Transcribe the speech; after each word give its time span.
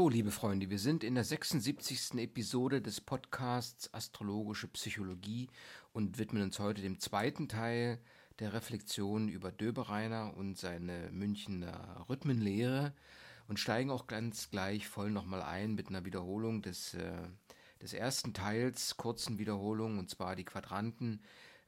So, 0.00 0.08
liebe 0.08 0.30
Freunde, 0.30 0.70
wir 0.70 0.78
sind 0.78 1.04
in 1.04 1.14
der 1.14 1.24
76. 1.24 2.14
Episode 2.14 2.80
des 2.80 3.02
Podcasts 3.02 3.92
Astrologische 3.92 4.66
Psychologie 4.68 5.50
und 5.92 6.18
widmen 6.18 6.42
uns 6.42 6.58
heute 6.58 6.80
dem 6.80 6.98
zweiten 7.00 7.48
Teil 7.48 7.98
der 8.38 8.54
Reflexion 8.54 9.28
über 9.28 9.52
Döbereiner 9.52 10.34
und 10.38 10.56
seine 10.56 11.10
Münchner 11.12 12.06
Rhythmenlehre 12.08 12.94
und 13.46 13.60
steigen 13.60 13.90
auch 13.90 14.06
ganz 14.06 14.48
gleich 14.48 14.88
voll 14.88 15.10
nochmal 15.10 15.42
ein 15.42 15.74
mit 15.74 15.88
einer 15.88 16.06
Wiederholung 16.06 16.62
des, 16.62 16.94
äh, 16.94 17.12
des 17.82 17.92
ersten 17.92 18.32
Teils, 18.32 18.96
kurzen 18.96 19.38
Wiederholung, 19.38 19.98
und 19.98 20.08
zwar 20.08 20.34
die 20.34 20.46
Quadranten. 20.46 21.20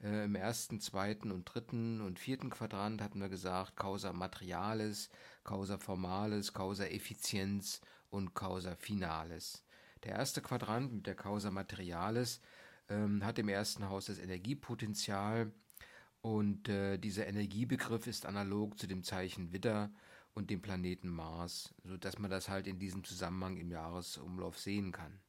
Äh, 0.02 0.24
Im 0.24 0.36
ersten, 0.36 0.80
zweiten 0.80 1.32
und 1.32 1.44
dritten 1.44 2.00
und 2.00 2.18
vierten 2.18 2.48
Quadrant 2.48 3.02
hatten 3.02 3.20
wir 3.20 3.28
gesagt, 3.28 3.76
Causa 3.76 4.14
Materialis, 4.14 5.10
Causa 5.44 5.76
Formalis, 5.76 6.54
Causa 6.54 6.86
Effizienz 6.86 7.82
und 8.12 8.34
Causa 8.34 8.76
Finalis. 8.76 9.64
Der 10.04 10.12
erste 10.12 10.42
Quadrant 10.42 10.92
mit 10.92 11.06
der 11.06 11.14
Causa 11.14 11.50
Materialis 11.50 12.40
ähm, 12.88 13.24
hat 13.24 13.38
im 13.38 13.48
ersten 13.48 13.88
Haus 13.88 14.06
das 14.06 14.18
Energiepotenzial 14.18 15.52
und 16.20 16.68
äh, 16.68 16.98
dieser 16.98 17.26
Energiebegriff 17.26 18.06
ist 18.06 18.26
analog 18.26 18.78
zu 18.78 18.86
dem 18.86 19.02
Zeichen 19.02 19.52
Widder 19.52 19.90
und 20.34 20.50
dem 20.50 20.60
Planeten 20.60 21.08
Mars, 21.08 21.74
sodass 21.84 22.18
man 22.18 22.30
das 22.30 22.48
halt 22.48 22.66
in 22.66 22.78
diesem 22.78 23.02
Zusammenhang 23.04 23.56
im 23.56 23.70
Jahresumlauf 23.70 24.58
sehen 24.58 24.92
kann. 24.92 25.20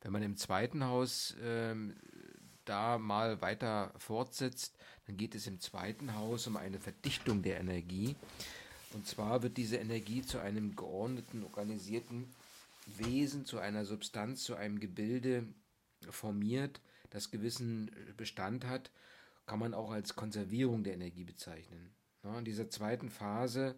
Wenn 0.00 0.12
man 0.12 0.22
im 0.22 0.36
zweiten 0.36 0.84
Haus 0.84 1.36
ähm, 1.42 1.96
da 2.64 2.98
mal 2.98 3.40
weiter 3.40 3.92
fortsetzt, 3.96 4.76
dann 5.06 5.16
geht 5.16 5.34
es 5.34 5.46
im 5.46 5.60
zweiten 5.60 6.14
Haus 6.14 6.46
um 6.46 6.56
eine 6.56 6.78
Verdichtung 6.80 7.42
der 7.42 7.60
Energie. 7.60 8.16
Und 8.94 9.06
zwar 9.06 9.42
wird 9.42 9.56
diese 9.56 9.76
Energie 9.76 10.22
zu 10.22 10.38
einem 10.38 10.76
geordneten, 10.76 11.44
organisierten 11.44 12.26
Wesen, 12.86 13.46
zu 13.46 13.58
einer 13.58 13.84
Substanz, 13.84 14.44
zu 14.44 14.54
einem 14.54 14.80
Gebilde 14.80 15.46
formiert, 16.10 16.80
das 17.10 17.30
gewissen 17.30 17.90
Bestand 18.16 18.66
hat, 18.66 18.90
kann 19.46 19.58
man 19.58 19.74
auch 19.74 19.90
als 19.90 20.14
Konservierung 20.14 20.84
der 20.84 20.94
Energie 20.94 21.24
bezeichnen. 21.24 21.94
In 22.22 22.44
dieser 22.44 22.70
zweiten 22.70 23.10
Phase 23.10 23.74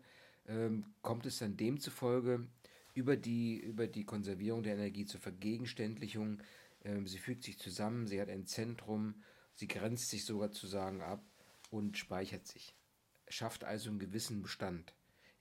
ähm, 0.47 0.85
kommt 1.03 1.27
es 1.27 1.39
dann 1.39 1.57
demzufolge 1.57 2.47
über 2.93 3.17
die, 3.17 3.57
über 3.57 3.87
die 3.87 4.05
Konservierung 4.05 4.63
der 4.63 4.75
Energie 4.75 5.07
zur 5.07 5.21
Vergegenständlichung. 5.21 6.43
Ähm, 6.85 7.07
sie 7.07 7.19
fügt 7.19 7.43
sich 7.45 7.59
zusammen, 7.59 8.07
sie 8.07 8.21
hat 8.21 8.29
ein 8.29 8.47
Zentrum, 8.47 9.23
sie 9.55 9.67
grenzt 9.67 10.11
sich 10.11 10.25
sogar 10.25 10.53
zu 10.53 10.67
sagen 10.67 11.01
ab 11.01 11.25
und 11.71 11.97
speichert 11.97 12.47
sich. 12.47 12.77
Schafft 13.29 13.65
also 13.65 13.89
einen 13.89 13.99
gewissen 13.99 14.43
Bestand. 14.43 14.95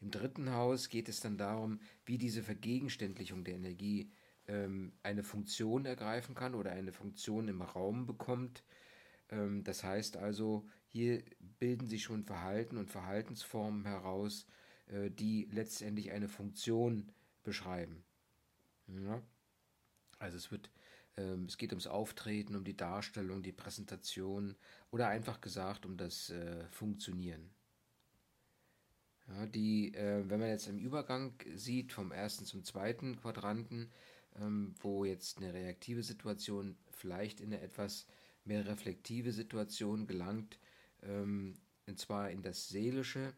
Im 0.04 0.12
dritten 0.12 0.52
Haus 0.52 0.90
geht 0.90 1.08
es 1.08 1.22
dann 1.22 1.38
darum, 1.38 1.80
wie 2.06 2.18
diese 2.18 2.44
Vergegenständlichung 2.44 3.46
der 3.46 3.56
Energie 3.56 4.12
ähm, 4.48 4.92
eine 5.02 5.24
Funktion 5.24 5.86
ergreifen 5.86 6.36
kann 6.36 6.56
oder 6.56 6.72
eine 6.72 6.92
Funktion 6.92 7.48
im 7.48 7.62
Raum 7.62 8.06
bekommt. 8.06 8.66
Ähm, 9.30 9.64
das 9.64 9.82
heißt 9.86 10.18
also, 10.18 10.68
hier 10.90 11.24
bilden 11.58 11.88
sich 11.88 12.04
schon 12.04 12.26
Verhalten 12.26 12.76
und 12.76 12.92
Verhaltensformen 12.92 13.86
heraus, 13.86 14.46
äh, 14.88 15.10
die 15.10 15.48
letztendlich 15.50 16.12
eine 16.12 16.28
Funktion 16.28 17.10
beschreiben. 17.44 18.04
Ja? 18.88 19.22
Also 20.20 20.36
es 20.36 20.52
wird 20.52 20.70
ähm, 21.16 21.46
es 21.46 21.58
geht 21.58 21.72
ums 21.72 21.88
Auftreten, 21.88 22.58
um 22.58 22.66
die 22.66 22.76
Darstellung, 22.76 23.42
die 23.42 23.54
Präsentation 23.54 24.58
oder 24.92 25.08
einfach 25.08 25.40
gesagt 25.40 25.86
um 25.86 25.96
das 25.96 26.30
äh, 26.30 26.68
Funktionieren. 26.72 27.52
Ja, 29.28 29.46
die, 29.46 29.94
äh, 29.96 30.24
wenn 30.30 30.40
man 30.40 30.50
jetzt 30.50 30.68
im 30.68 30.78
Übergang 30.78 31.34
sieht, 31.56 31.94
vom 31.94 32.12
ersten 32.12 32.46
zum 32.46 32.64
zweiten 32.64 33.16
Quadranten, 33.18 33.90
ähm, 34.40 34.76
wo 34.80 35.06
jetzt 35.06 35.38
eine 35.38 35.54
reaktive 35.54 36.04
Situation 36.04 36.76
vielleicht 36.92 37.40
in 37.40 37.54
eine 37.54 37.62
etwas 37.62 38.06
mehr 38.44 38.66
reflektive 38.68 39.32
Situation 39.32 40.08
gelangt, 40.08 40.60
ähm, 41.02 41.54
und 41.88 42.00
zwar 42.00 42.32
in 42.32 42.42
das 42.42 42.70
Seelische, 42.70 43.34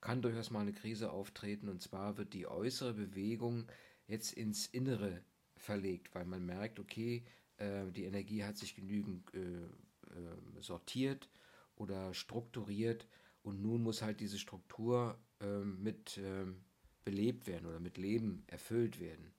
kann 0.00 0.22
durchaus 0.22 0.50
mal 0.50 0.60
eine 0.60 0.72
Krise 0.72 1.10
auftreten, 1.10 1.68
und 1.68 1.82
zwar 1.82 2.16
wird 2.18 2.32
die 2.32 2.46
äußere 2.46 2.94
Bewegung 2.94 3.66
jetzt 4.06 4.32
ins 4.32 4.66
Innere 4.66 5.22
verlegt, 5.56 6.14
weil 6.14 6.24
man 6.24 6.46
merkt, 6.46 6.78
okay, 6.80 7.24
äh, 7.58 7.86
die 7.92 8.04
Energie 8.04 8.44
hat 8.44 8.56
sich 8.56 8.74
genügend 8.74 9.32
äh, 9.34 9.38
äh, 9.38 10.60
sortiert 10.60 11.28
oder 11.76 12.14
strukturiert 12.14 13.06
und 13.42 13.62
nun 13.62 13.82
muss 13.82 14.02
halt 14.02 14.20
diese 14.20 14.38
Struktur 14.38 15.18
ähm, 15.40 15.82
mit 15.82 16.18
ähm, 16.18 16.64
belebt 17.04 17.46
werden 17.46 17.66
oder 17.66 17.80
mit 17.80 17.96
Leben 17.96 18.44
erfüllt 18.48 19.00
werden. 19.00 19.32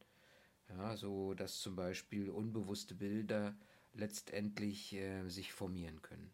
Ja, 0.69 0.95
so 0.95 1.33
dass 1.33 1.59
zum 1.59 1.75
Beispiel 1.75 2.29
unbewusste 2.29 2.95
Bilder 2.95 3.55
letztendlich 3.93 4.93
äh, 4.93 5.27
sich 5.27 5.51
formieren 5.51 6.01
können. 6.01 6.31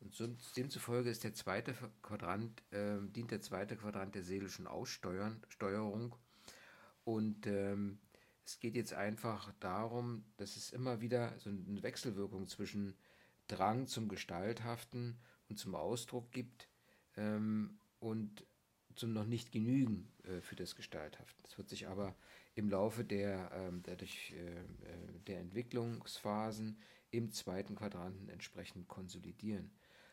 Und 0.00 0.14
so, 0.14 0.28
demzufolge 0.56 1.10
ist 1.10 1.24
der 1.24 1.34
zweite 1.34 1.74
Quadrant, 2.02 2.62
äh, 2.72 2.98
dient 3.02 3.30
der 3.30 3.40
zweite 3.40 3.76
Quadrant 3.76 4.14
der 4.14 4.22
seelischen 4.22 4.66
Aussteuerung. 4.66 6.14
Und 7.04 7.46
ähm, 7.46 7.98
es 8.44 8.60
geht 8.60 8.74
jetzt 8.74 8.92
einfach 8.92 9.52
darum, 9.60 10.24
dass 10.36 10.56
es 10.56 10.70
immer 10.70 11.00
wieder 11.00 11.38
so 11.38 11.50
eine 11.50 11.82
Wechselwirkung 11.82 12.46
zwischen 12.48 12.94
Drang 13.48 13.86
zum 13.86 14.08
Gestalthaften 14.08 15.18
und 15.48 15.58
zum 15.58 15.74
Ausdruck 15.74 16.30
gibt 16.32 16.68
ähm, 17.16 17.78
und 18.00 18.44
zum 18.94 19.12
noch 19.12 19.26
nicht 19.26 19.52
genügen 19.52 20.08
äh, 20.24 20.40
für 20.40 20.56
das 20.56 20.76
Gestalthaften. 20.76 21.42
Das 21.42 21.58
wird 21.58 21.68
sich 21.68 21.88
aber 21.88 22.14
im 22.54 22.68
Laufe 22.68 23.04
der, 23.04 23.50
ähm, 23.52 23.82
dadurch, 23.82 24.32
äh, 24.32 24.60
äh, 24.60 25.20
der 25.26 25.40
Entwicklungsphasen 25.40 26.78
im 27.10 27.30
zweiten 27.30 27.74
Quadranten 27.74 28.28
entsprechend 28.28 28.88
konsolidieren, 28.88 29.70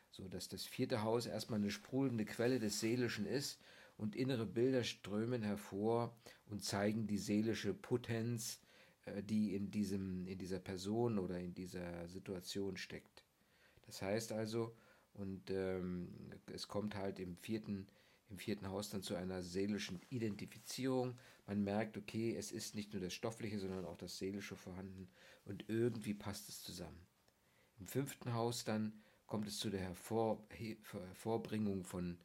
so 0.09 0.27
dass 0.27 0.49
das 0.49 0.65
vierte 0.65 1.03
Haus 1.03 1.25
erstmal 1.25 1.59
eine 1.59 1.71
sprudelnde 1.71 2.25
Quelle 2.25 2.59
des 2.59 2.79
Seelischen 2.79 3.25
ist 3.25 3.59
und 3.97 4.15
innere 4.15 4.45
Bilder 4.45 4.83
strömen 4.83 5.43
hervor 5.43 6.15
und 6.49 6.63
zeigen 6.63 7.07
die 7.07 7.19
seelische 7.19 7.73
Potenz, 7.73 8.59
äh, 9.05 9.21
die 9.21 9.55
in, 9.55 9.69
diesem, 9.69 10.27
in 10.27 10.39
dieser 10.39 10.59
Person 10.59 11.19
oder 11.19 11.39
in 11.39 11.53
dieser 11.53 12.07
Situation 12.07 12.77
steckt. 12.77 13.23
Das 13.85 14.01
heißt 14.01 14.31
also, 14.31 14.75
und 15.13 15.49
ähm, 15.49 16.09
es 16.53 16.67
kommt 16.67 16.95
halt 16.95 17.19
im 17.19 17.37
vierten, 17.37 17.87
im 18.29 18.37
vierten 18.37 18.69
Haus 18.69 18.89
dann 18.89 19.03
zu 19.03 19.15
einer 19.15 19.43
seelischen 19.43 20.01
Identifizierung. 20.09 21.17
Man 21.45 21.63
merkt, 21.63 21.97
okay, 21.97 22.35
es 22.35 22.51
ist 22.51 22.75
nicht 22.75 22.93
nur 22.93 23.01
das 23.01 23.13
Stoffliche, 23.13 23.59
sondern 23.59 23.85
auch 23.85 23.97
das 23.97 24.17
Seelische 24.17 24.55
vorhanden 24.55 25.09
und 25.45 25.65
irgendwie 25.67 26.13
passt 26.13 26.49
es 26.49 26.63
zusammen. 26.63 27.05
Im 27.79 27.87
fünften 27.87 28.33
Haus 28.33 28.63
dann 28.63 28.93
kommt 29.25 29.47
es 29.47 29.59
zu 29.59 29.69
der 29.69 29.81
Hervor 29.81 30.45
Hervorbringung 30.49 31.83
von 31.83 32.17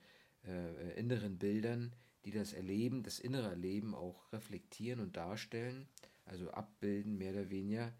äh, 0.44 0.98
inneren 0.98 1.38
Bildern, 1.38 1.94
die 2.24 2.32
das 2.32 2.52
Erleben, 2.52 3.02
das 3.02 3.20
innere 3.20 3.48
Erleben 3.48 3.94
auch 3.94 4.32
reflektieren 4.32 5.00
und 5.00 5.16
darstellen, 5.16 5.88
also 6.24 6.50
abbilden 6.50 7.16
mehr 7.16 7.32
oder 7.32 7.50
weniger. 7.50 7.92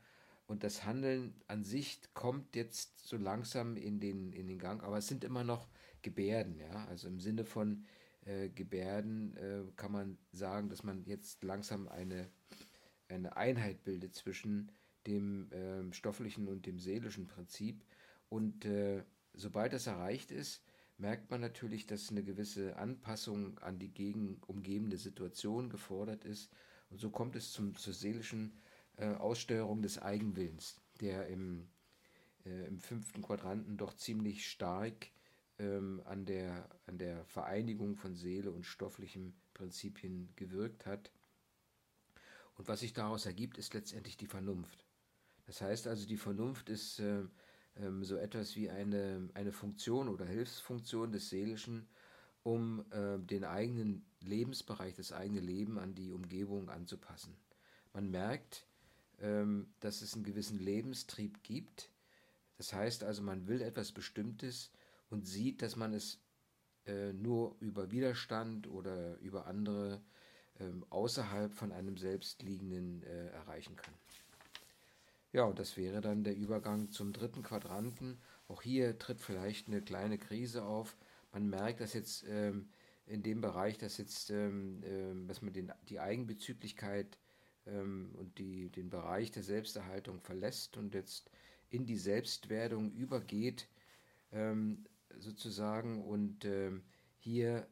Und 0.47 0.62
das 0.62 0.84
Handeln 0.84 1.34
an 1.49 1.65
sich 1.65 2.01
kommt 2.15 2.55
jetzt 2.55 3.07
so 3.07 3.17
langsam 3.17 3.77
in 3.77 3.99
den, 3.99 4.33
in 4.33 4.47
den 4.47 4.59
Gang, 4.59 4.83
aber 4.83 4.99
es 4.99 5.09
sind 5.09 5.25
immer 5.25 5.43
noch 5.43 5.69
Gebärden, 6.03 6.59
ja. 6.61 6.87
Also 6.87 7.09
im 7.09 7.19
Sinne 7.19 7.45
von 7.45 7.84
äh, 8.25 8.49
Gebärden 8.51 9.37
äh, 9.37 9.62
kann 9.77 9.91
man 9.93 10.19
sagen, 10.31 10.69
dass 10.69 10.84
man 10.84 11.05
jetzt 11.05 11.43
langsam 11.43 11.89
eine, 11.89 12.31
eine 13.09 13.37
Einheit 13.37 13.83
bildet 13.83 14.15
zwischen 14.15 14.71
dem 15.07 15.51
äh, 15.51 15.93
stofflichen 15.93 16.47
und 16.49 16.67
dem 16.67 16.78
seelischen 16.78 17.27
Prinzip. 17.27 17.84
Und 18.28 18.65
äh, 18.65 19.03
sobald 19.34 19.73
das 19.73 19.87
erreicht 19.87 20.31
ist, 20.31 20.63
merkt 20.99 21.31
man 21.31 21.41
natürlich, 21.41 21.87
dass 21.87 22.11
eine 22.11 22.23
gewisse 22.23 22.77
Anpassung 22.77 23.59
an 23.59 23.78
die 23.78 23.93
gegen 23.93 24.41
umgebende 24.47 24.97
Situation 24.97 25.71
gefordert 25.71 26.25
ist. 26.25 26.51
Und 26.91 27.01
so 27.01 27.11
kommt 27.11 27.37
es 27.37 27.53
zum, 27.53 27.75
zur 27.75 27.93
seelischen 27.93 28.53
äh, 28.97 29.15
Aussteuerung 29.15 29.83
des 29.83 30.01
Eigenwillens, 30.01 30.81
der 31.01 31.27
im, 31.28 31.69
äh, 32.45 32.66
im 32.66 32.78
fünften 32.78 33.22
Quadranten 33.22 33.77
doch 33.77 33.95
ziemlich 33.95 34.48
stark 34.48 35.09
ähm, 35.59 36.03
an, 36.04 36.25
der, 36.25 36.69
an 36.87 36.98
der 36.98 37.25
Vereinigung 37.25 37.97
von 37.97 38.15
Seele 38.15 38.51
und 38.51 38.65
stofflichen 38.65 39.34
Prinzipien 39.54 40.28
gewirkt 40.37 40.87
hat. 40.87 41.10
Und 42.57 42.69
was 42.69 42.81
sich 42.81 42.93
daraus 42.93 43.27
ergibt, 43.27 43.59
ist 43.59 43.75
letztendlich 43.75 44.16
die 44.16 44.27
Vernunft. 44.27 44.87
Das 45.47 45.60
heißt 45.60 45.87
also, 45.87 46.07
die 46.07 46.16
Vernunft 46.16 46.69
ist 46.69 46.99
äh, 47.01 47.22
ähm, 47.77 48.04
so 48.04 48.16
etwas 48.16 48.57
wie 48.57 48.71
eine, 48.71 49.28
eine 49.34 49.53
Funktion 49.53 50.09
oder 50.09 50.25
Hilfsfunktion 50.25 51.13
des 51.13 51.28
Seelischen, 51.28 51.87
um 52.42 52.84
äh, 52.91 53.19
den 53.19 53.45
eigenen 53.45 54.07
Lebensbereich, 54.21 54.95
das 54.95 55.13
eigene 55.13 55.41
Leben 55.41 55.78
an 55.78 55.95
die 55.95 56.13
Umgebung 56.13 56.69
anzupassen. 56.69 57.37
Man 57.92 58.10
merkt, 58.10 58.66
dass 59.18 60.03
es 60.03 60.15
einen 60.15 60.24
gewissen 60.24 60.59
Lebenstrieb 60.59 61.42
gibt. 61.42 61.91
Das 62.59 62.72
heißt 62.72 63.03
also, 63.03 63.22
man 63.22 63.48
will 63.48 63.63
etwas 63.63 63.92
Bestimmtes 63.92 64.71
und 65.10 65.27
sieht, 65.27 65.63
dass 65.63 65.77
man 65.77 65.95
es 65.95 66.21
äh, 66.86 67.13
nur 67.13 67.57
über 67.60 67.91
Widerstand 67.91 68.66
oder 68.68 69.18
über 69.18 69.47
andere 69.47 70.01
ähm, 70.60 70.84
außerhalb 70.91 71.53
von 71.53 71.72
einem 71.72 71.97
selbst 71.97 72.42
liegenden 72.42 73.03
äh, 73.03 73.28
erreichen 73.28 73.77
kann. 73.77 73.95
Ja, 75.33 75.45
und 75.45 75.59
das 75.59 75.77
wäre 75.77 76.01
dann 76.01 76.24
der 76.24 76.36
Übergang 76.36 76.91
zum 76.91 77.13
dritten 77.13 77.42
Quadranten. 77.42 78.18
Auch 78.48 78.63
hier 78.63 78.98
tritt 78.98 79.21
vielleicht 79.21 79.68
eine 79.68 79.83
kleine 79.83 80.16
Krise 80.16 80.65
auf. 80.65 80.97
Man 81.33 81.51
merkt, 81.51 81.80
dass 81.80 81.92
jetzt 81.92 82.24
ähm, 82.28 82.68
in 83.07 83.22
dem 83.22 83.41
Bereich, 83.41 83.77
dass 83.77 83.98
jetzt, 83.98 84.30
ähm, 84.30 84.83
äh, 84.83 85.27
dass 85.27 85.42
man 85.42 85.53
den, 85.53 85.72
die 85.89 86.01
Eigenbezüglichkeit 86.01 87.18
ähm, 87.66 88.10
und 88.15 88.39
die, 88.39 88.71
den 88.71 88.91
Bereich 88.91 89.30
der 89.30 89.42
Selbsterhaltung 89.42 90.21
verlässt 90.21 90.77
und 90.77 90.95
jetzt 90.95 91.30
in 91.71 91.86
die 91.86 91.97
Selbstwerdung 91.97 92.92
übergeht, 92.92 93.68
ähm, 94.33 94.84
sozusagen. 95.18 96.04
Und 96.04 96.45
ähm, 96.45 96.83
hier 97.18 97.66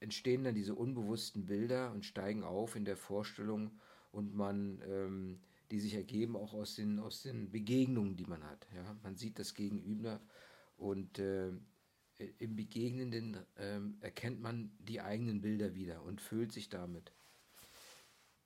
entstehen 0.00 0.44
dann 0.44 0.54
diese 0.54 0.74
unbewussten 0.74 1.46
Bilder 1.46 1.92
und 1.92 2.04
steigen 2.04 2.44
auf 2.44 2.76
in 2.76 2.84
der 2.84 2.96
Vorstellung 2.96 3.70
und 4.12 4.34
man, 4.34 4.82
ähm, 4.86 5.40
die 5.70 5.80
sich 5.80 5.94
ergeben 5.94 6.36
auch 6.36 6.54
aus 6.54 6.76
den, 6.76 6.98
aus 6.98 7.22
den 7.22 7.50
Begegnungen, 7.50 8.16
die 8.16 8.26
man 8.26 8.44
hat. 8.44 8.66
Ja? 8.74 8.96
Man 9.02 9.16
sieht 9.16 9.38
das 9.38 9.54
Gegenüber 9.54 10.20
und 10.76 11.18
äh, 11.18 11.50
im 12.38 12.56
Begegnenden 12.56 13.36
äh, 13.56 13.80
erkennt 14.00 14.40
man 14.40 14.70
die 14.78 15.00
eigenen 15.00 15.40
Bilder 15.40 15.74
wieder 15.74 16.02
und 16.02 16.20
fühlt 16.20 16.52
sich 16.52 16.68
damit. 16.68 17.12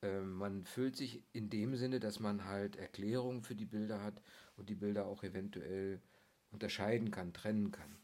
Äh, 0.03 0.21
man 0.21 0.65
fühlt 0.65 0.97
sich 0.97 1.23
in 1.33 1.51
dem 1.51 1.77
Sinne, 1.77 2.01
dass 2.01 2.21
man 2.21 2.45
halt 2.45 2.77
Erklärungen 2.77 3.43
für 3.43 3.55
die 3.55 3.67
Bilder 3.67 4.03
hat 4.03 4.23
und 4.57 4.69
die 4.69 4.75
Bilder 4.75 5.07
auch 5.07 5.23
eventuell 5.23 6.01
unterscheiden 6.51 7.11
kann, 7.11 7.33
trennen 7.33 7.71
kann. 7.71 7.97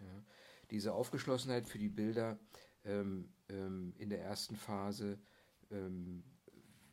Ja. 0.00 0.24
Diese 0.70 0.92
Aufgeschlossenheit 0.92 1.68
für 1.68 1.78
die 1.78 1.88
Bilder 1.88 2.38
ähm, 2.84 3.28
ähm, 3.48 3.94
in 3.98 4.10
der 4.10 4.22
ersten 4.22 4.56
Phase 4.56 5.18
ähm, 5.70 6.24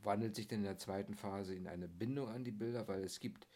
wandelt 0.04 0.36
sich 0.36 0.48
dann 0.48 0.60
in 0.60 0.66
der 0.66 0.78
zweiten 0.78 1.16
Phase 1.16 1.54
in 1.54 1.68
eine 1.68 1.88
Bindung 1.88 2.30
an 2.30 2.44
die 2.44 2.52
Bilder, 2.52 2.88
weil 2.88 3.04
es 3.04 3.20
gibt 3.20 3.48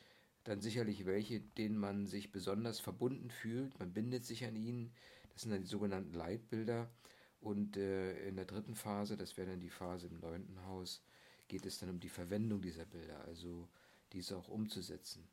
dann 0.43 0.61
sicherlich 0.61 1.05
welche, 1.05 1.39
denen 1.41 1.77
man 1.77 2.05
sich 2.05 2.31
besonders 2.31 2.79
verbunden 2.79 3.31
fühlt. 3.31 3.77
Man 3.79 3.93
bindet 3.93 4.25
sich 4.25 4.45
an 4.45 4.55
ihnen. 4.55 4.93
Das 5.33 5.41
sind 5.41 5.51
dann 5.51 5.61
die 5.61 5.67
sogenannten 5.67 6.13
Leitbilder. 6.13 6.89
Und 7.45 7.77
äh, 7.77 8.27
in 8.27 8.37
der 8.37 8.45
dritten 8.45 8.73
Phase, 8.73 9.17
das 9.17 9.37
wäre 9.37 9.51
dann 9.51 9.59
die 9.59 9.69
Phase 9.69 10.07
im 10.07 10.19
neunten 10.19 10.65
Haus, 10.65 11.03
geht 11.47 11.67
es 11.67 11.77
dann 11.77 11.91
um 11.91 11.99
die 11.99 12.09
Verwendung 12.09 12.59
dieser 12.59 12.85
Bilder, 12.85 13.23
also 13.25 13.69
diese 14.13 14.35
auch 14.35 14.47
umzusetzen. 14.47 15.27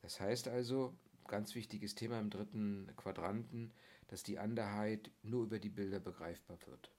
Das 0.00 0.18
heißt 0.18 0.48
also, 0.48 0.92
ganz 1.28 1.54
wichtiges 1.54 1.94
Thema 1.94 2.18
im 2.18 2.28
dritten 2.28 2.90
Quadranten, 2.96 3.72
dass 4.08 4.24
die 4.24 4.40
Anderheit 4.40 5.12
nur 5.22 5.44
über 5.44 5.60
die 5.60 5.68
Bilder 5.68 6.00
begreifbar 6.00 6.58
wird. 6.66 6.90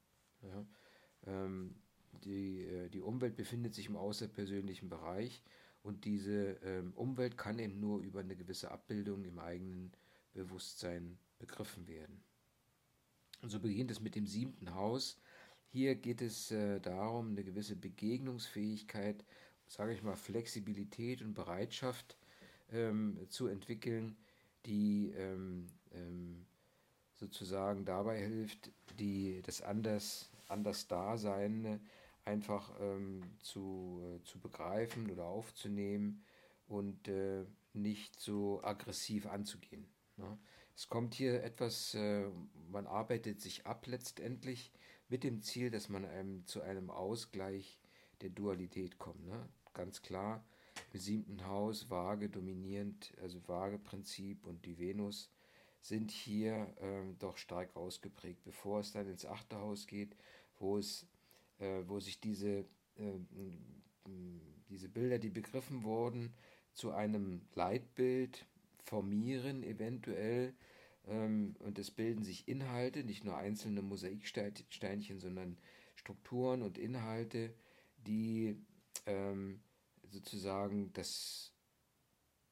Ja? 0.41 0.65
Ähm, 1.27 1.75
die, 2.23 2.61
äh, 2.61 2.87
die 2.87 3.01
Umwelt 3.01 3.35
befindet 3.35 3.75
sich 3.75 3.87
im 3.87 3.97
außerpersönlichen 3.97 4.87
Bereich 4.87 5.43
und 5.83 6.05
diese 6.05 6.51
ähm, 6.63 6.93
Umwelt 6.93 7.37
kann 7.37 7.59
eben 7.59 7.81
nur 7.81 7.99
über 7.99 8.21
eine 8.21 8.37
gewisse 8.37 8.71
Abbildung 8.71 9.25
im 9.25 9.37
eigenen 9.37 9.91
Bewusstsein 10.31 11.17
begriffen 11.39 11.89
werden. 11.89 12.23
Und 13.41 13.49
so 13.49 13.59
beginnt 13.59 13.91
es 13.91 13.99
mit 13.99 14.15
dem 14.15 14.27
siebten 14.27 14.73
Haus. 14.75 15.19
Hier 15.71 15.95
geht 15.95 16.21
es 16.21 16.51
äh, 16.51 16.79
darum, 16.79 17.29
eine 17.29 17.43
gewisse 17.43 17.75
Begegnungsfähigkeit, 17.75 19.23
sage 19.67 19.93
ich 19.93 20.03
mal, 20.03 20.15
Flexibilität 20.15 21.21
und 21.21 21.33
Bereitschaft 21.33 22.17
ähm, 22.71 23.17
zu 23.29 23.47
entwickeln, 23.47 24.17
die 24.65 25.11
ähm, 25.15 25.67
ähm, 25.93 26.45
sozusagen 27.15 27.85
dabei 27.85 28.19
hilft, 28.19 28.71
die, 28.99 29.41
das 29.43 29.61
anders, 29.61 30.29
anders 30.47 30.87
Dasein 30.87 31.79
einfach 32.25 32.71
ähm, 32.79 33.21
zu, 33.39 34.01
äh, 34.03 34.23
zu 34.23 34.39
begreifen 34.39 35.09
oder 35.09 35.25
aufzunehmen 35.25 36.23
und 36.67 37.07
äh, 37.07 37.45
nicht 37.73 38.19
so 38.19 38.63
aggressiv 38.63 39.25
anzugehen. 39.25 39.85
Ne? 40.17 40.37
Es 40.81 40.89
kommt 40.89 41.13
hier 41.13 41.43
etwas, 41.43 41.93
äh, 41.93 42.25
man 42.71 42.87
arbeitet 42.87 43.39
sich 43.39 43.67
ab 43.67 43.85
letztendlich 43.85 44.71
mit 45.09 45.23
dem 45.23 45.43
Ziel, 45.43 45.69
dass 45.69 45.89
man 45.89 46.05
einem, 46.05 46.43
zu 46.47 46.63
einem 46.63 46.89
Ausgleich 46.89 47.79
der 48.21 48.31
Dualität 48.31 48.97
kommt. 48.97 49.23
Ne? 49.27 49.47
Ganz 49.75 50.01
klar, 50.01 50.43
im 50.91 50.99
siebten 50.99 51.45
Haus 51.45 51.91
Waage 51.91 52.29
dominierend, 52.29 53.13
also 53.21 53.47
Waage-Prinzip 53.47 54.47
und 54.47 54.65
die 54.65 54.79
Venus 54.79 55.29
sind 55.81 56.09
hier 56.09 56.73
ähm, 56.81 57.15
doch 57.19 57.37
stark 57.37 57.75
ausgeprägt, 57.75 58.43
bevor 58.43 58.79
es 58.79 58.91
dann 58.91 59.07
ins 59.07 59.27
achte 59.27 59.57
Haus 59.57 59.85
geht, 59.85 60.15
wo 60.57 60.79
es, 60.79 61.05
äh, 61.59 61.83
wo 61.85 61.99
sich 61.99 62.19
diese, 62.19 62.65
äh, 62.95 63.19
diese 64.67 64.89
Bilder, 64.89 65.19
die 65.19 65.29
begriffen 65.29 65.83
wurden, 65.83 66.33
zu 66.73 66.89
einem 66.89 67.43
Leitbild 67.53 68.47
formieren, 68.83 69.61
eventuell, 69.61 70.55
und 71.03 71.79
es 71.79 71.91
bilden 71.91 72.23
sich 72.23 72.47
Inhalte, 72.47 73.03
nicht 73.03 73.23
nur 73.23 73.35
einzelne 73.35 73.81
Mosaiksteinchen, 73.81 75.19
sondern 75.19 75.57
Strukturen 75.95 76.61
und 76.61 76.77
Inhalte, 76.77 77.53
die 77.97 78.63
ähm, 79.05 79.61
sozusagen 80.03 80.93
das, 80.93 81.53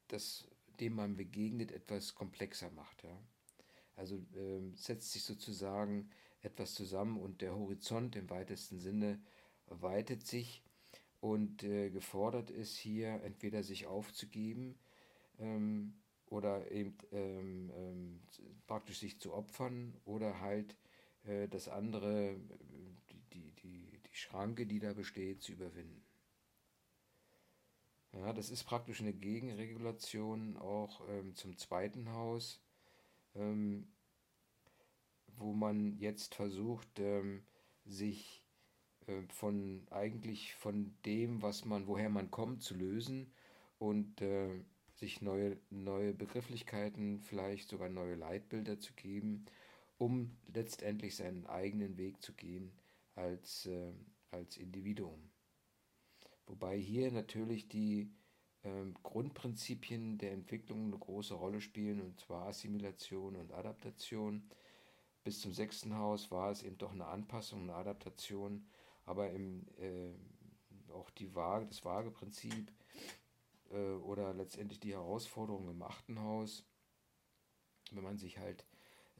das, 0.07 0.47
dem 0.79 0.95
man 0.95 1.15
begegnet, 1.15 1.71
etwas 1.71 2.15
komplexer 2.15 2.71
macht. 2.71 3.03
Ja? 3.03 3.21
Also 3.95 4.25
ähm, 4.35 4.75
setzt 4.75 5.11
sich 5.11 5.23
sozusagen 5.23 6.09
etwas 6.41 6.73
zusammen 6.73 7.19
und 7.19 7.41
der 7.41 7.55
Horizont 7.55 8.15
im 8.15 8.29
weitesten 8.29 8.79
Sinne 8.79 9.21
weitet 9.67 10.25
sich 10.25 10.63
und 11.19 11.63
äh, 11.63 11.89
gefordert 11.89 12.49
ist 12.49 12.77
hier 12.77 13.21
entweder 13.23 13.61
sich 13.61 13.87
aufzugeben 13.87 14.79
ähm, 15.37 15.99
oder 16.29 16.71
eben 16.71 16.97
ähm, 17.11 17.71
ähm, 17.75 18.21
praktisch 18.67 18.99
sich 18.99 19.19
zu 19.19 19.33
opfern 19.33 19.97
oder 20.05 20.39
halt 20.39 20.75
äh, 21.23 21.47
das 21.47 21.67
andere, 21.67 22.35
die, 23.09 23.21
die, 23.33 23.51
die, 23.53 23.99
die 23.99 24.15
Schranke, 24.15 24.65
die 24.65 24.79
da 24.79 24.93
besteht, 24.93 25.41
zu 25.41 25.53
überwinden. 25.53 26.03
Ja, 28.13 28.33
das 28.33 28.49
ist 28.49 28.63
praktisch 28.63 29.01
eine 29.01 29.13
Gegenregulation 29.13 30.57
auch 30.57 31.07
ähm, 31.09 31.35
zum 31.35 31.57
zweiten 31.57 32.11
Haus, 32.11 32.59
ähm, 33.35 33.87
wo 35.37 35.53
man 35.53 35.97
jetzt 35.97 36.33
versucht, 36.33 36.99
ähm, 36.99 37.43
sich 37.85 38.43
äh, 39.05 39.21
von 39.29 39.87
eigentlich 39.91 40.55
von 40.55 40.95
dem, 41.05 41.41
was 41.43 41.65
man, 41.65 41.87
woher 41.87 42.09
man 42.09 42.31
kommt, 42.31 42.63
zu 42.63 42.75
lösen 42.75 43.31
und 43.77 44.21
äh, 44.21 44.59
sich 44.99 45.21
neue, 45.21 45.57
neue 45.69 46.13
Begrifflichkeiten, 46.13 47.21
vielleicht 47.21 47.69
sogar 47.69 47.89
neue 47.89 48.15
Leitbilder 48.15 48.79
zu 48.79 48.93
geben, 48.93 49.45
um 49.97 50.37
letztendlich 50.53 51.15
seinen 51.15 51.45
eigenen 51.47 51.97
Weg 51.97 52.21
zu 52.21 52.33
gehen 52.33 52.71
als, 53.15 53.65
äh, 53.65 53.93
als 54.31 54.57
Individuum. 54.57 55.31
Wobei 56.45 56.77
hier 56.77 57.11
natürlich 57.11 57.69
die 57.69 58.11
ähm, 58.63 58.93
Grundprinzipien 59.03 60.17
der 60.17 60.33
Entwicklung 60.33 60.87
eine 60.87 60.97
große 60.97 61.33
Rolle 61.33 61.61
spielen, 61.61 62.01
und 62.01 62.19
zwar 62.19 62.47
Assimilation 62.47 63.35
und 63.35 63.53
Adaptation. 63.53 64.49
Bis 65.23 65.39
zum 65.39 65.53
sechsten 65.53 65.95
Haus 65.95 66.29
war 66.31 66.51
es 66.51 66.63
eben 66.63 66.77
doch 66.77 66.91
eine 66.91 67.05
Anpassung, 67.05 67.63
eine 67.63 67.75
Adaptation, 67.75 68.65
aber 69.05 69.31
im, 69.31 69.65
äh, 69.77 70.11
auch 70.91 71.09
die 71.11 71.33
Waage, 71.35 71.67
das 71.67 71.85
Waageprinzip 71.85 72.73
äh, 73.71 73.93
oder 73.93 74.33
letztendlich 74.33 74.79
die 74.79 74.93
Herausforderung 74.93 75.69
im 75.69 75.81
achten 75.81 76.19
Haus, 76.19 76.65
wenn 77.91 78.03
man 78.03 78.17
sich 78.17 78.37
halt 78.37 78.65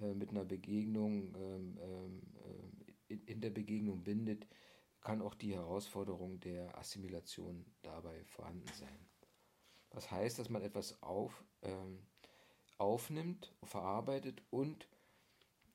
äh, 0.02 0.14
mit 0.14 0.30
einer 0.30 0.46
Begegnung 0.46 1.36
ähm, 1.36 1.78
ähm, 1.82 2.22
äh, 2.44 3.14
in, 3.14 3.24
in 3.26 3.42
der 3.42 3.50
Begegnung 3.50 4.04
bindet, 4.04 4.48
kann 5.02 5.22
auch 5.22 5.34
die 5.34 5.54
Herausforderung 5.54 6.40
der 6.40 6.78
Assimilation 6.78 7.66
dabei 7.82 8.24
vorhanden 8.26 8.72
sein. 8.74 9.10
Das 9.90 10.12
heißt, 10.12 10.38
dass 10.38 10.50
man 10.50 10.62
etwas 10.62 11.02
auf, 11.02 11.44
ähm, 11.64 12.06
aufnimmt, 12.78 13.54
verarbeitet 13.64 14.44
und 14.50 14.88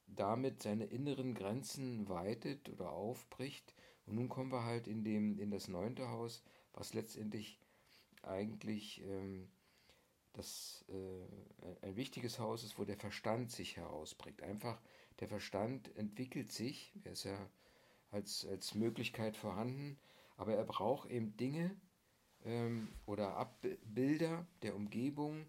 damit 0.06 0.62
seine 0.62 0.84
inneren 0.84 1.34
Grenzen 1.34 2.08
weitet 2.08 2.68
oder 2.68 2.92
aufbricht. 2.92 3.74
Und 4.06 4.16
nun 4.16 4.28
kommen 4.28 4.52
wir 4.52 4.64
halt 4.64 4.86
in, 4.86 5.02
dem, 5.02 5.38
in 5.38 5.50
das 5.50 5.68
neunte 5.68 6.08
Haus, 6.10 6.42
was 6.72 6.94
letztendlich 6.94 7.58
eigentlich 8.26 9.02
ähm, 9.02 9.48
das, 10.32 10.84
äh, 10.88 11.86
ein 11.86 11.96
wichtiges 11.96 12.38
Haus 12.38 12.64
ist, 12.64 12.78
wo 12.78 12.84
der 12.84 12.96
Verstand 12.96 13.50
sich 13.50 13.76
herausbringt. 13.76 14.42
Einfach 14.42 14.80
der 15.20 15.28
Verstand 15.28 15.96
entwickelt 15.96 16.52
sich, 16.52 16.92
er 17.04 17.12
ist 17.12 17.24
ja 17.24 17.38
als, 18.10 18.46
als 18.46 18.74
Möglichkeit 18.74 19.36
vorhanden, 19.36 19.98
aber 20.36 20.54
er 20.54 20.64
braucht 20.64 21.10
eben 21.10 21.36
Dinge 21.36 21.76
ähm, 22.44 22.88
oder 23.06 23.36
Abbilder 23.36 24.46
der 24.62 24.74
Umgebung, 24.74 25.46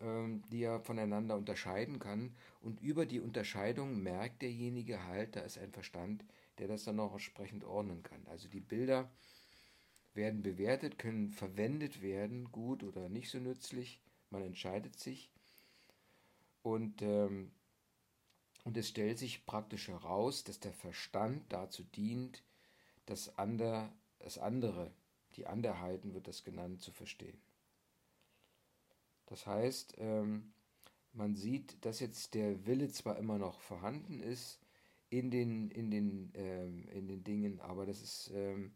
ähm, 0.00 0.42
die 0.50 0.62
er 0.62 0.80
voneinander 0.80 1.36
unterscheiden 1.36 1.98
kann. 1.98 2.34
Und 2.60 2.80
über 2.80 3.06
die 3.06 3.20
Unterscheidung 3.20 4.02
merkt 4.02 4.42
derjenige 4.42 5.04
halt, 5.04 5.36
da 5.36 5.40
ist 5.40 5.58
ein 5.58 5.72
Verstand 5.72 6.24
der 6.60 6.68
das 6.68 6.84
dann 6.84 7.00
auch 7.00 7.14
entsprechend 7.14 7.64
ordnen 7.64 8.02
kann. 8.02 8.24
Also 8.26 8.46
die 8.48 8.60
Bilder 8.60 9.10
werden 10.14 10.42
bewertet, 10.42 10.98
können 10.98 11.30
verwendet 11.30 12.02
werden, 12.02 12.50
gut 12.50 12.82
oder 12.82 13.08
nicht 13.08 13.30
so 13.30 13.38
nützlich. 13.38 14.00
Man 14.30 14.42
entscheidet 14.42 14.98
sich. 14.98 15.30
Und, 16.62 17.02
ähm, 17.02 17.52
und 18.64 18.76
es 18.76 18.88
stellt 18.88 19.18
sich 19.18 19.46
praktisch 19.46 19.88
heraus, 19.88 20.44
dass 20.44 20.60
der 20.60 20.72
Verstand 20.72 21.52
dazu 21.52 21.82
dient, 21.82 22.42
das, 23.06 23.38
ander, 23.38 23.92
das 24.18 24.38
andere, 24.38 24.92
die 25.36 25.46
Anderheiten 25.46 26.14
wird 26.14 26.28
das 26.28 26.44
genannt, 26.44 26.82
zu 26.82 26.92
verstehen. 26.92 27.40
Das 29.26 29.46
heißt, 29.46 29.94
ähm, 29.98 30.52
man 31.12 31.34
sieht, 31.34 31.84
dass 31.84 32.00
jetzt 32.00 32.34
der 32.34 32.66
Wille 32.66 32.88
zwar 32.88 33.16
immer 33.16 33.38
noch 33.38 33.60
vorhanden 33.60 34.20
ist 34.20 34.60
in 35.08 35.30
den, 35.30 35.70
in 35.70 35.90
den, 35.90 36.32
ähm, 36.34 36.88
in 36.88 37.08
den 37.08 37.24
Dingen, 37.24 37.60
aber 37.60 37.86
das 37.86 38.00
ist, 38.02 38.30
ähm, 38.34 38.72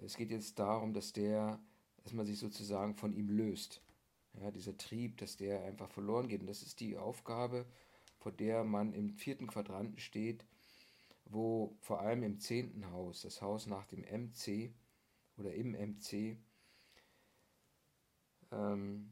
es 0.00 0.16
geht 0.16 0.30
jetzt 0.30 0.58
darum, 0.58 0.92
dass 0.92 1.12
der, 1.12 1.58
dass 2.02 2.12
man 2.12 2.26
sich 2.26 2.38
sozusagen 2.38 2.94
von 2.94 3.12
ihm 3.12 3.28
löst. 3.28 3.82
Ja, 4.40 4.50
dieser 4.50 4.76
Trieb, 4.76 5.16
dass 5.16 5.36
der 5.36 5.64
einfach 5.64 5.90
verloren 5.90 6.28
geht. 6.28 6.42
Und 6.42 6.46
das 6.46 6.62
ist 6.62 6.80
die 6.80 6.98
Aufgabe, 6.98 7.64
vor 8.18 8.32
der 8.32 8.64
man 8.64 8.92
im 8.92 9.10
vierten 9.10 9.46
Quadranten 9.46 9.98
steht, 9.98 10.44
wo 11.24 11.76
vor 11.80 12.00
allem 12.00 12.22
im 12.22 12.38
zehnten 12.38 12.90
Haus, 12.90 13.22
das 13.22 13.40
Haus 13.40 13.66
nach 13.66 13.86
dem 13.86 14.02
MC 14.02 14.74
oder 15.38 15.54
im 15.54 15.72
MC, 15.72 16.38
ähm, 18.52 19.10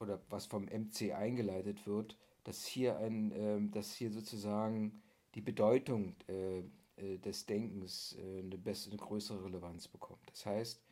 oder 0.00 0.20
was 0.28 0.46
vom 0.46 0.64
MC 0.64 1.12
eingeleitet 1.12 1.86
wird, 1.86 2.16
dass 2.44 2.64
hier 2.64 2.98
ein, 2.98 3.32
äh, 3.32 3.60
dass 3.70 3.94
hier 3.94 4.10
sozusagen 4.10 5.02
die 5.34 5.42
Bedeutung 5.42 6.16
äh, 6.26 6.62
des 7.18 7.46
Denkens 7.46 8.16
äh, 8.18 8.40
eine, 8.40 8.58
bessere, 8.58 8.92
eine 8.92 9.00
größere 9.00 9.44
Relevanz 9.44 9.88
bekommt. 9.88 10.28
Das 10.30 10.46
heißt, 10.46 10.82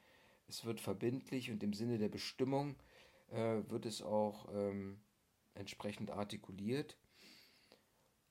es 0.48 0.64
wird 0.64 0.80
verbindlich 0.80 1.50
und 1.50 1.62
im 1.62 1.74
Sinne 1.74 1.98
der 1.98 2.08
Bestimmung 2.08 2.76
äh, 3.30 3.62
wird 3.68 3.86
es 3.86 4.02
auch 4.02 4.48
ähm, 4.52 5.00
entsprechend 5.54 6.10
artikuliert. 6.10 6.96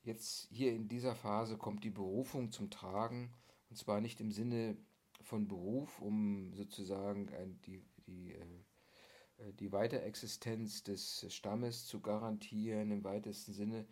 Jetzt 0.04 0.48
hier 0.50 0.74
in 0.74 0.88
dieser 0.88 1.16
Phase 1.16 1.58
kommt 1.58 1.84
die 1.84 1.90
Berufung 1.90 2.52
zum 2.52 2.70
Tragen 2.70 3.34
und 3.70 3.76
zwar 3.78 4.02
nicht 4.02 4.20
im 4.20 4.32
Sinne 4.32 4.78
von 5.22 5.48
Beruf, 5.48 6.02
um 6.02 6.54
sozusagen 6.54 7.30
ein, 7.34 7.60
die, 7.66 7.84
die, 8.08 8.34
äh, 8.34 9.54
die 9.54 9.72
Weiterexistenz 9.72 10.84
des 10.84 11.26
Stammes 11.30 11.86
zu 11.86 12.00
garantieren 12.00 12.92
im 12.92 13.04
weitesten 13.04 13.54
Sinne, 13.54 13.86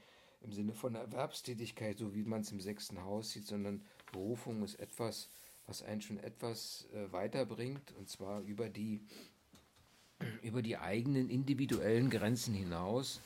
im 0.45 0.53
Sinne 0.53 0.73
von 0.73 0.95
Erwerbstätigkeit, 0.95 1.97
so 1.97 2.13
wie 2.13 2.23
man 2.23 2.41
es 2.41 2.51
im 2.51 2.61
sechsten 2.61 3.03
Haus 3.03 3.31
sieht, 3.31 3.47
sondern 3.47 3.83
Berufung 4.11 4.63
ist 4.63 4.79
etwas, 4.79 5.29
was 5.65 5.81
einen 5.81 6.01
schon 6.01 6.19
etwas 6.19 6.87
äh, 6.93 7.11
weiterbringt, 7.11 7.91
und 7.97 8.07
zwar 8.09 8.41
über 8.41 8.69
die, 8.69 9.01
über 10.43 10.61
die 10.61 10.77
eigenen 10.77 11.29
individuellen 11.29 12.09
Grenzen 12.09 12.53
hinaus. 12.53 13.21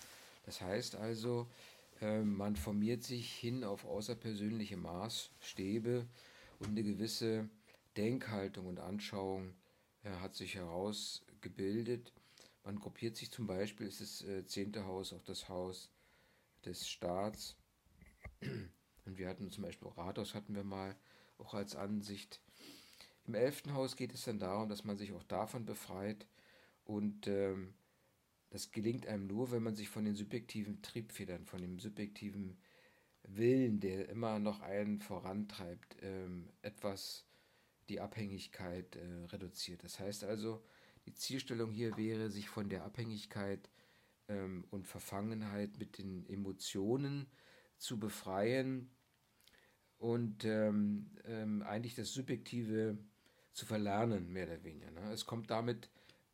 Das 0.45 0.61
heißt 0.61 0.95
also, 0.95 1.47
äh, 2.01 2.21
man 2.21 2.55
formiert 2.55 3.03
sich 3.03 3.31
hin 3.33 3.63
auf 3.63 3.85
außerpersönliche 3.85 4.77
Maßstäbe 4.77 6.07
und 6.59 6.69
eine 6.69 6.83
gewisse 6.83 7.49
Denkhaltung 7.97 8.67
und 8.67 8.79
Anschauung 8.79 9.53
äh, 10.03 10.11
hat 10.21 10.35
sich 10.35 10.55
herausgebildet. 10.55 12.13
Man 12.63 12.79
gruppiert 12.79 13.17
sich 13.17 13.29
zum 13.31 13.45
Beispiel, 13.47 13.87
ist 13.87 13.99
das 13.99 14.21
äh, 14.21 14.45
zehnte 14.45 14.85
Haus 14.85 15.11
auch 15.11 15.23
das 15.23 15.49
Haus 15.49 15.89
des 16.65 16.87
Staats. 16.87 17.55
Und 19.05 19.17
wir 19.17 19.27
hatten 19.27 19.51
zum 19.51 19.63
Beispiel 19.63 19.87
Rathaus 19.89 20.33
hatten 20.35 20.55
wir 20.55 20.63
mal 20.63 20.95
auch 21.37 21.53
als 21.53 21.75
Ansicht. 21.75 22.41
Im 23.25 23.35
elften 23.35 23.73
Haus 23.73 23.95
geht 23.95 24.13
es 24.13 24.23
dann 24.25 24.39
darum, 24.39 24.69
dass 24.69 24.83
man 24.83 24.97
sich 24.97 25.11
auch 25.13 25.23
davon 25.23 25.65
befreit 25.65 26.27
und 26.83 27.27
ähm, 27.27 27.73
das 28.49 28.71
gelingt 28.71 29.05
einem 29.05 29.27
nur, 29.27 29.51
wenn 29.51 29.61
man 29.61 29.75
sich 29.75 29.89
von 29.89 30.05
den 30.05 30.15
subjektiven 30.15 30.81
Triebfedern, 30.81 31.45
von 31.45 31.61
dem 31.61 31.79
subjektiven 31.79 32.57
Willen, 33.23 33.79
der 33.79 34.09
immer 34.09 34.39
noch 34.39 34.61
einen 34.61 34.99
vorantreibt, 34.99 35.97
ähm, 36.01 36.49
etwas 36.61 37.25
die 37.89 37.99
Abhängigkeit 37.99 38.95
äh, 38.95 39.25
reduziert. 39.25 39.83
Das 39.83 39.99
heißt 39.99 40.23
also, 40.23 40.63
die 41.05 41.13
Zielstellung 41.13 41.71
hier 41.71 41.95
wäre, 41.97 42.29
sich 42.29 42.49
von 42.49 42.69
der 42.69 42.83
Abhängigkeit 42.83 43.69
ähm, 44.29 44.63
und 44.69 44.87
Verfangenheit 44.87 45.77
mit 45.77 45.97
den 45.97 46.25
Emotionen 46.29 47.27
zu 47.77 47.99
befreien 47.99 48.89
und 49.97 50.45
ähm, 50.45 51.11
ähm, 51.25 51.61
eigentlich 51.63 51.95
das 51.95 52.13
Subjektive 52.13 52.97
zu 53.51 53.65
verlernen, 53.65 54.31
mehr 54.31 54.47
oder 54.47 54.63
weniger. 54.63 54.91
Ne? 54.91 55.11
Es 55.11 55.25
kommt 55.25 55.49
damit, 55.51 55.89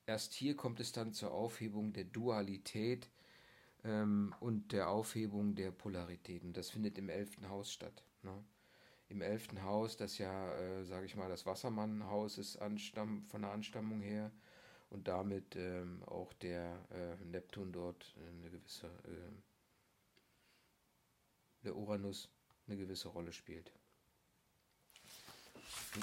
erst 0.05 0.33
hier 0.33 0.55
kommt 0.55 0.79
es 0.79 0.91
dann 0.91 1.13
zur 1.13 1.31
Aufhebung 1.31 1.93
der 1.93 2.03
Dualität 2.03 3.09
ähm, 3.83 4.35
und 4.39 4.71
der 4.71 4.89
Aufhebung 4.89 5.55
der 5.55 5.71
Polaritäten. 5.71 6.53
Das 6.53 6.69
findet 6.69 6.97
im 6.97 7.09
elften 7.09 7.49
Haus 7.49 7.71
statt. 7.71 8.03
Ne? 8.21 8.43
Im 9.07 9.21
elften 9.21 9.63
Haus, 9.63 9.97
das 9.97 10.17
ja, 10.17 10.53
äh, 10.55 10.83
sage 10.83 11.05
ich 11.05 11.15
mal, 11.15 11.29
das 11.29 11.45
Wassermannhaus 11.45 12.37
ist 12.37 12.57
von 12.57 13.41
der 13.41 13.51
Anstammung 13.51 14.01
her, 14.01 14.31
und 14.95 15.09
damit 15.09 15.57
ähm, 15.57 16.01
auch 16.05 16.31
der 16.33 16.87
äh, 16.89 17.25
Neptun 17.25 17.73
dort 17.73 18.15
eine 18.17 18.49
gewisse, 18.49 18.87
äh, 18.87 19.33
der 21.65 21.75
Uranus 21.75 22.29
eine 22.65 22.77
gewisse 22.77 23.09
Rolle 23.09 23.33
spielt. 23.33 23.73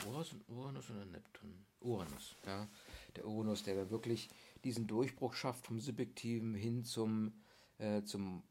Uranus, 0.06 0.34
Uranus 0.48 0.90
oder 0.90 1.06
Neptun? 1.06 1.64
Uranus, 1.80 2.36
ja. 2.44 2.68
Der 3.16 3.26
Uranus, 3.26 3.62
der 3.62 3.76
da 3.76 3.90
wirklich 3.90 4.28
diesen 4.62 4.86
Durchbruch 4.86 5.34
schafft 5.34 5.66
vom 5.66 5.80
Subjektiven 5.80 6.54
hin 6.54 6.84
zum, 6.84 7.32
äh, 7.78 8.02
zum 8.02 8.42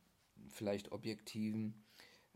vielleicht 0.50 0.92
Objektiven, 0.92 1.86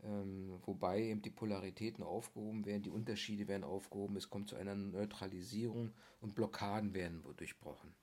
ähm, 0.02 0.60
wobei 0.64 1.02
eben 1.02 1.22
die 1.22 1.30
Polaritäten 1.30 2.04
aufgehoben 2.04 2.64
werden, 2.66 2.82
die 2.82 2.90
Unterschiede 2.90 3.48
werden 3.48 3.64
aufgehoben, 3.64 4.16
es 4.16 4.30
kommt 4.30 4.48
zu 4.48 4.56
einer 4.56 4.74
Neutralisierung 4.74 5.92
und 6.20 6.34
Blockaden 6.34 6.94
werden 6.94 7.24
durchbrochen. 7.36 7.94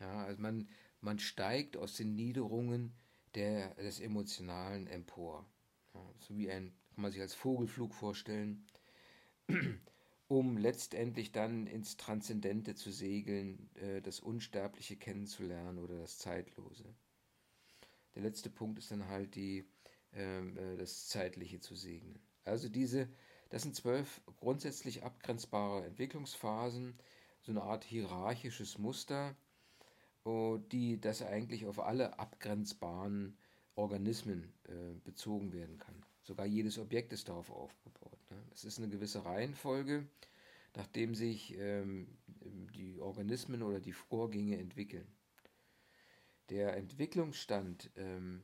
Ja, 0.00 0.24
also 0.24 0.40
man, 0.40 0.68
man 1.00 1.18
steigt 1.18 1.76
aus 1.76 1.96
den 1.96 2.14
Niederungen 2.14 2.94
der, 3.34 3.74
des 3.74 4.00
Emotionalen 4.00 4.86
empor. 4.86 5.46
Ja, 5.94 6.14
so 6.18 6.36
wie 6.36 6.50
ein, 6.50 6.72
kann 6.94 7.02
man 7.02 7.12
sich 7.12 7.20
als 7.20 7.34
Vogelflug 7.34 7.94
vorstellen, 7.94 8.64
um 10.28 10.56
letztendlich 10.56 11.32
dann 11.32 11.66
ins 11.66 11.96
Transzendente 11.96 12.74
zu 12.74 12.90
segeln, 12.90 13.68
äh, 13.74 14.00
das 14.00 14.20
Unsterbliche 14.20 14.96
kennenzulernen 14.96 15.78
oder 15.78 15.98
das 15.98 16.18
Zeitlose. 16.18 16.94
Der 18.14 18.22
letzte 18.22 18.50
Punkt 18.50 18.78
ist 18.78 18.90
dann 18.90 19.06
halt 19.06 19.34
die 19.34 19.64
das 20.12 21.08
Zeitliche 21.08 21.60
zu 21.60 21.74
segnen. 21.74 22.18
Also 22.44 22.68
diese, 22.68 23.08
das 23.50 23.62
sind 23.62 23.76
zwölf 23.76 24.20
grundsätzlich 24.38 25.04
abgrenzbare 25.04 25.84
Entwicklungsphasen, 25.84 26.98
so 27.42 27.52
eine 27.52 27.62
Art 27.62 27.84
hierarchisches 27.84 28.78
Muster, 28.78 29.36
die 30.72 31.00
das 31.00 31.22
eigentlich 31.22 31.66
auf 31.66 31.80
alle 31.80 32.18
abgrenzbaren 32.18 33.36
Organismen 33.74 34.52
äh, 34.64 34.94
bezogen 35.04 35.52
werden 35.52 35.78
kann. 35.78 35.94
Sogar 36.22 36.46
jedes 36.46 36.78
Objekt 36.78 37.12
ist 37.12 37.28
darauf 37.28 37.50
aufgebaut. 37.50 38.18
Ne? 38.30 38.36
Es 38.52 38.64
ist 38.64 38.78
eine 38.78 38.88
gewisse 38.88 39.24
Reihenfolge, 39.24 40.06
nachdem 40.76 41.14
sich 41.14 41.56
ähm, 41.58 42.18
die 42.74 43.00
Organismen 43.00 43.62
oder 43.62 43.80
die 43.80 43.92
Vorgänge 43.92 44.58
entwickeln. 44.58 45.06
Der 46.50 46.76
Entwicklungsstand 46.76 47.90
ähm, 47.96 48.42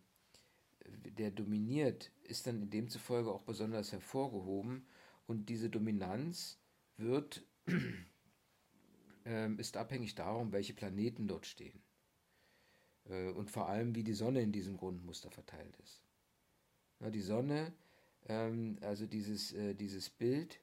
der 1.18 1.30
dominiert, 1.30 2.10
ist 2.24 2.46
dann 2.46 2.62
in 2.62 2.70
demzufolge 2.70 3.30
auch 3.30 3.42
besonders 3.42 3.92
hervorgehoben 3.92 4.86
und 5.26 5.48
diese 5.48 5.70
Dominanz 5.70 6.58
wird, 6.96 7.44
äh, 9.24 9.52
ist 9.54 9.76
abhängig 9.76 10.14
darum, 10.14 10.52
welche 10.52 10.74
Planeten 10.74 11.28
dort 11.28 11.46
stehen 11.46 11.82
äh, 13.08 13.30
und 13.30 13.50
vor 13.50 13.68
allem, 13.68 13.94
wie 13.94 14.04
die 14.04 14.14
Sonne 14.14 14.42
in 14.42 14.52
diesem 14.52 14.76
Grundmuster 14.76 15.30
verteilt 15.30 15.76
ist. 15.82 16.02
Die 17.00 17.20
Sonne, 17.20 17.72
ähm, 18.28 18.78
also 18.80 19.06
dieses, 19.06 19.52
äh, 19.52 19.74
dieses 19.74 20.10
Bild, 20.10 20.60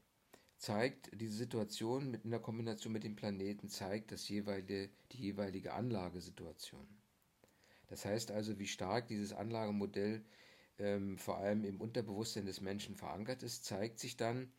zeigt, 0.58 1.10
diese 1.20 1.36
Situation 1.36 2.14
in 2.14 2.32
der 2.32 2.40
Kombination 2.40 2.94
mit 2.94 3.04
den 3.04 3.16
Planeten 3.16 3.70
zeigt 3.70 4.12
das 4.12 4.28
jeweilige, 4.30 4.90
die 5.12 5.18
jeweilige 5.18 5.74
Anlagesituation. 5.74 6.88
Das 7.94 8.06
heißt 8.06 8.32
also, 8.32 8.58
wie 8.58 8.66
stark 8.66 9.08
dieses 9.08 9.34
Anlagemodell 9.34 10.26
ähm, 10.80 11.16
vor 11.20 11.38
allem 11.38 11.64
im 11.64 11.80
Unterbewusstsein 11.80 12.48
des 12.48 12.60
Menschen 12.60 12.96
verankert 12.96 13.44
ist, 13.44 13.66
zeigt 13.66 14.00
sich 14.00 14.18
dann, 14.18 14.52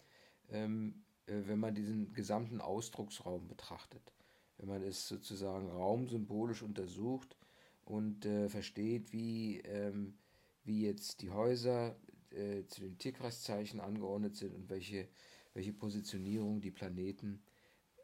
ähm, 0.50 1.02
äh, 1.26 1.40
wenn 1.46 1.58
man 1.58 1.74
diesen 1.74 2.12
gesamten 2.12 2.60
Ausdrucksraum 2.60 3.48
betrachtet. 3.48 4.12
Wenn 4.56 4.68
man 4.68 4.84
es 4.84 5.08
sozusagen 5.08 5.68
raumsymbolisch 5.68 6.62
untersucht 6.62 7.36
und 7.84 8.24
äh, 8.24 8.48
versteht, 8.48 9.12
wie, 9.12 9.58
ähm, 9.62 10.16
wie 10.62 10.82
jetzt 10.82 11.20
die 11.20 11.30
Häuser 11.30 11.96
äh, 12.30 12.64
zu 12.68 12.82
den 12.82 12.98
Tierkreiszeichen 12.98 13.80
angeordnet 13.80 14.36
sind 14.36 14.54
und 14.54 14.70
welche, 14.70 15.08
welche 15.54 15.72
Positionierung 15.72 16.60
die 16.60 16.70
Planeten 16.70 17.42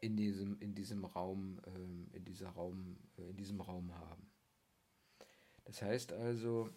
in 0.01 0.17
diesem, 0.17 0.59
in 0.59 0.75
diesem 0.75 1.05
Raum, 1.05 1.61
äh, 1.67 2.17
in 2.17 2.25
dieser 2.25 2.49
Raum, 2.49 2.97
äh, 3.17 3.29
in 3.29 3.37
diesem 3.37 3.61
Raum 3.61 3.95
haben. 3.95 4.30
Das 5.71 5.81
heißt 5.83 6.11
also, 6.11 6.69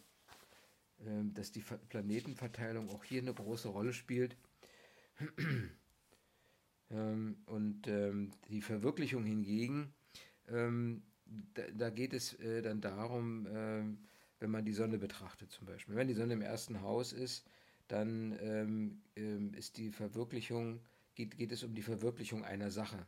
äh, 1.01 1.25
dass 1.35 1.51
die 1.51 1.65
Planetenverteilung 1.89 2.89
auch 2.91 3.03
hier 3.03 3.21
eine 3.21 3.35
große 3.35 3.69
Rolle 3.69 3.93
spielt. 3.93 4.37
ähm, 6.91 7.37
und 7.47 7.89
ähm, 7.89 8.31
die 8.49 8.63
Verwirklichung 8.63 9.25
hingegen, 9.25 9.93
ähm, 10.49 11.03
da, 11.75 11.91
geht 11.91 12.13
es 12.13 12.35
äh, 12.35 12.63
dann 12.63 12.81
darum, 12.81 13.49
ähm, 13.51 13.99
wenn 14.39 14.51
man 14.51 14.65
die 14.65 14.73
Sonne 14.73 14.99
betrachtet 14.99 15.51
zum 15.51 15.67
Beispiel. 15.67 15.97
Wenn 15.97 16.07
die 16.07 16.15
Sonne 16.15 16.35
im 16.35 16.43
ersten 16.43 16.81
Haus 16.81 17.13
ist, 17.13 17.45
dann 17.89 18.39
ähm, 18.41 19.03
ähm, 19.17 19.55
ist 19.55 19.77
die 19.77 19.91
Verwirklichung, 19.91 20.79
geht, 21.17 21.37
geht 21.37 21.51
es 21.51 21.65
um 21.65 21.75
die 21.75 21.83
Verwirklichung 21.83 22.45
einer 22.45 22.71
Sache. 22.71 23.05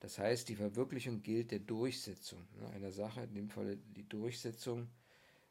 Das 0.00 0.18
heißt, 0.18 0.48
die 0.48 0.56
Verwirklichung 0.56 1.22
gilt 1.22 1.52
der 1.52 1.60
Durchsetzung 1.60 2.44
ne, 2.58 2.68
einer 2.70 2.90
Sache, 2.90 3.22
in 3.22 3.34
dem 3.34 3.48
Fall 3.48 3.76
die 3.76 4.08
Durchsetzung. 4.08 4.88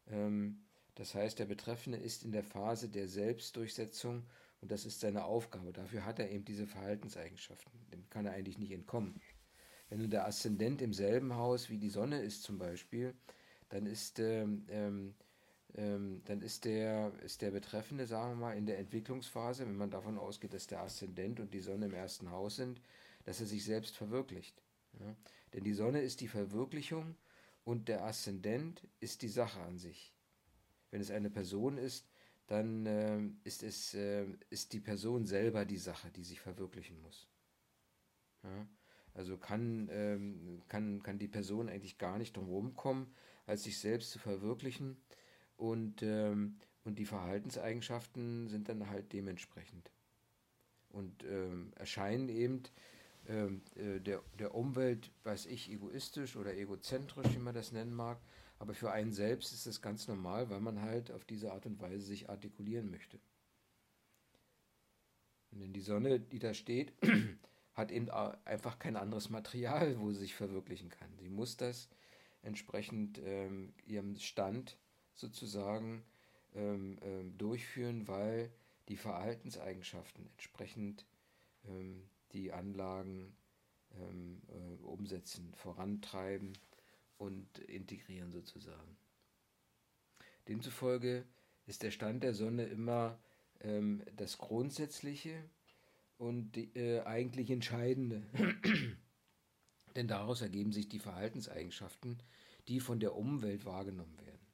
Ähm, 0.09 0.63
das 0.95 1.15
heißt, 1.15 1.39
der 1.39 1.45
Betreffende 1.45 1.97
ist 1.97 2.23
in 2.23 2.31
der 2.31 2.43
Phase 2.43 2.89
der 2.89 3.07
Selbstdurchsetzung 3.07 4.23
und 4.61 4.71
das 4.71 4.85
ist 4.85 4.99
seine 4.99 5.25
Aufgabe. 5.25 5.73
Dafür 5.73 6.05
hat 6.05 6.19
er 6.19 6.29
eben 6.29 6.45
diese 6.45 6.67
Verhaltenseigenschaften. 6.67 7.71
Dem 7.91 8.09
kann 8.09 8.25
er 8.25 8.33
eigentlich 8.33 8.59
nicht 8.59 8.71
entkommen. 8.71 9.19
Wenn 9.89 9.99
nun 9.99 10.09
der 10.09 10.25
Aszendent 10.25 10.81
im 10.81 10.93
selben 10.93 11.35
Haus 11.35 11.69
wie 11.69 11.77
die 11.77 11.89
Sonne 11.89 12.21
ist 12.21 12.43
zum 12.43 12.57
Beispiel, 12.57 13.13
dann 13.69 13.85
ist, 13.85 14.19
ähm, 14.19 14.65
ähm, 14.69 15.15
ähm, 15.75 16.21
dann 16.25 16.41
ist 16.41 16.65
der, 16.65 17.11
ist 17.23 17.41
der 17.41 17.51
Betreffende, 17.51 18.05
sagen 18.05 18.31
wir 18.31 18.47
mal, 18.47 18.57
in 18.57 18.65
der 18.65 18.77
Entwicklungsphase, 18.77 19.65
wenn 19.65 19.75
man 19.75 19.91
davon 19.91 20.17
ausgeht, 20.17 20.53
dass 20.53 20.67
der 20.67 20.81
Aszendent 20.81 21.39
und 21.39 21.53
die 21.53 21.59
Sonne 21.59 21.87
im 21.87 21.93
ersten 21.93 22.31
Haus 22.31 22.55
sind, 22.55 22.79
dass 23.25 23.39
er 23.39 23.47
sich 23.47 23.65
selbst 23.65 23.97
verwirklicht. 23.97 24.61
Ja? 24.99 25.15
Denn 25.53 25.63
die 25.63 25.73
Sonne 25.73 26.01
ist 26.01 26.21
die 26.21 26.27
Verwirklichung 26.27 27.15
und 27.63 27.87
der 27.87 28.03
Aszendent 28.03 28.87
ist 28.99 29.21
die 29.21 29.29
Sache 29.29 29.61
an 29.61 29.77
sich. 29.77 30.13
Wenn 30.91 31.01
es 31.01 31.11
eine 31.11 31.29
Person 31.29 31.77
ist, 31.77 32.07
dann 32.47 32.85
äh, 32.85 33.21
ist, 33.43 33.63
es, 33.63 33.93
äh, 33.93 34.25
ist 34.49 34.73
die 34.73 34.79
Person 34.79 35.25
selber 35.25 35.65
die 35.65 35.77
Sache, 35.77 36.11
die 36.11 36.23
sich 36.23 36.39
verwirklichen 36.39 37.01
muss. 37.01 37.27
Ja? 38.43 38.67
Also 39.13 39.37
kann, 39.37 39.89
ähm, 39.91 40.61
kann, 40.67 41.01
kann 41.03 41.19
die 41.19 41.27
Person 41.27 41.69
eigentlich 41.69 41.97
gar 41.97 42.17
nicht 42.17 42.35
drum 42.35 42.75
kommen, 42.75 43.13
als 43.45 43.63
sich 43.63 43.79
selbst 43.79 44.11
zu 44.11 44.19
verwirklichen. 44.19 44.97
Und, 45.55 46.01
ähm, 46.01 46.57
und 46.83 46.99
die 46.99 47.05
Verhaltenseigenschaften 47.05 48.49
sind 48.49 48.69
dann 48.69 48.89
halt 48.89 49.13
dementsprechend. 49.13 49.91
Und 50.89 51.23
ähm, 51.23 51.71
erscheinen 51.75 52.29
eben 52.29 52.63
äh, 53.25 53.99
der, 54.01 54.21
der 54.37 54.53
Umwelt, 54.53 55.11
weiß 55.23 55.45
ich, 55.45 55.71
egoistisch 55.71 56.35
oder 56.35 56.55
egozentrisch, 56.55 57.33
wie 57.33 57.39
man 57.39 57.55
das 57.55 57.71
nennen 57.71 57.93
mag. 57.93 58.19
Aber 58.59 58.73
für 58.73 58.91
einen 58.91 59.11
selbst 59.11 59.53
ist 59.53 59.65
das 59.65 59.81
ganz 59.81 60.07
normal, 60.07 60.49
weil 60.49 60.59
man 60.59 60.81
halt 60.81 61.11
auf 61.11 61.25
diese 61.25 61.51
Art 61.51 61.65
und 61.65 61.81
Weise 61.81 62.05
sich 62.05 62.29
artikulieren 62.29 62.89
möchte. 62.91 63.19
Und 65.51 65.59
denn 65.59 65.73
die 65.73 65.81
Sonne, 65.81 66.19
die 66.19 66.39
da 66.39 66.53
steht, 66.53 66.93
hat 67.73 67.91
eben 67.91 68.09
einfach 68.09 68.79
kein 68.79 68.95
anderes 68.95 69.29
Material, 69.29 69.99
wo 69.99 70.11
sie 70.11 70.19
sich 70.19 70.35
verwirklichen 70.35 70.89
kann. 70.89 71.09
Sie 71.17 71.29
muss 71.29 71.57
das 71.57 71.89
entsprechend 72.41 73.19
ähm, 73.23 73.73
ihrem 73.85 74.17
Stand 74.17 74.77
sozusagen 75.13 76.03
ähm, 76.55 76.99
ähm, 77.01 77.37
durchführen, 77.37 78.07
weil 78.07 78.51
die 78.89 78.97
Verhaltenseigenschaften 78.97 80.27
entsprechend 80.27 81.05
ähm, 81.65 82.09
die 82.33 82.51
Anlagen 82.51 83.35
ähm, 83.95 84.41
äh, 84.47 84.83
umsetzen, 84.83 85.53
vorantreiben 85.55 86.53
und 87.17 87.59
integrieren 87.59 88.31
sozusagen. 88.31 88.97
Demzufolge 90.47 91.25
ist 91.65 91.83
der 91.83 91.91
Stand 91.91 92.23
der 92.23 92.33
Sonne 92.33 92.65
immer 92.65 93.19
ähm, 93.61 94.03
das 94.15 94.37
Grundsätzliche 94.37 95.49
und 96.17 96.51
die, 96.55 96.73
äh, 96.75 97.01
eigentlich 97.03 97.49
Entscheidende. 97.49 98.23
Denn 99.95 100.07
daraus 100.07 100.41
ergeben 100.41 100.71
sich 100.71 100.89
die 100.89 100.99
Verhaltenseigenschaften, 100.99 102.21
die 102.67 102.79
von 102.79 102.99
der 102.99 103.15
Umwelt 103.15 103.65
wahrgenommen 103.65 104.17
werden. 104.17 104.47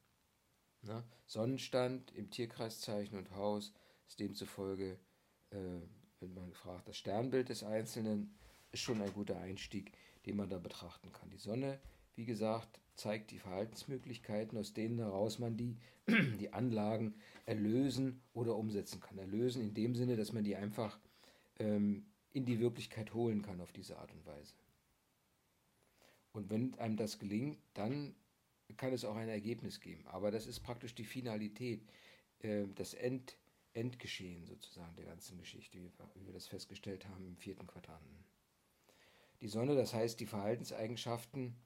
Na, 0.82 1.04
Sonnenstand 1.26 2.12
im 2.12 2.30
Tierkreiszeichen 2.30 3.18
und 3.18 3.30
Haus 3.32 3.72
ist 4.06 4.20
demzufolge, 4.20 4.98
äh, 5.50 5.80
wenn 6.20 6.34
man 6.34 6.52
fragt, 6.52 6.88
das 6.88 6.96
Sternbild 6.96 7.48
des 7.48 7.62
Einzelnen 7.62 8.34
ist 8.72 8.82
schon 8.82 9.00
ein 9.00 9.12
guter 9.12 9.38
Einstieg, 9.40 9.92
den 10.26 10.36
man 10.36 10.48
da 10.48 10.58
betrachten 10.58 11.12
kann. 11.12 11.30
Die 11.30 11.38
Sonne, 11.38 11.80
wie 12.14 12.24
gesagt, 12.24 12.80
zeigt 12.94 13.30
die 13.30 13.38
Verhaltensmöglichkeiten, 13.38 14.58
aus 14.58 14.74
denen 14.74 14.98
heraus 14.98 15.38
man 15.38 15.56
die, 15.56 15.76
die 16.38 16.52
Anlagen 16.52 17.14
erlösen 17.46 18.22
oder 18.34 18.56
umsetzen 18.56 19.00
kann. 19.00 19.18
Erlösen 19.18 19.62
in 19.62 19.74
dem 19.74 19.94
Sinne, 19.94 20.16
dass 20.16 20.32
man 20.32 20.44
die 20.44 20.56
einfach 20.56 20.98
ähm, 21.58 22.06
in 22.32 22.44
die 22.44 22.60
Wirklichkeit 22.60 23.14
holen 23.14 23.42
kann 23.42 23.60
auf 23.60 23.72
diese 23.72 23.98
Art 23.98 24.12
und 24.12 24.24
Weise. 24.26 24.54
Und 26.32 26.50
wenn 26.50 26.78
einem 26.78 26.96
das 26.96 27.18
gelingt, 27.18 27.58
dann 27.74 28.14
kann 28.76 28.92
es 28.92 29.04
auch 29.04 29.16
ein 29.16 29.28
Ergebnis 29.28 29.80
geben. 29.80 30.06
Aber 30.06 30.30
das 30.30 30.46
ist 30.46 30.60
praktisch 30.60 30.94
die 30.94 31.04
Finalität, 31.04 31.82
äh, 32.40 32.66
das 32.74 32.94
End, 32.94 33.36
Endgeschehen 33.74 34.46
sozusagen 34.46 34.96
der 34.96 35.06
ganzen 35.06 35.38
Geschichte, 35.38 35.78
wie 35.78 36.26
wir, 36.26 36.32
das 36.32 36.46
festgestellt 36.46 37.08
haben 37.08 37.26
im 37.26 37.36
vierten 37.36 37.66
Quadranten. 37.66 38.24
Die 39.40 39.48
Sonne, 39.48 39.74
das 39.74 39.94
heißt 39.94 40.20
die 40.20 40.26
Verhaltenseigenschaften 40.26 41.56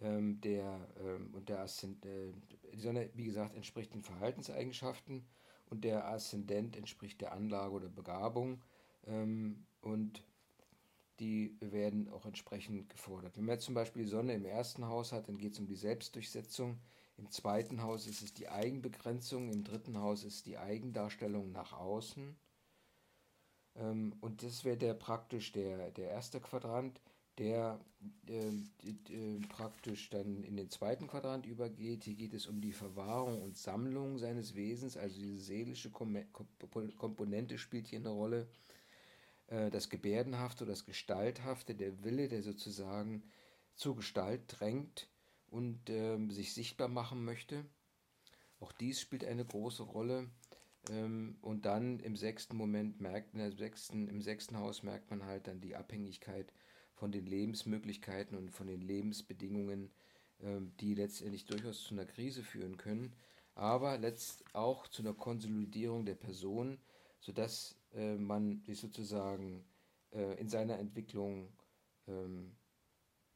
ähm, 0.00 0.40
der 0.40 0.88
ähm, 0.98 1.32
und 1.34 1.48
der 1.48 1.60
Aszendent, 1.60 2.04
äh, 2.04 2.72
die 2.74 2.80
Sonne, 2.80 3.10
wie 3.14 3.24
gesagt, 3.24 3.54
entspricht 3.54 3.94
den 3.94 4.02
Verhaltenseigenschaften 4.02 5.24
und 5.70 5.84
der 5.84 6.06
Aszendent 6.08 6.76
entspricht 6.76 7.20
der 7.20 7.32
Anlage 7.32 7.72
oder 7.72 7.88
Begabung 7.88 8.62
ähm, 9.06 9.66
und 9.80 10.24
die 11.20 11.56
werden 11.60 12.08
auch 12.08 12.26
entsprechend 12.26 12.88
gefordert. 12.88 13.36
Wenn 13.36 13.44
man 13.44 13.54
jetzt 13.54 13.66
zum 13.66 13.74
Beispiel 13.74 14.02
die 14.02 14.08
Sonne 14.08 14.34
im 14.34 14.44
ersten 14.44 14.84
Haus 14.86 15.12
hat, 15.12 15.28
dann 15.28 15.38
geht 15.38 15.52
es 15.52 15.60
um 15.60 15.66
die 15.66 15.76
Selbstdurchsetzung. 15.76 16.80
Im 17.16 17.30
zweiten 17.30 17.82
Haus 17.82 18.06
ist 18.06 18.22
es 18.22 18.34
die 18.34 18.48
Eigenbegrenzung, 18.48 19.50
im 19.52 19.64
dritten 19.64 19.98
Haus 19.98 20.24
ist 20.24 20.46
die 20.46 20.58
Eigendarstellung 20.58 21.52
nach 21.52 21.72
außen. 21.72 22.36
Ähm, 23.76 24.14
und 24.20 24.42
das 24.42 24.64
wäre 24.64 24.76
der 24.76 24.94
praktisch 24.94 25.52
der, 25.52 25.90
der 25.92 26.10
erste 26.10 26.40
Quadrant, 26.40 27.00
der 27.38 27.80
äh, 28.28 28.48
äh, 28.48 29.40
praktisch 29.48 30.10
dann 30.10 30.42
in 30.42 30.56
den 30.56 30.70
zweiten 30.70 31.06
Quadrant 31.06 31.46
übergeht. 31.46 32.04
Hier 32.04 32.14
geht 32.14 32.34
es 32.34 32.46
um 32.46 32.60
die 32.60 32.72
Verwahrung 32.72 33.42
und 33.42 33.56
Sammlung 33.56 34.18
seines 34.18 34.54
Wesens, 34.54 34.96
also 34.96 35.18
diese 35.18 35.40
seelische 35.40 35.90
Komponente 35.90 37.58
spielt 37.58 37.86
hier 37.86 38.00
eine 38.00 38.10
Rolle. 38.10 38.48
Äh, 39.46 39.70
das 39.70 39.88
Gebärdenhafte 39.88 40.66
das 40.66 40.84
Gestalthafte, 40.84 41.74
der 41.74 42.04
Wille, 42.04 42.28
der 42.28 42.42
sozusagen 42.42 43.24
zur 43.74 43.96
Gestalt 43.96 44.42
drängt 44.48 45.08
und 45.54 45.88
ähm, 45.88 46.32
sich 46.32 46.52
sichtbar 46.52 46.88
machen 46.88 47.24
möchte. 47.24 47.64
Auch 48.58 48.72
dies 48.72 49.00
spielt 49.00 49.24
eine 49.24 49.44
große 49.44 49.84
Rolle. 49.84 50.28
Ähm, 50.90 51.38
und 51.42 51.64
dann 51.64 52.00
im 52.00 52.16
sechsten 52.16 52.56
Moment 52.56 53.00
merkt, 53.00 53.34
im 53.34 53.56
sechsten, 53.56 54.08
im 54.08 54.20
sechsten 54.20 54.58
Haus 54.58 54.82
merkt 54.82 55.10
man 55.10 55.24
halt 55.24 55.46
dann 55.46 55.60
die 55.60 55.76
Abhängigkeit 55.76 56.52
von 56.94 57.12
den 57.12 57.26
Lebensmöglichkeiten 57.26 58.36
und 58.36 58.50
von 58.50 58.66
den 58.66 58.80
Lebensbedingungen, 58.80 59.92
ähm, 60.40 60.72
die 60.80 60.94
letztendlich 60.94 61.44
durchaus 61.46 61.84
zu 61.84 61.94
einer 61.94 62.06
Krise 62.06 62.42
führen 62.42 62.76
können, 62.76 63.14
aber 63.54 63.96
letzt 63.96 64.44
auch 64.54 64.88
zu 64.88 65.02
einer 65.02 65.14
Konsolidierung 65.14 66.04
der 66.04 66.16
Person, 66.16 66.80
sodass 67.20 67.76
äh, 67.92 68.16
man 68.16 68.60
sich 68.64 68.80
sozusagen 68.80 69.64
äh, 70.10 70.36
in 70.40 70.48
seiner 70.48 70.80
Entwicklung 70.80 71.52
ähm, 72.08 72.56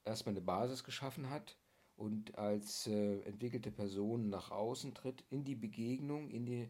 erstmal 0.04 0.32
eine 0.32 0.44
Basis 0.44 0.82
geschaffen 0.82 1.30
hat 1.30 1.56
und 1.98 2.38
als 2.38 2.86
äh, 2.86 3.20
entwickelte 3.22 3.72
Person 3.72 4.30
nach 4.30 4.50
außen 4.52 4.94
tritt 4.94 5.24
in 5.30 5.44
die 5.44 5.56
Begegnung, 5.56 6.30
in 6.30 6.46
die, 6.46 6.68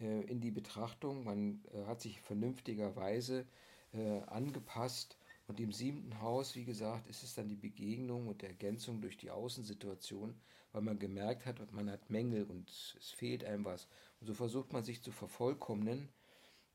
äh, 0.00 0.22
in 0.24 0.40
die 0.40 0.50
Betrachtung. 0.50 1.24
Man 1.24 1.64
äh, 1.72 1.86
hat 1.86 2.02
sich 2.02 2.20
vernünftigerweise 2.20 3.46
äh, 3.92 4.20
angepasst 4.26 5.16
und 5.46 5.60
im 5.60 5.72
siebten 5.72 6.20
Haus, 6.20 6.56
wie 6.56 6.64
gesagt, 6.64 7.08
ist 7.08 7.22
es 7.22 7.34
dann 7.34 7.48
die 7.48 7.56
Begegnung 7.56 8.28
und 8.28 8.42
die 8.42 8.46
Ergänzung 8.46 9.00
durch 9.00 9.16
die 9.16 9.30
Außensituation, 9.30 10.34
weil 10.72 10.82
man 10.82 10.98
gemerkt 10.98 11.46
hat, 11.46 11.72
man 11.72 11.90
hat 11.90 12.10
Mängel 12.10 12.44
und 12.44 12.68
es 12.68 13.10
fehlt 13.12 13.44
einem 13.44 13.64
was. 13.64 13.88
Und 14.20 14.26
so 14.26 14.34
versucht 14.34 14.72
man 14.72 14.82
sich 14.84 15.02
zu 15.02 15.10
vervollkommnen 15.10 16.10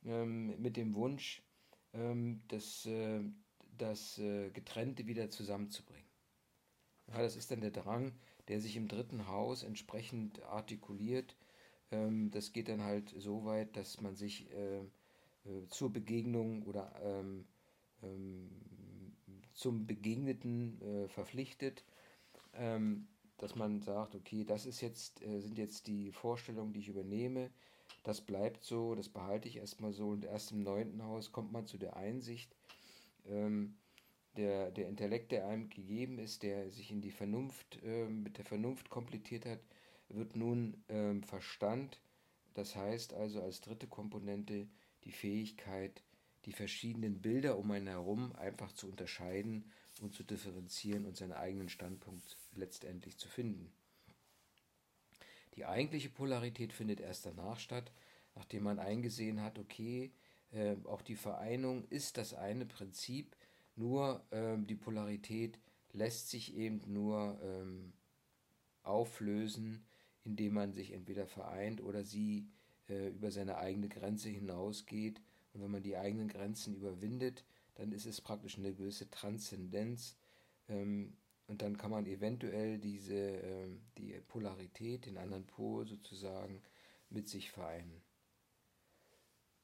ähm, 0.05 0.59
mit 0.59 0.75
dem 0.75 0.95
Wunsch, 0.95 1.43
ähm, 1.93 2.41
das, 2.47 2.85
äh, 2.87 3.21
das 3.77 4.17
äh, 4.17 4.49
Getrennte 4.49 5.05
wieder 5.05 5.29
zusammenzubringen. 5.29 6.00
Ja, 7.12 7.21
das 7.21 7.36
ist 7.36 7.52
dann 7.52 7.62
der 7.62 7.71
Drang, 7.71 8.13
der 8.47 8.60
sich 8.60 8.76
im 8.76 8.88
dritten 8.88 9.28
Haus 9.28 9.63
entsprechend 9.63 10.41
artikuliert. 10.43 11.36
Ähm, 11.91 12.32
das 12.32 12.54
geht 12.54 12.69
dann 12.69 12.84
halt 12.84 13.13
so 13.17 13.45
weit, 13.45 13.76
dass 13.76 14.00
man 14.02 14.15
sich 14.15 14.50
äh, 14.52 14.80
äh, 14.80 15.67
zur 15.69 15.91
Begegnung 15.91 16.63
oder 16.63 16.93
ähm, 17.04 17.45
ähm, 18.02 18.50
zum 19.54 19.86
Begegneten 19.86 20.82
äh, 20.82 21.08
verpflichtet, 21.08 21.84
ähm, 22.54 23.08
dass 23.38 23.56
man 23.56 23.82
sagt, 23.82 24.15
okay, 24.15 24.45
das 24.45 24.65
ist 24.65 24.82
jetzt, 24.82 25.21
äh, 25.21 25.41
sind 25.41 25.58
jetzt 25.58 25.88
die 25.88 26.12
Vorstellungen, 26.12 26.74
die 26.74 26.80
ich 26.80 26.88
übernehme, 26.88 27.52
das 28.04 28.21
bleibt 28.21 28.63
so, 28.63 28.95
das 28.95 29.10
behalte 29.10 29.47
ich 29.47 29.58
erstmal 29.58 29.91
so. 29.91 30.10
Und 30.10 30.26
erst 30.26 30.52
im 30.52 30.63
neunten 30.63 31.04
Haus 31.04 31.32
kommt 31.32 31.52
man 31.52 31.67
zu 31.67 31.78
der 31.78 31.97
Einsicht, 31.97 32.56
ähm, 33.28 33.76
der, 34.38 34.72
der 34.72 34.88
Intellekt, 34.88 35.32
der 35.32 35.48
einem 35.48 35.70
gegeben 35.70 36.20
ist, 36.20 36.44
der 36.44 36.70
sich 36.72 36.91
in 36.91 37.02
die 37.02 37.12
Vernunft, 37.12 37.80
äh, 37.84 38.06
mit 38.06 38.38
der 38.38 38.46
Vernunft 38.46 38.89
komplettiert 38.89 39.46
hat, 39.46 39.60
wird 40.10 40.36
nun 40.36 40.84
ähm, 40.89 41.24
Verstand, 41.24 42.00
das 42.54 42.76
heißt 42.76 43.13
also 43.13 43.41
als 43.41 43.62
dritte 43.62 43.88
Komponente 43.88 44.67
die 45.04 45.12
Fähigkeit, 45.12 46.04
die 46.46 46.54
verschiedenen 46.54 47.22
Bilder 47.22 47.58
um 47.58 47.72
einen 47.72 47.88
herum 47.88 48.34
einfach 48.36 48.72
zu 48.72 48.88
unterscheiden 48.88 49.72
und 50.02 50.13
zu 50.13 50.24
differenzieren 50.24 51.06
und 51.06 51.15
seinen 51.15 51.34
eigenen 51.34 51.70
Standpunkt 51.70 52.38
letztendlich 52.54 53.17
zu 53.17 53.28
finden. 53.28 53.72
Die 55.56 55.65
eigentliche 55.65 56.10
Polarität 56.10 56.74
findet 56.74 57.02
erst 57.02 57.26
danach 57.26 57.60
statt, 57.60 57.91
nachdem 58.36 58.63
man 58.63 58.80
eingesehen 58.80 59.41
hat, 59.41 59.60
okay, 59.60 60.12
äh, 60.52 60.76
auch 60.86 61.02
die 61.02 61.15
Vereinung 61.15 61.86
ist 61.89 62.17
das 62.17 62.34
eine 62.34 62.65
Prinzip, 62.65 63.36
nur 63.75 64.25
äh, 64.31 64.57
die 64.57 64.75
Polarität 64.75 65.60
lässt 65.93 66.29
sich 66.29 66.55
eben 66.55 66.81
nur 66.88 67.39
ähm, 67.43 67.93
auflösen, 68.84 69.86
indem 70.23 70.53
man 70.53 70.73
sich 70.73 70.91
entweder 70.91 71.27
vereint 71.27 71.81
oder 71.81 72.03
sie 72.03 72.47
äh, 72.89 73.10
über 73.10 73.31
seine 73.31 73.57
eigene 73.57 73.89
Grenze 73.89 74.29
hinausgeht. 74.29 75.21
Und 75.53 75.62
wenn 75.62 75.71
man 75.71 75.84
die 75.84 75.97
eigenen 75.97 76.27
Grenzen 76.27 76.75
überwindet, 76.75 77.43
dann 77.75 77.91
ist 77.91 78.05
es 78.05 78.21
praktisch 78.21 78.57
eine 78.57 78.73
gewisse 78.73 79.10
Transzendenz. 79.10 80.17
Ähm, 80.69 81.13
und 81.47 81.62
dann 81.62 81.77
kann 81.77 81.91
man 81.91 82.05
eventuell 82.05 82.77
diese, 82.77 83.15
äh, 83.15 83.67
die 83.97 84.13
Polarität, 84.27 85.05
den 85.05 85.17
anderen 85.17 85.45
Pol 85.45 85.88
sozusagen, 85.88 86.62
mit 87.10 87.27
sich 87.27 87.51
vereinen. 87.51 88.01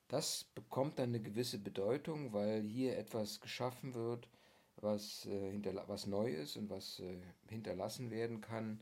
Das 0.07 0.45
bekommt 0.55 0.99
dann 0.99 1.09
eine 1.09 1.21
gewisse 1.21 1.59
Bedeutung, 1.59 2.31
weil 2.33 2.63
hier 2.63 2.97
etwas 2.97 3.41
geschaffen 3.41 3.93
wird, 3.93 4.29
was, 4.77 5.25
äh, 5.25 5.75
was 5.87 6.07
neu 6.07 6.31
ist 6.31 6.55
und 6.55 6.69
was 6.69 6.99
äh, 6.99 7.17
hinterlassen 7.49 8.09
werden 8.09 8.41
kann 8.41 8.79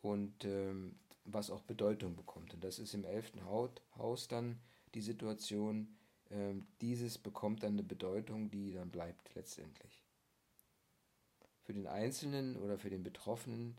und 0.00 0.44
ähm, 0.44 0.96
was 1.24 1.50
auch 1.50 1.62
Bedeutung 1.62 2.16
bekommt. 2.16 2.54
Und 2.54 2.64
das 2.64 2.78
ist 2.78 2.94
im 2.94 3.04
elften 3.04 3.44
Haus 3.44 4.28
dann 4.28 4.58
die 4.94 5.00
Situation. 5.00 5.96
Ähm, 6.30 6.66
dieses 6.80 7.18
bekommt 7.18 7.62
dann 7.62 7.72
eine 7.72 7.82
Bedeutung, 7.82 8.50
die 8.50 8.72
dann 8.72 8.90
bleibt 8.90 9.34
letztendlich. 9.34 10.02
Für 11.62 11.72
den 11.72 11.86
Einzelnen 11.86 12.56
oder 12.56 12.78
für 12.78 12.90
den 12.90 13.02
Betroffenen 13.02 13.76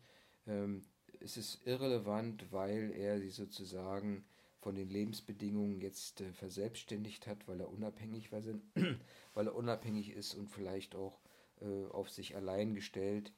ähm, 0.47 0.83
ist 1.19 1.37
es 1.37 1.61
irrelevant, 1.65 2.51
weil 2.51 2.91
er 2.91 3.19
sie 3.19 3.29
sozusagen 3.29 4.25
von 4.65 4.73
den 4.73 4.89
Lebensbedingungen 4.89 5.79
jetzt 5.79 6.21
äh, 6.21 6.33
verselbstständigt 6.33 7.27
hat, 7.27 7.47
weil 7.47 7.59
er 7.59 7.69
unabhängig 7.69 8.31
war, 8.31 8.41
weil 9.35 9.45
er 9.45 9.53
unabhängig 9.53 10.09
ist 10.09 10.33
und 10.33 10.47
vielleicht 10.47 10.95
auch 10.95 11.19
äh, 11.61 11.85
auf 11.91 12.09
sich 12.09 12.35
allein 12.35 12.73
gestellt 12.73 13.31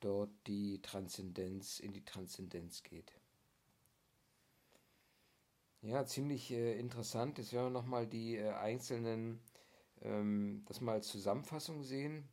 dort 0.00 0.30
die 0.48 0.82
Transzendenz 0.82 1.78
in 1.78 1.92
die 1.92 2.04
Transzendenz 2.04 2.82
geht. 2.82 3.12
Ja, 5.82 6.04
ziemlich 6.04 6.50
äh, 6.50 6.76
interessant 6.76 7.38
ist, 7.38 7.52
wenn 7.52 7.62
wir 7.62 7.70
nochmal 7.70 8.08
die 8.08 8.38
äh, 8.38 8.50
einzelnen, 8.50 9.38
ähm, 10.00 10.64
das 10.66 10.80
mal 10.80 10.94
als 10.94 11.06
Zusammenfassung 11.06 11.84
sehen, 11.84 12.28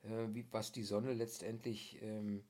äh, 0.00 0.28
wie, 0.30 0.46
was 0.50 0.72
die 0.72 0.84
Sonne 0.84 1.12
letztendlich 1.12 2.00
ähm, 2.00 2.42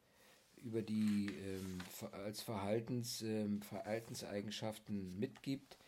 über 0.62 0.82
die 0.82 1.30
ähm, 1.44 1.78
als 2.24 2.42
Verhaltens, 2.42 3.22
ähm, 3.22 3.62
Verhaltenseigenschaften 3.62 5.18
mitgibt. 5.18 5.78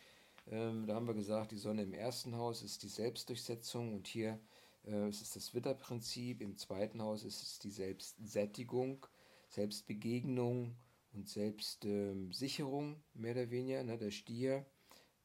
Ähm, 0.51 0.85
da 0.87 0.95
haben 0.95 1.07
wir 1.07 1.13
gesagt, 1.13 1.51
die 1.51 1.57
Sonne 1.57 1.83
im 1.83 1.93
ersten 1.93 2.35
Haus 2.35 2.63
ist 2.63 2.83
die 2.83 2.89
Selbstdurchsetzung 2.89 3.93
und 3.93 4.07
hier 4.07 4.39
äh, 4.85 5.07
es 5.07 5.21
ist 5.21 5.35
das 5.35 5.53
Witterprinzip. 5.53 6.41
Im 6.41 6.57
zweiten 6.57 7.01
Haus 7.01 7.23
ist 7.23 7.41
es 7.41 7.59
die 7.59 7.71
Selbstsättigung, 7.71 9.05
Selbstbegegnung 9.49 10.75
und 11.13 11.29
Selbstsicherung, 11.29 13.01
mehr 13.13 13.33
oder 13.33 13.49
weniger. 13.49 13.83
Ne? 13.83 13.97
Der 13.97 14.11
Stier, 14.11 14.65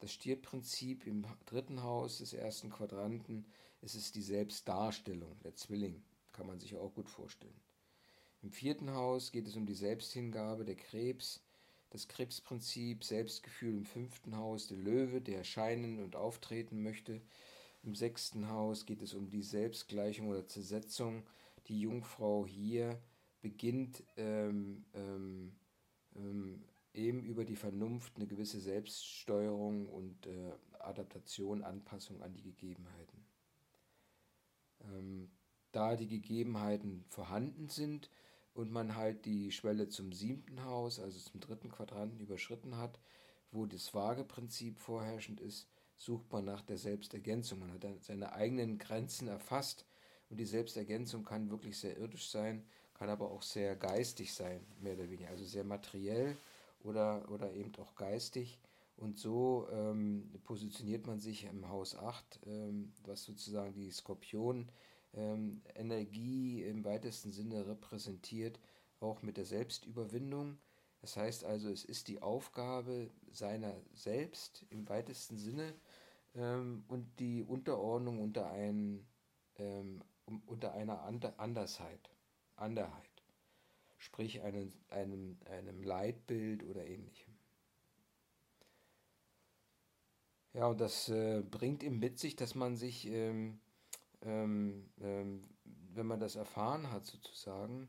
das 0.01 0.13
Stierprinzip 0.13 1.07
im 1.07 1.25
dritten 1.47 1.83
Haus 1.83 2.19
des 2.19 2.33
ersten 2.33 2.71
Quadranten 2.71 3.47
ist 3.81 3.95
es 3.95 4.13
die 4.13 4.23
Selbstdarstellung, 4.23 5.39
der 5.45 5.55
Zwilling, 5.55 6.03
kann 6.33 6.47
man 6.47 6.61
sich 6.61 6.77
auch 6.77 6.95
gut 6.95 7.09
vorstellen. 7.09 7.68
Im 8.43 8.53
vierten 8.53 8.93
Haus 8.93 9.33
geht 9.33 9.49
es 9.49 9.57
um 9.57 9.67
die 9.67 9.75
Selbsthingabe, 9.75 10.65
der 10.65 10.77
Krebs, 10.77 11.43
das 11.91 12.07
Krebsprinzip, 12.07 13.03
Selbstgefühl 13.03 13.75
im 13.75 13.85
fünften 13.85 14.37
Haus, 14.37 14.69
der 14.69 14.77
Löwe, 14.77 15.21
der 15.21 15.39
erscheinen 15.39 15.99
und 15.99 16.15
auftreten 16.15 16.83
möchte. 16.83 17.21
Im 17.83 17.95
sechsten 17.95 18.49
Haus 18.49 18.87
geht 18.87 19.03
es 19.03 19.15
um 19.15 19.29
die 19.31 19.43
Selbstgleichung 19.43 20.29
oder 20.29 20.47
Zersetzung. 20.47 21.27
Die 21.67 21.81
Jungfrau 21.81 22.47
hier 22.47 23.01
beginnt 23.41 24.05
ähm, 24.17 24.85
ähm, 24.95 25.57
ähm, 26.15 26.65
eben 26.95 27.25
über 27.25 27.45
die 27.45 27.57
Vernunft 27.57 28.17
eine 28.17 28.27
gewisse 28.27 28.61
Selbststeuerung 28.61 29.89
und 29.89 30.27
äh, 30.27 30.53
Adaptation, 30.79 31.63
Anpassung 31.63 32.23
an 32.23 32.35
die 32.35 32.43
Gegebenheiten. 32.43 33.25
Ähm, 34.81 35.31
da 35.73 35.97
die 35.97 36.09
Gegebenheiten 36.09 37.05
vorhanden 37.09 37.69
sind, 37.69 38.11
und 38.59 38.73
man 38.73 38.97
halt 38.97 39.25
die 39.25 39.53
Schwelle 39.53 39.89
zum 39.89 40.13
siebten 40.13 40.65
Haus, 40.65 40.99
also 40.99 41.17
zum 41.21 41.39
dritten 41.39 41.69
Quadranten 41.69 42.19
überschritten 42.19 42.77
hat, 42.77 42.99
wo 43.53 43.67
das 43.67 43.95
Waageprinzip 43.95 44.81
vorherrschend 44.81 45.41
ist, 45.41 45.69
sucht 45.97 46.33
man 46.33 46.45
nach 46.45 46.63
der 46.63 46.77
Selbstergänzung. 46.77 47.61
Man 47.61 47.73
hat 47.73 47.85
dann 47.85 48.01
seine 48.01 48.33
eigenen 48.33 48.79
Grenzen 48.79 49.29
erfasst 49.29 49.87
und 50.29 50.41
die 50.41 50.45
Selbstergänzung 50.45 51.25
kann 51.25 51.51
wirklich 51.51 51.79
sehr 51.79 51.97
irdisch 51.99 52.31
sein, 52.31 52.67
kann 52.95 53.11
aber 53.11 53.31
auch 53.31 53.43
sehr 53.43 53.77
geistig 53.77 54.35
sein, 54.35 54.67
mehr 54.81 54.95
oder 54.95 55.09
weniger, 55.09 55.31
also 55.31 55.45
sehr 55.45 55.63
materiell 55.63 56.37
oder, 56.81 57.31
oder 57.31 57.53
eben 57.53 57.73
auch 57.77 57.95
geistig. 57.95 58.59
Und 58.97 59.21
so 59.21 59.69
ähm, 59.71 60.33
positioniert 60.43 61.07
man 61.07 61.21
sich 61.21 61.45
im 61.45 61.69
Haus 61.69 61.95
8, 61.95 62.41
ähm, 62.47 62.93
was 63.05 63.23
sozusagen 63.23 63.73
die 63.73 63.93
Skorpion 63.93 64.69
ähm, 65.15 65.63
Energie 65.75 66.63
im 66.63 66.85
weitesten 66.85 67.33
Sinne 67.33 67.67
repräsentiert, 67.67 68.59
auch 69.01 69.23
mit 69.23 69.37
der 69.37 69.45
Selbstüberwindung. 69.45 70.59
Das 71.01 71.17
heißt 71.17 71.45
also, 71.45 71.69
es 71.71 71.85
ist 71.85 72.09
die 72.09 72.23
Aufgabe 72.23 73.11
seiner 73.31 73.75
selbst 73.95 74.67
im 74.71 74.89
weitesten 74.89 75.39
Sinne 75.39 75.75
ähm, 76.35 76.85
und 76.89 77.21
die 77.21 77.43
Unterordnung 77.43 78.21
unter, 78.21 78.51
ein, 78.51 79.07
ähm, 79.59 80.03
unter 80.47 80.75
einer 80.75 81.03
Andersheit, 81.39 82.11
Anderheit, 82.57 83.23
sprich 83.97 84.43
einem, 84.43 84.73
einem, 84.89 85.39
einem 85.47 85.83
Leitbild 85.83 86.65
oder 86.65 86.85
ähnlichem. 86.85 87.39
Ja, 90.55 90.67
und 90.67 90.81
das 90.81 91.09
äh, 91.09 91.43
bringt 91.43 91.85
ihm 91.85 92.01
mit 92.01 92.19
sich, 92.19 92.35
dass 92.35 92.57
man 92.57 92.75
sich 92.75 93.07
ähm, 93.07 93.61
ähm, 94.23 94.91
ähm, 95.01 95.49
wenn 95.65 96.07
man 96.07 96.21
das 96.21 96.37
erfahren 96.37 96.91
hat 96.91 97.07
sozusagen, 97.07 97.89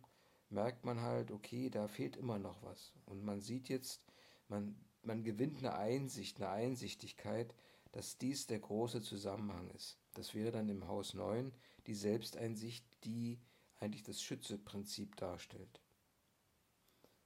merkt 0.49 0.85
man 0.85 1.01
halt, 1.01 1.31
okay, 1.31 1.69
da 1.69 1.87
fehlt 1.87 2.15
immer 2.15 2.39
noch 2.39 2.61
was. 2.63 2.93
Und 3.05 3.23
man 3.23 3.39
sieht 3.41 3.69
jetzt, 3.69 4.03
man, 4.47 4.75
man 5.03 5.23
gewinnt 5.23 5.59
eine 5.59 5.75
Einsicht, 5.75 6.37
eine 6.37 6.49
Einsichtigkeit, 6.49 7.53
dass 7.91 8.17
dies 8.17 8.47
der 8.47 8.59
große 8.59 9.01
Zusammenhang 9.01 9.69
ist. 9.71 9.97
Das 10.13 10.33
wäre 10.33 10.51
dann 10.51 10.69
im 10.69 10.87
Haus 10.87 11.13
9 11.13 11.51
die 11.87 11.95
Selbsteinsicht, 11.95 12.85
die 13.03 13.39
eigentlich 13.79 14.03
das 14.03 14.21
Schützeprinzip 14.21 15.15
darstellt. 15.15 15.81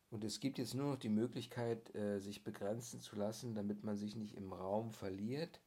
Und 0.10 0.24
es 0.24 0.40
gibt 0.40 0.60
jetzt 0.60 0.76
nur 0.76 0.92
noch 0.92 1.00
die 1.00 1.10
Möglichkeit, 1.10 1.94
äh, 1.96 2.20
sich 2.20 2.44
begrenzen 2.44 3.02
zu 3.02 3.16
lassen, 3.16 3.56
damit 3.56 3.84
man 3.84 3.98
sich 3.98 4.16
nicht 4.16 4.36
im 4.36 4.54
Raum 4.54 4.92
verliert, 4.92 5.60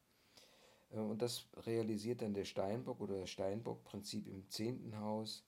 und 0.91 1.21
das 1.21 1.47
realisiert 1.67 2.23
dann 2.23 2.35
der 2.35 2.45
Steinbock 2.45 3.01
oder 3.01 3.21
das 3.21 3.31
Steinbock-Prinzip 3.31 4.29
im 4.29 4.49
zehnten 4.49 4.99
Haus. 4.99 5.45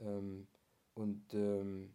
Ähm, 0.00 0.46
und, 0.94 1.34
ähm, 1.34 1.94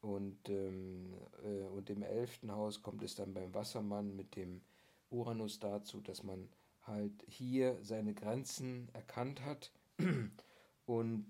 und, 0.00 0.48
ähm, 0.48 1.14
äh, 1.44 1.66
und 1.68 1.90
im 1.90 2.02
elften 2.02 2.52
Haus 2.52 2.82
kommt 2.82 3.02
es 3.02 3.14
dann 3.14 3.34
beim 3.34 3.54
Wassermann 3.54 4.16
mit 4.16 4.36
dem 4.36 4.62
Uranus 5.10 5.58
dazu, 5.58 6.00
dass 6.00 6.22
man 6.22 6.48
halt 6.82 7.22
hier 7.26 7.78
seine 7.82 8.14
Grenzen 8.14 8.88
erkannt 8.94 9.44
hat 9.44 9.70
und 10.86 11.28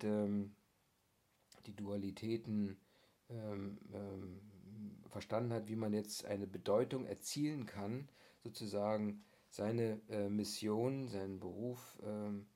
die 1.67 1.77
Dualitäten 1.77 2.79
verstanden 5.09 5.53
hat, 5.53 5.69
wie 5.69 5.77
man 5.77 5.93
jetzt 5.93 6.25
eine 6.25 6.47
Bedeutung 6.47 7.07
erzielen 7.07 7.67
kann, 7.67 8.09
sozusagen 8.43 9.23
seine 9.51 10.01
äh, 10.09 10.29
Mission, 10.29 11.09
seinen 11.09 11.41
Beruf 11.41 11.99
ähm, 12.03 12.47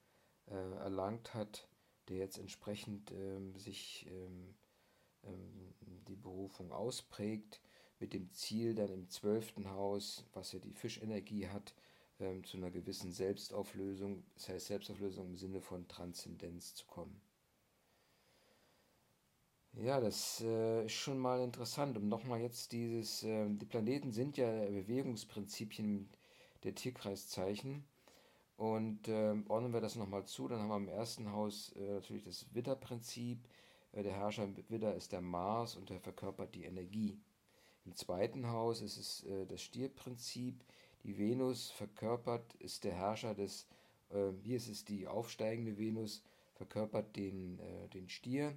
äh, 0.46 0.54
erlangt 0.54 1.34
hat, 1.34 1.68
der 2.08 2.18
jetzt 2.18 2.38
entsprechend 2.38 3.10
ähm, 3.12 3.58
sich 3.58 4.06
ähm, 4.10 4.54
ähm, 5.24 5.74
die 6.06 6.16
Berufung 6.16 6.72
ausprägt, 6.72 7.60
mit 7.98 8.12
dem 8.12 8.32
Ziel 8.32 8.74
dann 8.74 8.90
im 8.90 9.08
zwölften 9.08 9.70
Haus, 9.70 10.24
was 10.32 10.52
ja 10.52 10.58
die 10.58 10.72
Fischenergie 10.72 11.48
hat, 11.48 11.74
ähm, 12.20 12.44
zu 12.44 12.56
einer 12.56 12.70
gewissen 12.70 13.12
Selbstauflösung, 13.12 14.24
das 14.34 14.48
heißt 14.48 14.66
Selbstauflösung 14.66 15.26
im 15.26 15.36
Sinne 15.36 15.60
von 15.60 15.88
Transzendenz 15.88 16.74
zu 16.74 16.86
kommen. 16.86 17.20
Ja, 19.72 20.00
das 20.00 20.40
äh, 20.40 20.84
ist 20.84 20.92
schon 20.92 21.18
mal 21.18 21.42
interessant. 21.42 21.96
Um 21.96 22.08
nochmal 22.08 22.40
jetzt 22.40 22.70
dieses, 22.70 23.24
äh, 23.24 23.48
die 23.48 23.66
Planeten 23.66 24.12
sind 24.12 24.36
ja 24.36 24.48
Bewegungsprinzipien 24.66 26.08
der 26.64 26.74
Tierkreiszeichen. 26.74 27.84
Und 28.56 29.08
äh, 29.08 29.34
ordnen 29.48 29.72
wir 29.72 29.80
das 29.80 29.96
nochmal 29.96 30.24
zu, 30.26 30.48
dann 30.48 30.60
haben 30.60 30.68
wir 30.68 30.76
im 30.76 30.88
ersten 30.88 31.32
Haus 31.32 31.72
äh, 31.72 31.94
natürlich 31.94 32.22
das 32.22 32.46
Widderprinzip. 32.54 33.48
Äh, 33.92 34.02
der 34.02 34.12
Herrscher 34.12 34.44
im 34.44 34.56
Widder 34.68 34.94
ist 34.94 35.12
der 35.12 35.20
Mars 35.20 35.76
und 35.76 35.90
der 35.90 36.00
verkörpert 36.00 36.54
die 36.54 36.64
Energie. 36.64 37.18
Im 37.84 37.94
zweiten 37.94 38.48
Haus 38.48 38.80
ist 38.80 38.96
es 38.96 39.24
äh, 39.24 39.46
das 39.46 39.60
Stierprinzip. 39.62 40.64
Die 41.02 41.18
Venus 41.18 41.70
verkörpert, 41.70 42.54
ist 42.54 42.84
der 42.84 42.94
Herrscher 42.94 43.34
des, 43.34 43.66
hier 44.42 44.56
ist 44.56 44.68
es 44.68 44.86
die 44.86 45.06
aufsteigende 45.06 45.76
Venus, 45.76 46.22
verkörpert 46.54 47.14
den, 47.14 47.60
den 47.92 48.08
Stier 48.08 48.56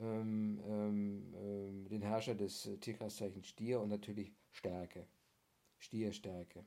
ähm, 0.00 0.60
ähm, 0.64 1.34
ähm, 1.36 1.88
den 1.88 2.02
Herrscher 2.02 2.34
des 2.34 2.68
Tierkreiszeichens 2.80 3.48
Stier 3.48 3.80
und 3.80 3.88
natürlich 3.88 4.32
Stärke. 4.52 5.06
Stierstärke. 5.78 6.64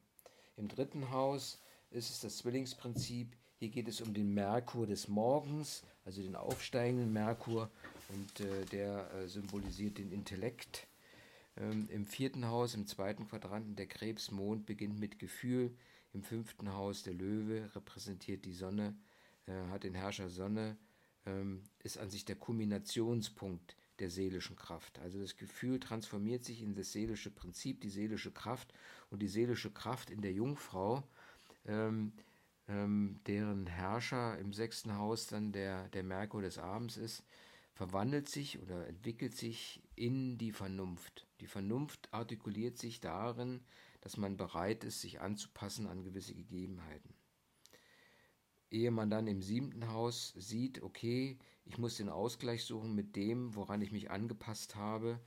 Im 0.61 0.67
dritten 0.67 1.09
Haus 1.09 1.59
ist 1.89 2.11
es 2.11 2.19
das 2.19 2.37
Zwillingsprinzip. 2.37 3.35
Hier 3.55 3.69
geht 3.69 3.87
es 3.87 3.99
um 3.99 4.13
den 4.13 4.31
Merkur 4.31 4.85
des 4.85 5.07
Morgens, 5.07 5.81
also 6.05 6.21
den 6.21 6.35
aufsteigenden 6.35 7.11
Merkur, 7.11 7.71
und 8.09 8.39
äh, 8.41 8.65
der 8.65 9.11
äh, 9.11 9.27
symbolisiert 9.27 9.97
den 9.97 10.11
Intellekt. 10.11 10.85
Ähm, 11.57 11.89
Im 11.89 12.05
vierten 12.05 12.47
Haus, 12.47 12.75
im 12.75 12.85
zweiten 12.85 13.27
Quadranten, 13.27 13.75
der 13.75 13.87
Krebsmond 13.87 14.67
beginnt 14.67 14.99
mit 14.99 15.17
Gefühl. 15.17 15.75
Im 16.13 16.21
fünften 16.21 16.71
Haus 16.71 17.01
der 17.01 17.15
Löwe 17.15 17.71
repräsentiert 17.75 18.45
die 18.45 18.53
Sonne, 18.53 18.95
äh, 19.47 19.53
hat 19.71 19.83
den 19.83 19.95
Herrscher 19.95 20.29
Sonne 20.29 20.77
ähm, 21.25 21.63
ist 21.79 21.97
an 21.97 22.11
sich 22.11 22.23
der 22.23 22.35
Kulminationspunkt 22.35 23.75
der 24.01 24.09
seelischen 24.09 24.55
Kraft. 24.55 24.99
Also 24.99 25.19
das 25.19 25.37
Gefühl 25.37 25.79
transformiert 25.79 26.43
sich 26.43 26.61
in 26.61 26.75
das 26.75 26.91
seelische 26.91 27.31
Prinzip, 27.31 27.81
die 27.81 27.89
seelische 27.89 28.31
Kraft 28.31 28.73
und 29.09 29.21
die 29.21 29.27
seelische 29.27 29.71
Kraft 29.71 30.09
in 30.09 30.21
der 30.21 30.33
Jungfrau, 30.33 31.03
ähm, 31.65 32.11
ähm, 32.67 33.19
deren 33.27 33.67
Herrscher 33.67 34.37
im 34.39 34.53
sechsten 34.53 34.97
Haus 34.97 35.27
dann 35.27 35.51
der, 35.51 35.87
der 35.89 36.03
Merkur 36.03 36.41
des 36.41 36.57
Abends 36.57 36.97
ist, 36.97 37.23
verwandelt 37.73 38.27
sich 38.27 38.59
oder 38.61 38.87
entwickelt 38.87 39.35
sich 39.35 39.81
in 39.95 40.37
die 40.37 40.51
Vernunft. 40.51 41.25
Die 41.39 41.47
Vernunft 41.47 42.09
artikuliert 42.11 42.77
sich 42.77 42.99
darin, 42.99 43.61
dass 44.01 44.17
man 44.17 44.35
bereit 44.35 44.83
ist, 44.83 45.01
sich 45.01 45.21
anzupassen 45.21 45.87
an 45.87 46.03
gewisse 46.03 46.33
Gegebenheiten 46.33 47.20
ehe 48.71 48.91
man 48.91 49.09
dann 49.09 49.27
im 49.27 49.41
siebten 49.41 49.89
Haus 49.89 50.33
sieht, 50.37 50.81
okay, 50.81 51.37
ich 51.65 51.77
muss 51.77 51.97
den 51.97 52.09
Ausgleich 52.09 52.63
suchen 52.63 52.95
mit 52.95 53.15
dem, 53.15 53.55
woran 53.55 53.81
ich 53.81 53.91
mich 53.91 54.09
angepasst 54.09 54.75
habe. 54.75 55.19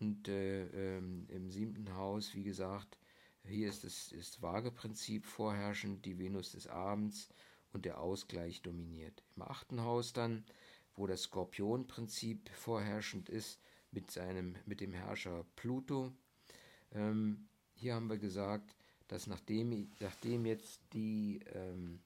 Und 0.00 0.28
äh, 0.28 0.66
ähm, 0.98 1.26
im 1.28 1.50
siebten 1.50 1.94
Haus, 1.94 2.34
wie 2.34 2.44
gesagt, 2.44 2.98
hier 3.44 3.68
ist 3.68 3.84
das, 3.84 4.12
das 4.14 4.42
Waage-Prinzip 4.42 5.24
vorherrschend, 5.24 6.04
die 6.04 6.18
Venus 6.18 6.52
des 6.52 6.66
Abends 6.66 7.28
und 7.72 7.84
der 7.84 8.00
Ausgleich 8.00 8.62
dominiert. 8.62 9.22
Im 9.36 9.42
achten 9.42 9.80
Haus 9.82 10.12
dann, 10.12 10.44
wo 10.94 11.06
das 11.06 11.22
Skorpion-Prinzip 11.22 12.50
vorherrschend 12.50 13.28
ist, 13.28 13.60
mit, 13.90 14.10
seinem, 14.10 14.54
mit 14.66 14.80
dem 14.80 14.92
Herrscher 14.92 15.44
Pluto. 15.56 16.12
Ähm, 16.92 17.48
hier 17.74 17.94
haben 17.94 18.10
wir 18.10 18.18
gesagt, 18.18 18.74
dass 19.08 19.26
nachdem, 19.26 19.90
nachdem 20.00 20.44
jetzt 20.44 20.80
die 20.92 21.40
ähm, 21.54 22.00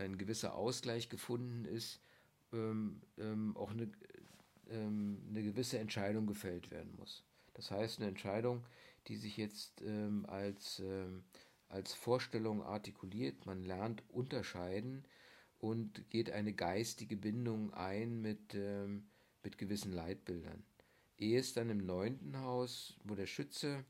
ein 0.00 0.18
gewisser 0.18 0.54
Ausgleich 0.54 1.08
gefunden 1.08 1.64
ist, 1.64 2.00
ähm, 2.52 3.00
ähm, 3.18 3.56
auch 3.56 3.70
eine, 3.70 3.90
ähm, 4.68 5.22
eine 5.28 5.42
gewisse 5.42 5.78
Entscheidung 5.78 6.26
gefällt 6.26 6.70
werden 6.70 6.94
muss. 6.96 7.24
Das 7.54 7.70
heißt, 7.70 7.98
eine 7.98 8.08
Entscheidung, 8.08 8.64
die 9.06 9.16
sich 9.16 9.36
jetzt 9.36 9.82
ähm, 9.82 10.26
als, 10.26 10.80
ähm, 10.80 11.24
als 11.68 11.94
Vorstellung 11.94 12.62
artikuliert, 12.62 13.46
man 13.46 13.62
lernt 13.62 14.02
unterscheiden 14.08 15.04
und 15.58 16.08
geht 16.10 16.30
eine 16.30 16.52
geistige 16.52 17.16
Bindung 17.16 17.72
ein 17.74 18.20
mit, 18.20 18.54
ähm, 18.54 19.06
mit 19.42 19.58
gewissen 19.58 19.92
Leitbildern. 19.92 20.64
Ehe 21.18 21.38
es 21.38 21.52
dann 21.52 21.68
im 21.68 21.84
neunten 21.84 22.38
Haus, 22.38 22.96
wo 23.04 23.14
der 23.14 23.26
Schütze, 23.26 23.84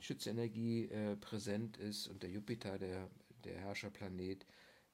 Schützenergie 0.00 0.86
äh, 0.86 1.16
präsent 1.16 1.76
ist 1.76 2.06
und 2.06 2.22
der 2.22 2.30
Jupiter, 2.30 2.78
der, 2.78 3.10
der 3.44 3.58
Herrscherplanet, 3.58 4.46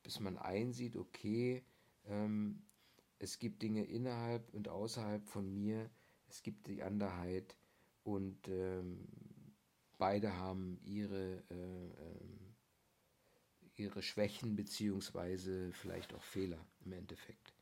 bis 0.04 0.20
man 0.20 0.38
einsieht, 0.38 0.94
okay, 0.96 1.64
ähm, 2.06 2.62
es 3.18 3.40
gibt 3.40 3.62
Dinge 3.62 3.84
innerhalb 3.84 4.52
und 4.54 4.68
außerhalb 4.68 5.26
von 5.26 5.52
mir, 5.52 5.90
es 6.28 6.42
gibt 6.42 6.68
die 6.68 6.82
Anderheit 6.82 7.56
und 8.04 8.46
ähm, 8.48 9.08
beide 9.98 10.36
haben 10.36 10.78
ihre, 10.84 11.42
äh, 11.50 11.86
äh, 11.88 12.20
ihre 13.76 14.02
Schwächen 14.02 14.54
beziehungsweise 14.54 15.72
vielleicht 15.72 16.14
auch 16.14 16.22
Fehler 16.22 16.64
im 16.84 16.92
Endeffekt. 16.92 17.54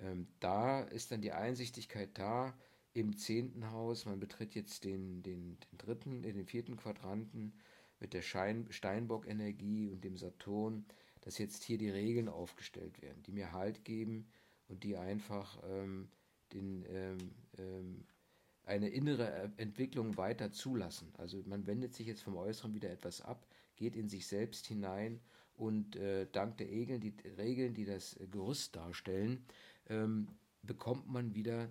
Ähm, 0.00 0.28
da 0.40 0.82
ist 0.82 1.12
dann 1.12 1.22
die 1.22 1.32
Einsichtigkeit 1.32 2.10
da 2.18 2.54
im 2.92 3.16
zehnten 3.16 3.70
Haus, 3.70 4.06
man 4.06 4.18
betritt 4.18 4.54
jetzt 4.54 4.84
den, 4.84 5.22
den, 5.22 5.58
den 5.60 5.78
dritten, 5.78 6.22
den 6.22 6.44
vierten 6.46 6.76
Quadranten 6.76 7.52
mit 8.00 8.14
der 8.14 8.22
Steinbock-Energie 8.22 9.88
und 9.88 10.02
dem 10.02 10.16
Saturn 10.16 10.86
dass 11.28 11.36
jetzt 11.36 11.62
hier 11.62 11.76
die 11.76 11.90
Regeln 11.90 12.26
aufgestellt 12.26 13.02
werden, 13.02 13.22
die 13.24 13.32
mir 13.32 13.52
Halt 13.52 13.84
geben 13.84 14.30
und 14.66 14.82
die 14.82 14.96
einfach 14.96 15.62
ähm, 15.62 16.08
den, 16.54 16.86
ähm, 16.88 17.18
ähm, 17.58 18.06
eine 18.64 18.88
innere 18.88 19.52
Entwicklung 19.58 20.16
weiter 20.16 20.52
zulassen. 20.52 21.12
Also 21.18 21.42
man 21.44 21.66
wendet 21.66 21.92
sich 21.92 22.06
jetzt 22.06 22.22
vom 22.22 22.38
Äußeren 22.38 22.72
wieder 22.72 22.90
etwas 22.90 23.20
ab, 23.20 23.46
geht 23.76 23.94
in 23.94 24.08
sich 24.08 24.26
selbst 24.26 24.68
hinein 24.68 25.20
und 25.54 25.96
äh, 25.96 26.26
dank 26.32 26.56
der 26.56 26.70
Regeln 26.70 27.02
die, 27.02 27.14
Regeln, 27.36 27.74
die 27.74 27.84
das 27.84 28.16
Gerüst 28.30 28.74
darstellen, 28.74 29.44
ähm, 29.90 30.28
bekommt 30.62 31.10
man 31.10 31.34
wieder 31.34 31.70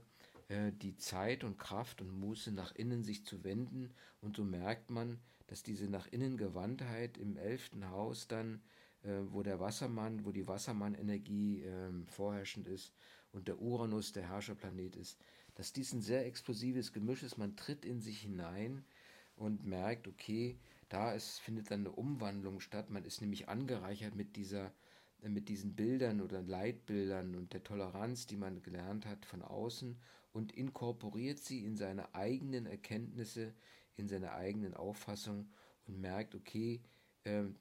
äh, 0.49 0.71
die 0.71 0.97
Zeit 0.97 1.43
und 1.43 1.57
Kraft 1.57 1.99
und 1.99 2.11
Muße 2.11 2.51
nach 2.51 2.75
innen 2.75 3.03
sich 3.03 3.25
zu 3.25 3.43
wenden 3.43 3.89
und 4.21 4.37
so 4.37 4.43
merkt 4.43 4.91
man, 4.91 5.19
dass 5.47 5.63
diese 5.63 5.89
nach 5.89 6.05
innen 6.05 6.37
Gewandtheit 6.37 7.17
im 7.17 7.37
elften 7.37 7.89
Haus 7.89 8.27
dann 8.27 8.61
äh, 9.07 9.31
wo 9.31 9.41
der 9.41 9.59
Wassermann, 9.61 10.25
wo 10.25 10.31
die 10.31 10.47
Wassermann-Energie 10.47 11.63
äh, 11.63 11.91
vorherrschend 12.07 12.67
ist 12.67 12.93
und 13.31 13.47
der 13.47 13.61
Uranus 13.61 14.11
der 14.11 14.27
Herrscherplanet 14.27 14.97
ist, 14.97 15.17
dass 15.55 15.71
dies 15.71 15.93
ein 15.93 16.01
sehr 16.01 16.25
explosives 16.25 16.91
Gemisch 16.91 17.23
ist. 17.23 17.37
Man 17.37 17.55
tritt 17.55 17.85
in 17.85 18.01
sich 18.01 18.19
hinein 18.19 18.83
und 19.37 19.65
merkt, 19.65 20.07
okay, 20.09 20.57
da 20.89 21.13
ist, 21.13 21.39
findet 21.39 21.71
dann 21.71 21.81
eine 21.81 21.91
Umwandlung 21.91 22.59
statt. 22.59 22.89
Man 22.89 23.05
ist 23.05 23.21
nämlich 23.21 23.47
angereichert 23.47 24.13
mit 24.13 24.35
dieser 24.35 24.73
äh, 25.21 25.29
mit 25.29 25.47
diesen 25.47 25.73
Bildern 25.73 26.19
oder 26.19 26.41
Leitbildern 26.41 27.35
und 27.35 27.53
der 27.53 27.63
Toleranz, 27.63 28.27
die 28.27 28.37
man 28.37 28.61
gelernt 28.61 29.05
hat 29.05 29.25
von 29.25 29.41
außen 29.41 29.97
und 30.33 30.51
inkorporiert 30.51 31.39
sie 31.39 31.63
in 31.63 31.77
seine 31.77 32.13
eigenen 32.13 32.65
Erkenntnisse, 32.65 33.53
in 33.95 34.09
seine 34.09 34.33
eigenen 34.33 34.73
Auffassungen 34.73 35.49
und 35.87 36.01
merkt, 36.01 36.35
okay, 36.35 36.81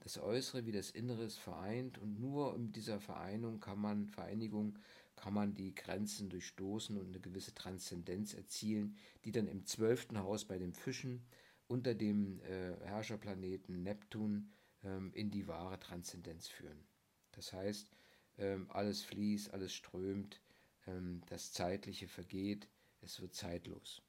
das 0.00 0.18
Äußere 0.18 0.66
wie 0.66 0.72
das 0.72 0.90
Innere 0.90 1.24
ist 1.24 1.38
vereint 1.38 1.98
und 1.98 2.20
nur 2.20 2.55
in 2.55 2.72
dieser 2.72 3.00
Vereinigung 3.00 3.61
kann 3.61 3.81
man, 3.81 4.07
Vereinigung 4.09 4.79
kann 5.16 5.35
man 5.35 5.55
die 5.55 5.74
Grenzen 5.74 6.29
durchstoßen 6.29 6.96
und 6.96 7.09
eine 7.09 7.20
gewisse 7.20 7.55
Transzendenz 7.55 8.35
erzielen, 8.35 8.96
die 9.24 9.33
dann 9.33 9.48
im 9.48 9.64
zwölften 9.64 10.18
Haus 10.18 10.44
bei 10.44 10.59
den 10.59 10.72
Fischen 10.72 11.26
unter 11.68 11.94
dem 11.94 12.40
äh, 12.40 12.76
Herrscherplaneten 12.85 13.83
Neptun 13.83 14.50
ähm, 14.85 15.12
in 15.14 15.31
die 15.31 15.48
wahre 15.48 15.81
Transzendenz 15.81 16.48
führen. 16.48 16.87
Das 17.33 17.52
heißt, 17.52 17.90
ähm, 18.38 18.66
alles 18.70 19.02
fließt, 19.02 19.52
alles 19.52 19.72
strömt, 19.72 20.40
ähm, 20.87 21.22
das 21.26 21.52
Zeitliche 21.52 22.09
vergeht, 22.09 22.68
es 23.00 23.20
wird 23.20 23.35
zeitlos. 23.35 24.02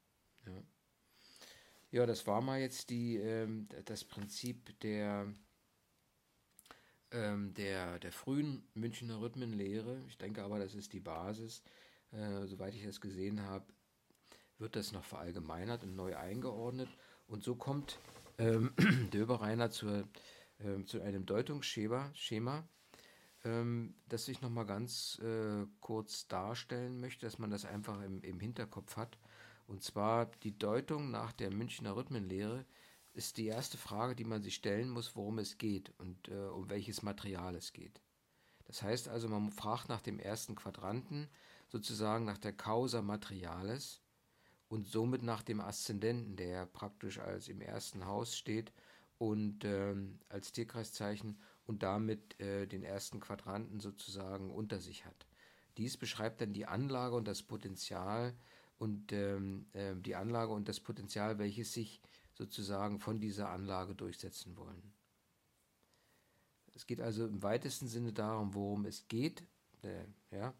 Ja. 0.45 0.63
Ja, 1.89 2.05
das 2.05 2.27
war 2.27 2.41
mal 2.41 2.59
jetzt 2.59 2.89
die, 2.89 3.15
ähm, 3.15 3.69
das 3.85 4.03
Prinzip 4.03 4.77
der, 4.81 5.33
ähm, 7.11 7.53
der, 7.53 7.99
der 7.99 8.11
frühen 8.11 8.67
Münchner 8.73 9.21
Rhythmenlehre. 9.21 10.01
Ich 10.07 10.17
denke 10.17 10.43
aber, 10.43 10.59
das 10.59 10.75
ist 10.75 10.93
die 10.93 10.99
Basis, 10.99 11.63
äh, 12.11 12.45
soweit 12.45 12.75
ich 12.75 12.83
das 12.83 13.01
gesehen 13.01 13.41
habe, 13.43 13.65
wird 14.59 14.75
das 14.75 14.91
noch 14.91 15.03
verallgemeinert 15.03 15.83
und 15.83 15.95
neu 15.95 16.15
eingeordnet. 16.15 16.89
Und 17.27 17.43
so 17.43 17.55
kommt 17.55 17.99
ähm, 18.37 18.73
Döbereiner 19.13 19.69
zur, 19.69 20.07
ähm, 20.59 20.85
zu 20.85 21.01
einem 21.01 21.25
Deutungsschema, 21.25 22.11
Schema, 22.13 22.67
ähm, 23.43 23.95
das 24.07 24.27
ich 24.27 24.41
nochmal 24.41 24.65
ganz 24.65 25.19
äh, 25.19 25.65
kurz 25.79 26.27
darstellen 26.27 26.99
möchte, 26.99 27.25
dass 27.25 27.39
man 27.39 27.51
das 27.51 27.65
einfach 27.65 28.01
im, 28.01 28.21
im 28.23 28.39
Hinterkopf 28.39 28.97
hat. 28.97 29.17
Und 29.67 29.83
zwar 29.83 30.27
die 30.43 30.57
Deutung 30.57 31.11
nach 31.11 31.33
der 31.33 31.51
Münchner 31.51 31.95
Rhythmenlehre 31.95 32.65
ist 33.17 33.37
die 33.37 33.47
erste 33.47 33.77
Frage, 33.77 34.15
die 34.15 34.23
man 34.23 34.43
sich 34.43 34.55
stellen 34.55 34.89
muss, 34.89 35.15
worum 35.15 35.39
es 35.39 35.57
geht 35.57 35.91
und 35.97 36.29
äh, 36.29 36.35
um 36.35 36.69
welches 36.69 37.01
Material 37.01 37.55
es 37.55 37.73
geht. 37.73 37.99
Das 38.65 38.83
heißt 38.83 39.07
also, 39.07 39.27
man 39.27 39.51
fragt 39.51 39.89
nach 39.89 40.01
dem 40.01 40.19
ersten 40.19 40.55
Quadranten, 40.55 41.27
sozusagen 41.67 42.25
nach 42.25 42.37
der 42.37 42.53
Causa 42.53 43.01
Materialis 43.01 44.01
und 44.67 44.87
somit 44.87 45.23
nach 45.23 45.41
dem 45.41 45.61
Aszendenten, 45.61 46.35
der 46.35 46.65
praktisch 46.67 47.19
als 47.19 47.47
im 47.47 47.61
ersten 47.61 48.05
Haus 48.05 48.37
steht 48.37 48.71
und 49.17 49.65
ähm, 49.65 50.19
als 50.29 50.51
Tierkreiszeichen 50.51 51.39
und 51.65 51.81
damit 51.81 52.39
äh, 52.39 52.67
den 52.67 52.83
ersten 52.83 53.19
Quadranten 53.19 53.79
sozusagen 53.79 54.51
unter 54.51 54.79
sich 54.79 55.05
hat. 55.05 55.25
Dies 55.77 55.97
beschreibt 55.97 56.41
dann 56.41 56.53
die 56.53 56.65
Anlage 56.65 57.15
und 57.15 57.27
das 57.27 57.41
Potenzial 57.41 58.35
und 58.77 59.11
ähm, 59.11 59.65
äh, 59.73 59.95
die 59.95 60.15
Anlage 60.15 60.53
und 60.53 60.67
das 60.67 60.79
Potenzial, 60.79 61.39
welches 61.39 61.73
sich 61.73 62.01
sozusagen 62.37 62.99
von 62.99 63.19
dieser 63.19 63.49
Anlage 63.49 63.95
durchsetzen 63.95 64.55
wollen. 64.57 64.93
Es 66.75 66.85
geht 66.85 67.01
also 67.01 67.25
im 67.25 67.41
weitesten 67.41 67.87
Sinne 67.87 68.13
darum, 68.13 68.53
worum 68.53 68.85
es 68.85 69.07
geht. 69.07 69.43
Äh, 69.81 70.05
ja, 70.29 70.53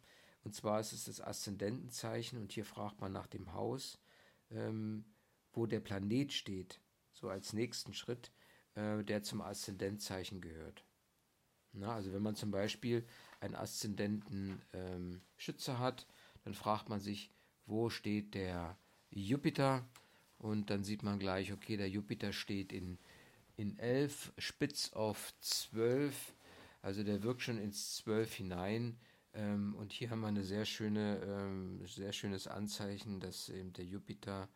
und 0.44 0.56
zwar 0.56 0.80
ist 0.80 0.92
es 0.92 1.06
das 1.06 1.22
Aszendentenzeichen 1.22 2.40
und 2.40 2.52
hier 2.52 2.66
fragt 2.66 3.00
man 3.00 3.12
nach 3.12 3.28
dem 3.28 3.54
Haus, 3.54 4.00
ähm, 4.50 5.06
wo 5.54 5.68
der 5.68 5.80
Planet 5.80 6.34
steht, 6.34 6.82
so 7.14 7.30
als 7.30 7.54
nächsten 7.54 7.94
Schritt, 7.94 8.32
äh, 8.74 9.04
der 9.04 9.22
zum 9.22 9.42
Aszendentzeichen 9.42 10.42
gehört. 10.42 10.84
Na, 11.74 11.94
also 11.94 12.12
wenn 12.12 12.24
man 12.24 12.36
zum 12.36 12.50
Beispiel 12.50 13.06
einen 13.40 13.56
Aszendenten 13.56 14.62
ähm, 14.74 15.22
Schütze 15.36 15.78
hat, 15.78 16.08
dann 16.44 16.56
fragt 16.56 16.90
man 16.90 17.00
sich, 17.00 17.32
wo 17.68 17.90
steht 17.90 18.34
der 18.34 18.78
Jupiter? 19.12 19.88
Und 20.38 20.70
dann 20.70 20.84
sieht 20.84 21.04
man 21.04 21.20
gleich, 21.20 21.52
okay, 21.52 21.78
der 21.78 21.90
Jupiter 21.90 22.32
steht 22.32 22.72
in, 22.72 23.00
in 23.56 23.78
11, 23.80 24.34
spitz 24.38 24.94
auf 24.94 25.34
12, 25.42 26.34
also 26.82 27.04
der 27.04 27.24
wirkt 27.24 27.42
schon 27.42 27.58
ins 27.58 27.98
12 27.98 28.34
hinein. 28.36 29.00
Ähm, 29.34 29.76
und 29.76 29.92
hier 29.94 30.10
haben 30.10 30.22
wir 30.22 30.28
eine 30.28 30.44
sehr 30.44 30.66
schöne, 30.66 31.22
ähm, 31.24 31.86
sehr 31.86 32.14
schönes 32.14 32.48
Anzeichen, 32.48 33.20
dass 33.20 33.50
eben 33.50 33.74
der 33.74 33.86
Jupiter 33.86 34.50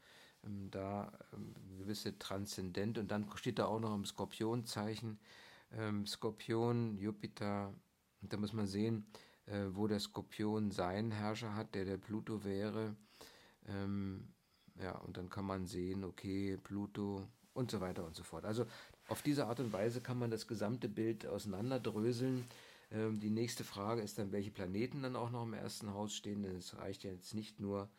ähm, 0.44 0.70
da 0.72 1.12
ähm, 1.34 1.54
gewisse 1.78 2.18
Transzendent 2.18 2.98
und 2.98 3.12
dann 3.12 3.30
steht 3.36 3.60
da 3.60 3.66
auch 3.66 3.80
noch 3.80 3.96
im 3.96 4.06
Skorpionzeichen. 4.06 5.20
Ähm, 5.74 6.06
Skorpion, 6.06 6.98
Jupiter, 6.98 7.74
und 8.22 8.34
da 8.34 8.38
muss 8.38 8.54
man 8.54 8.68
sehen, 8.68 9.06
äh, 9.46 9.66
wo 9.72 9.88
der 9.88 10.00
Skorpion 10.00 10.72
seinen 10.72 11.12
Herrscher 11.12 11.56
hat, 11.56 11.76
der 11.76 11.86
der 11.86 11.98
Pluto 11.98 12.44
wäre. 12.44 12.96
Ja, 14.80 14.98
und 15.00 15.18
dann 15.18 15.30
kann 15.30 15.46
man 15.46 15.68
sehen, 15.68 16.04
okay, 16.04 16.58
Pluto 16.64 17.28
und 17.54 17.72
so 17.72 17.82
weiter 17.82 18.06
und 18.06 18.16
so 18.16 18.24
fort. 18.24 18.46
Also 18.46 18.66
auf 19.08 19.22
diese 19.22 19.48
Art 19.48 19.60
und 19.60 19.74
Weise 19.74 20.02
kann 20.02 20.18
man 20.18 20.32
das 20.32 20.48
gesamte 20.48 20.88
Bild 20.88 21.26
auseinanderdröseln. 21.26 22.46
Ähm, 22.92 23.20
die 23.20 23.30
nächste 23.30 23.64
Frage 23.64 24.02
ist 24.02 24.18
dann, 24.18 24.32
welche 24.32 24.52
Planeten 24.52 25.04
dann 25.04 25.16
auch 25.16 25.32
noch 25.32 25.44
im 25.44 25.54
ersten 25.54 25.94
Haus 25.94 26.14
stehen, 26.14 26.44
denn 26.44 26.56
es 26.56 26.78
reicht 26.78 27.04
ja 27.04 27.12
jetzt 27.12 27.34
nicht 27.34 27.60
nur 27.60 27.90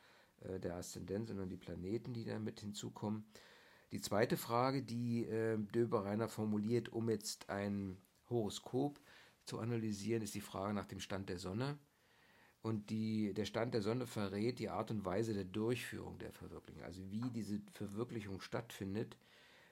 äh, 0.41 0.59
der 0.59 0.77
Aszendent, 0.77 1.29
sondern 1.29 1.49
die 1.49 1.57
Planeten, 1.57 2.13
die 2.13 2.25
dann 2.25 2.45
mit 2.45 2.61
hinzukommen. 2.61 3.25
Die 3.93 4.01
zweite 4.01 4.37
Frage, 4.37 4.83
die 4.83 5.27
äh, 5.27 5.59
Döbereiner 5.59 6.29
formuliert, 6.29 6.91
um 6.91 7.11
jetzt 7.11 7.51
ein 7.51 7.99
Horoskop 8.31 8.99
zu 9.45 9.59
analysieren, 9.59 10.23
ist 10.23 10.35
die 10.35 10.41
Frage 10.41 10.73
nach 10.73 10.87
dem 10.87 11.01
Stand 11.01 11.29
der 11.29 11.39
Sonne. 11.39 11.79
Und 12.63 12.91
die, 12.91 13.35
der 13.35 13.45
Stand 13.45 13.75
der 13.75 13.83
Sonne 13.83 14.07
verrät 14.07 14.61
die 14.61 14.69
Art 14.69 14.93
und 14.93 15.05
Weise 15.05 15.35
der 15.35 15.45
Durchführung 15.45 16.19
der 16.19 16.33
Verwirklichung, 16.33 16.85
also 16.85 17.03
wie 17.11 17.29
diese 17.31 17.61
Verwirklichung 17.73 18.41
stattfindet, 18.41 19.17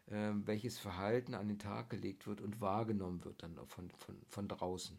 äh, 0.07 0.33
welches 0.45 0.77
Verhalten 0.79 1.35
an 1.35 1.47
den 1.47 1.61
Tag 1.61 1.91
gelegt 1.91 2.27
wird 2.27 2.41
und 2.41 2.61
wahrgenommen 2.61 3.25
wird 3.25 3.45
dann 3.45 3.55
von, 3.67 3.91
von, 3.91 4.17
von 4.29 4.49
draußen. 4.49 4.99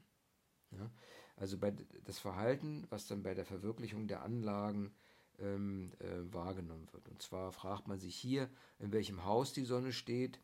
Ja? 0.72 0.90
Also 1.36 1.58
bei, 1.58 1.74
das 2.06 2.18
Verhalten, 2.18 2.88
was 2.90 3.08
dann 3.08 3.24
bei 3.24 3.34
der 3.34 3.46
Verwirklichung 3.46 4.08
der 4.08 4.24
Anlagen 4.24 4.94
ähm, 5.40 5.92
äh, 6.00 6.34
wahrgenommen 6.34 6.88
wird. 6.94 7.10
Und 7.10 7.22
zwar 7.22 7.52
fragt 7.52 7.90
man 7.90 8.00
sich 8.00 8.16
hier, 8.16 8.50
in 8.80 8.94
welchem 8.94 9.26
Haus 9.26 9.52
die 9.52 9.66
Sonne 9.66 9.92
steht. 9.92 10.40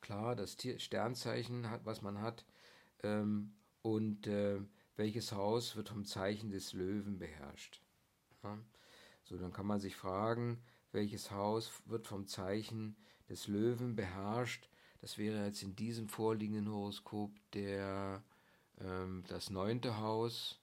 Klar, 0.00 0.36
das 0.36 0.56
Tier 0.56 0.78
Sternzeichen, 0.78 1.68
hat, 1.68 1.84
was 1.84 2.00
man 2.00 2.20
hat, 2.20 2.44
ähm, 3.02 3.54
und 3.82 4.26
äh, 4.26 4.60
welches 5.00 5.32
Haus 5.32 5.76
wird 5.76 5.88
vom 5.88 6.04
Zeichen 6.04 6.50
des 6.50 6.74
Löwen 6.74 7.18
beherrscht. 7.18 7.80
Ja? 8.42 8.58
So, 9.24 9.38
dann 9.38 9.50
kann 9.50 9.66
man 9.66 9.80
sich 9.80 9.96
fragen, 9.96 10.62
welches 10.92 11.30
Haus 11.30 11.72
wird 11.86 12.06
vom 12.06 12.26
Zeichen 12.26 12.96
des 13.30 13.48
Löwen 13.48 13.96
beherrscht. 13.96 14.68
Das 15.00 15.16
wäre 15.16 15.46
jetzt 15.46 15.62
in 15.62 15.74
diesem 15.74 16.06
vorliegenden 16.10 16.70
Horoskop 16.70 17.32
der 17.54 18.22
ähm, 18.78 19.24
das 19.28 19.48
neunte 19.48 19.96
Haus. 19.96 20.60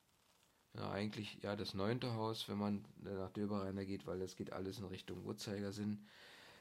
Ja, 0.76 0.92
eigentlich 0.92 1.40
ja 1.42 1.56
das 1.56 1.74
neunte 1.74 2.14
Haus, 2.14 2.48
wenn 2.48 2.60
man 2.60 2.86
nach 2.98 3.32
Döbereiner 3.32 3.86
geht, 3.86 4.06
weil 4.06 4.20
das 4.20 4.36
geht 4.36 4.54
alles 4.54 4.78
in 4.78 4.86
Richtung 4.86 5.26
Uhrzeigersinn. 5.26 6.06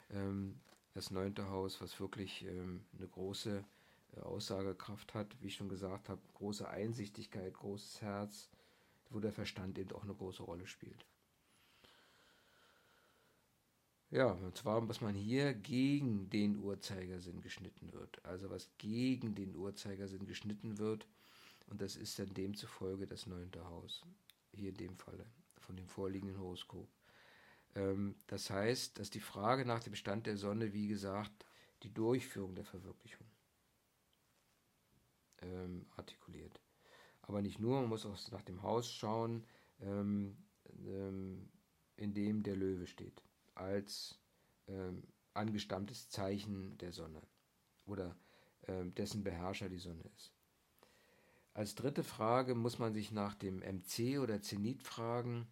Ähm, 0.08 0.58
das 0.94 1.10
neunte 1.10 1.50
Haus, 1.50 1.82
was 1.82 2.00
wirklich 2.00 2.46
ähm, 2.46 2.86
eine 2.96 3.06
große 3.06 3.62
Aussagekraft 4.24 5.14
hat, 5.14 5.36
wie 5.40 5.48
ich 5.48 5.54
schon 5.54 5.68
gesagt 5.68 6.08
habe, 6.08 6.20
große 6.34 6.68
Einsichtigkeit, 6.68 7.52
großes 7.54 8.00
Herz, 8.02 8.48
wo 9.10 9.20
der 9.20 9.32
Verstand 9.32 9.78
eben 9.78 9.92
auch 9.92 10.04
eine 10.04 10.14
große 10.14 10.42
Rolle 10.42 10.66
spielt. 10.66 11.04
Ja, 14.10 14.30
und 14.30 14.56
zwar, 14.56 14.88
was 14.88 15.00
man 15.00 15.14
hier 15.14 15.52
gegen 15.52 16.30
den 16.30 16.58
Uhrzeigersinn 16.58 17.40
geschnitten 17.40 17.92
wird. 17.92 18.24
Also 18.24 18.50
was 18.50 18.70
gegen 18.78 19.34
den 19.34 19.54
Uhrzeigersinn 19.56 20.26
geschnitten 20.26 20.78
wird, 20.78 21.06
und 21.68 21.82
das 21.82 21.96
ist 21.96 22.18
dann 22.18 22.32
demzufolge 22.32 23.06
das 23.06 23.26
neunte 23.26 23.64
Haus, 23.64 24.02
hier 24.52 24.68
in 24.68 24.76
dem 24.76 24.96
Falle, 24.96 25.26
von 25.58 25.76
dem 25.76 25.88
vorliegenden 25.88 26.38
Horoskop. 26.38 26.88
Ähm, 27.74 28.14
das 28.28 28.48
heißt, 28.48 28.98
dass 28.98 29.10
die 29.10 29.20
Frage 29.20 29.66
nach 29.66 29.82
dem 29.82 29.96
Stand 29.96 30.26
der 30.26 30.36
Sonne, 30.36 30.72
wie 30.72 30.86
gesagt, 30.86 31.44
die 31.82 31.92
Durchführung 31.92 32.54
der 32.54 32.64
Verwirklichung 32.64 33.26
ähm, 35.46 35.86
artikuliert. 35.96 36.60
Aber 37.22 37.42
nicht 37.42 37.58
nur, 37.58 37.80
man 37.80 37.88
muss 37.88 38.06
auch 38.06 38.18
nach 38.30 38.42
dem 38.42 38.62
Haus 38.62 38.90
schauen, 38.90 39.44
ähm, 39.80 40.36
ähm, 40.86 41.48
in 41.96 42.14
dem 42.14 42.42
der 42.42 42.56
Löwe 42.56 42.86
steht, 42.86 43.22
als 43.54 44.18
ähm, 44.68 45.02
angestammtes 45.34 46.08
Zeichen 46.08 46.76
der 46.78 46.92
Sonne 46.92 47.22
oder 47.86 48.16
ähm, 48.68 48.94
dessen 48.94 49.22
Beherrscher 49.22 49.68
die 49.68 49.78
Sonne 49.78 50.04
ist. 50.16 50.32
Als 51.54 51.74
dritte 51.74 52.02
Frage 52.02 52.54
muss 52.54 52.78
man 52.78 52.92
sich 52.92 53.12
nach 53.12 53.34
dem 53.34 53.60
MC 53.60 54.18
oder 54.20 54.42
Zenit 54.42 54.82
fragen, 54.82 55.46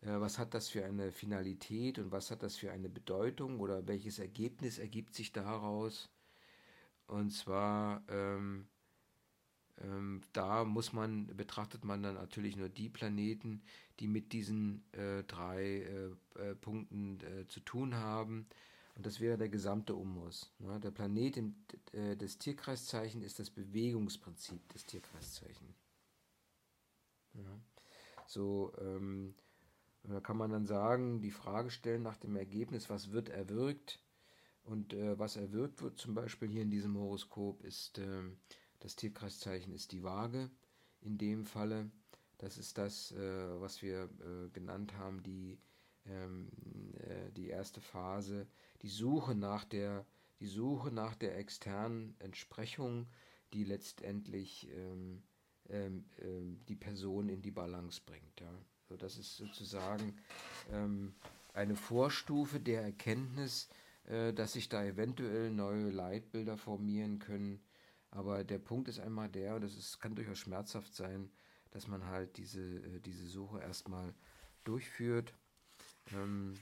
äh, 0.00 0.20
was 0.20 0.38
hat 0.38 0.54
das 0.54 0.68
für 0.68 0.84
eine 0.84 1.12
Finalität 1.12 1.98
und 1.98 2.10
was 2.10 2.30
hat 2.30 2.42
das 2.42 2.56
für 2.56 2.72
eine 2.72 2.88
Bedeutung 2.88 3.60
oder 3.60 3.86
welches 3.86 4.18
Ergebnis 4.18 4.78
ergibt 4.78 5.14
sich 5.14 5.32
daraus? 5.32 6.08
Und 7.06 7.30
zwar 7.30 8.02
ähm, 8.08 8.66
ähm, 9.82 10.22
da 10.32 10.64
muss 10.64 10.92
man, 10.92 11.26
betrachtet 11.36 11.84
man 11.84 12.02
dann 12.02 12.14
natürlich 12.14 12.56
nur 12.56 12.68
die 12.68 12.88
Planeten, 12.88 13.62
die 14.00 14.08
mit 14.08 14.32
diesen 14.32 14.82
äh, 14.92 15.22
drei 15.24 15.82
äh, 15.82 16.40
äh, 16.40 16.54
Punkten 16.54 17.20
äh, 17.20 17.46
zu 17.48 17.60
tun 17.60 17.94
haben. 17.94 18.46
Und 18.94 19.04
das 19.04 19.20
wäre 19.20 19.36
der 19.36 19.50
gesamte 19.50 19.94
Umriss. 19.94 20.50
Ne? 20.58 20.80
Der 20.80 20.90
Planet 20.90 21.36
im, 21.36 21.54
äh, 21.92 22.16
des 22.16 22.38
Tierkreiszeichen 22.38 23.22
ist 23.22 23.38
das 23.38 23.50
Bewegungsprinzip 23.50 24.66
des 24.70 24.86
Tierkreiszeichen. 24.86 25.74
Ja. 27.34 27.60
So, 28.26 28.72
ähm, 28.80 29.34
da 30.04 30.20
kann 30.20 30.38
man 30.38 30.50
dann 30.50 30.66
sagen, 30.66 31.20
die 31.20 31.30
Frage 31.30 31.70
stellen 31.70 32.02
nach 32.02 32.16
dem 32.16 32.36
Ergebnis, 32.36 32.88
was 32.88 33.12
wird 33.12 33.28
erwirkt? 33.28 34.00
Und 34.64 34.94
äh, 34.94 35.18
was 35.18 35.36
erwirkt 35.36 35.82
wird, 35.82 35.98
zum 35.98 36.14
Beispiel 36.14 36.48
hier 36.48 36.62
in 36.62 36.70
diesem 36.70 36.96
Horoskop, 36.96 37.62
ist 37.62 37.98
ähm, 37.98 38.38
das 38.86 38.94
Tierkreiszeichen 38.94 39.72
ist 39.72 39.90
die 39.90 40.04
Waage 40.04 40.48
in 41.00 41.18
dem 41.18 41.44
Falle. 41.44 41.90
Das 42.38 42.56
ist 42.56 42.78
das, 42.78 43.10
äh, 43.10 43.60
was 43.60 43.82
wir 43.82 44.04
äh, 44.04 44.48
genannt 44.52 44.96
haben, 44.96 45.24
die, 45.24 45.58
ähm, 46.04 46.48
äh, 47.00 47.32
die 47.32 47.48
erste 47.48 47.80
Phase, 47.80 48.46
die 48.82 48.88
Suche 48.88 49.34
nach 49.34 49.64
der, 49.64 50.06
die 50.38 50.46
Suche 50.46 50.92
nach 50.92 51.16
der 51.16 51.36
externen 51.36 52.14
Entsprechung, 52.20 53.08
die 53.52 53.64
letztendlich 53.64 54.68
ähm, 54.70 55.24
ähm, 55.68 56.04
ähm, 56.20 56.60
die 56.68 56.76
Person 56.76 57.28
in 57.28 57.42
die 57.42 57.50
Balance 57.50 58.00
bringt. 58.06 58.40
Ja. 58.40 58.54
So, 58.88 58.96
das 58.96 59.18
ist 59.18 59.36
sozusagen 59.36 60.16
ähm, 60.70 61.12
eine 61.54 61.74
Vorstufe 61.74 62.60
der 62.60 62.82
Erkenntnis, 62.82 63.68
äh, 64.04 64.32
dass 64.32 64.52
sich 64.52 64.68
da 64.68 64.84
eventuell 64.84 65.50
neue 65.50 65.90
Leitbilder 65.90 66.56
formieren 66.56 67.18
können. 67.18 67.58
Aber 68.10 68.44
der 68.44 68.58
Punkt 68.58 68.88
ist 68.88 69.00
einmal 69.00 69.28
der, 69.28 69.56
und 69.56 69.62
das 69.62 69.76
ist, 69.76 70.00
kann 70.00 70.14
durchaus 70.14 70.38
schmerzhaft 70.38 70.94
sein, 70.94 71.30
dass 71.70 71.88
man 71.88 72.06
halt 72.06 72.36
diese, 72.36 72.60
äh, 72.60 73.00
diese 73.00 73.26
Suche 73.26 73.60
erstmal 73.60 74.14
durchführt. 74.64 75.34
Ähm, 76.12 76.58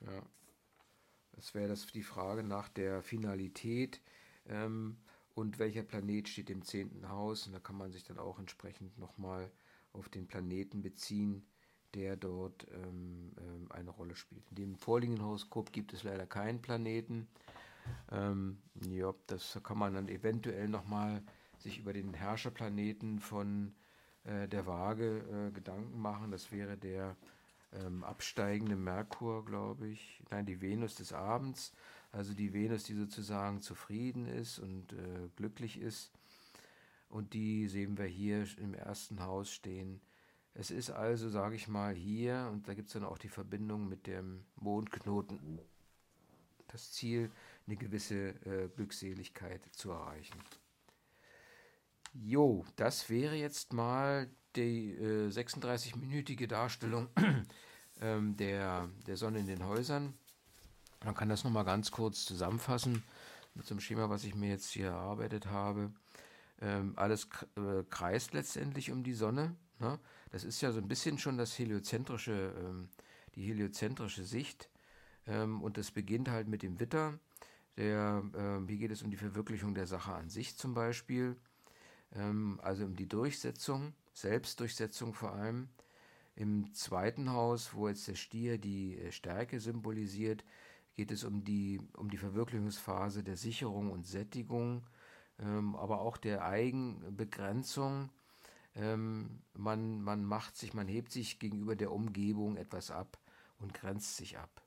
ja, 0.00 0.22
das 1.32 1.54
wäre 1.54 1.68
das 1.68 1.86
die 1.86 2.02
Frage 2.02 2.42
nach 2.42 2.68
der 2.68 3.02
Finalität 3.02 4.00
ähm, 4.46 4.96
und 5.34 5.58
welcher 5.58 5.82
Planet 5.82 6.28
steht 6.28 6.50
im 6.50 6.62
zehnten 6.62 7.08
Haus. 7.08 7.46
Und 7.46 7.52
da 7.52 7.60
kann 7.60 7.76
man 7.76 7.92
sich 7.92 8.04
dann 8.04 8.18
auch 8.18 8.38
entsprechend 8.38 8.98
nochmal 8.98 9.50
auf 9.92 10.08
den 10.08 10.26
Planeten 10.26 10.82
beziehen, 10.82 11.46
der 11.94 12.16
dort 12.16 12.66
ähm, 12.72 13.32
ähm, 13.38 13.70
eine 13.70 13.90
Rolle 13.90 14.16
spielt. 14.16 14.48
In 14.50 14.56
dem 14.56 14.76
vorliegenden 14.76 15.24
Horoskop 15.24 15.72
gibt 15.72 15.92
es 15.92 16.02
leider 16.02 16.26
keinen 16.26 16.60
Planeten. 16.60 17.28
Ähm, 18.10 18.58
ja, 18.88 19.12
das 19.26 19.58
kann 19.62 19.78
man 19.78 19.94
dann 19.94 20.08
eventuell 20.08 20.68
nochmal 20.68 21.22
sich 21.58 21.78
über 21.78 21.92
den 21.92 22.14
Herrscherplaneten 22.14 23.20
von 23.20 23.74
äh, 24.24 24.48
der 24.48 24.66
Waage 24.66 25.48
äh, 25.48 25.52
Gedanken 25.52 26.00
machen. 26.00 26.30
Das 26.30 26.52
wäre 26.52 26.76
der 26.76 27.16
ähm, 27.72 28.04
absteigende 28.04 28.76
Merkur, 28.76 29.44
glaube 29.44 29.88
ich. 29.88 30.22
Nein, 30.30 30.46
die 30.46 30.60
Venus 30.60 30.94
des 30.94 31.12
Abends. 31.12 31.72
Also 32.12 32.34
die 32.34 32.52
Venus, 32.52 32.84
die 32.84 32.94
sozusagen 32.94 33.60
zufrieden 33.60 34.26
ist 34.26 34.58
und 34.58 34.92
äh, 34.92 35.28
glücklich 35.36 35.80
ist. 35.80 36.12
Und 37.08 37.34
die 37.34 37.68
sehen 37.68 37.98
wir 37.98 38.06
hier 38.06 38.46
im 38.58 38.74
ersten 38.74 39.22
Haus 39.22 39.50
stehen 39.50 40.00
es 40.58 40.70
ist 40.70 40.90
also, 40.90 41.28
sage 41.28 41.54
ich 41.54 41.68
mal, 41.68 41.94
hier, 41.94 42.48
und 42.50 42.66
da 42.66 42.72
gibt 42.72 42.88
es 42.88 42.94
dann 42.94 43.04
auch 43.04 43.18
die 43.18 43.28
Verbindung 43.28 43.88
mit 43.88 44.06
dem 44.06 44.44
Mondknoten, 44.56 45.60
das 46.68 46.92
Ziel, 46.92 47.30
eine 47.66 47.76
gewisse 47.76 48.28
äh, 48.46 48.68
Glückseligkeit 48.74 49.62
zu 49.72 49.90
erreichen. 49.90 50.38
Jo, 52.12 52.64
das 52.76 53.10
wäre 53.10 53.34
jetzt 53.34 53.72
mal 53.72 54.30
die 54.54 54.92
äh, 54.92 55.28
36-minütige 55.28 56.46
Darstellung 56.46 57.08
ähm, 58.00 58.36
der, 58.36 58.88
der 59.06 59.16
Sonne 59.16 59.40
in 59.40 59.46
den 59.46 59.64
Häusern. 59.64 60.14
Man 61.04 61.14
kann 61.14 61.28
das 61.28 61.44
nochmal 61.44 61.64
ganz 61.64 61.90
kurz 61.90 62.24
zusammenfassen 62.24 63.02
mit 63.54 63.66
so 63.66 63.74
einem 63.74 63.80
Schema, 63.80 64.08
was 64.08 64.24
ich 64.24 64.34
mir 64.34 64.50
jetzt 64.50 64.70
hier 64.70 64.88
erarbeitet 64.88 65.46
habe. 65.46 65.92
Ähm, 66.60 66.94
alles 66.96 67.28
äh, 67.56 67.84
kreist 67.90 68.32
letztendlich 68.32 68.90
um 68.90 69.02
die 69.02 69.12
Sonne. 69.12 69.54
Ne? 69.78 69.98
Das 70.30 70.44
ist 70.44 70.60
ja 70.62 70.72
so 70.72 70.78
ein 70.78 70.88
bisschen 70.88 71.18
schon 71.18 71.36
das 71.36 71.58
heliozentrische, 71.58 72.54
ähm, 72.58 72.88
die 73.34 73.42
heliozentrische 73.42 74.24
Sicht. 74.24 74.70
Ähm, 75.26 75.62
und 75.62 75.76
das 75.76 75.90
beginnt 75.90 76.28
halt 76.28 76.48
mit 76.48 76.62
dem 76.62 76.80
Witter. 76.80 77.18
Der, 77.76 78.22
äh, 78.34 78.66
hier 78.66 78.78
geht 78.78 78.90
es 78.90 79.02
um 79.02 79.10
die 79.10 79.16
Verwirklichung 79.16 79.74
der 79.74 79.86
Sache 79.86 80.12
an 80.12 80.28
sich 80.28 80.56
zum 80.56 80.74
Beispiel. 80.74 81.36
Ähm, 82.14 82.58
also 82.62 82.84
um 82.84 82.96
die 82.96 83.08
Durchsetzung, 83.08 83.94
Selbstdurchsetzung 84.12 85.12
vor 85.14 85.32
allem. 85.32 85.68
Im 86.34 86.72
zweiten 86.74 87.30
Haus, 87.30 87.74
wo 87.74 87.88
jetzt 87.88 88.08
der 88.08 88.14
Stier 88.14 88.58
die 88.58 88.98
äh, 88.98 89.12
Stärke 89.12 89.60
symbolisiert, 89.60 90.44
geht 90.94 91.10
es 91.10 91.24
um 91.24 91.44
die, 91.44 91.80
um 91.96 92.10
die 92.10 92.16
Verwirklichungsphase 92.16 93.22
der 93.22 93.36
Sicherung 93.36 93.90
und 93.90 94.06
Sättigung, 94.06 94.86
ähm, 95.38 95.76
aber 95.76 96.00
auch 96.00 96.16
der 96.16 96.44
Eigenbegrenzung 96.44 98.10
ähm, 98.76 99.42
man, 99.54 100.02
man 100.02 100.24
macht 100.24 100.56
sich, 100.56 100.74
man 100.74 100.86
hebt 100.86 101.10
sich 101.10 101.38
gegenüber 101.38 101.76
der 101.76 101.92
Umgebung 101.92 102.56
etwas 102.56 102.90
ab 102.90 103.18
und 103.58 103.72
grenzt 103.72 104.16
sich 104.16 104.38
ab. 104.38 104.62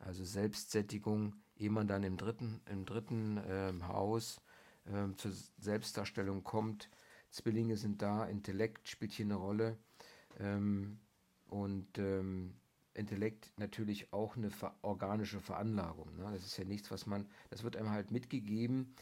Also 0.00 0.24
Selbstsättigung, 0.24 1.34
ehe 1.58 1.70
man 1.70 1.88
dann 1.88 2.02
im 2.02 2.16
dritten, 2.16 2.60
im 2.70 2.86
dritten 2.86 3.40
ähm, 3.46 3.88
Haus 3.88 4.40
ähm, 4.86 5.16
zur 5.16 5.32
Selbstdarstellung 5.58 6.44
kommt. 6.44 6.88
Zwillinge 7.30 7.76
sind 7.76 8.00
da, 8.00 8.24
Intellekt 8.24 8.88
spielt 8.88 9.12
hier 9.12 9.26
eine 9.26 9.34
Rolle. 9.34 9.76
Ähm, 10.38 10.98
und 11.48 11.98
ähm, 11.98 12.54
Intellekt 12.94 13.52
natürlich 13.58 14.12
auch 14.12 14.36
eine 14.36 14.50
organische 14.82 15.40
Veranlagung. 15.40 16.16
Ne? 16.16 16.30
Das 16.32 16.44
ist 16.44 16.56
ja 16.56 16.64
nichts, 16.64 16.90
was 16.90 17.06
man, 17.06 17.26
das 17.50 17.62
wird 17.62 17.76
einem 17.76 17.90
halt 17.90 18.10
mitgegeben 18.10 18.94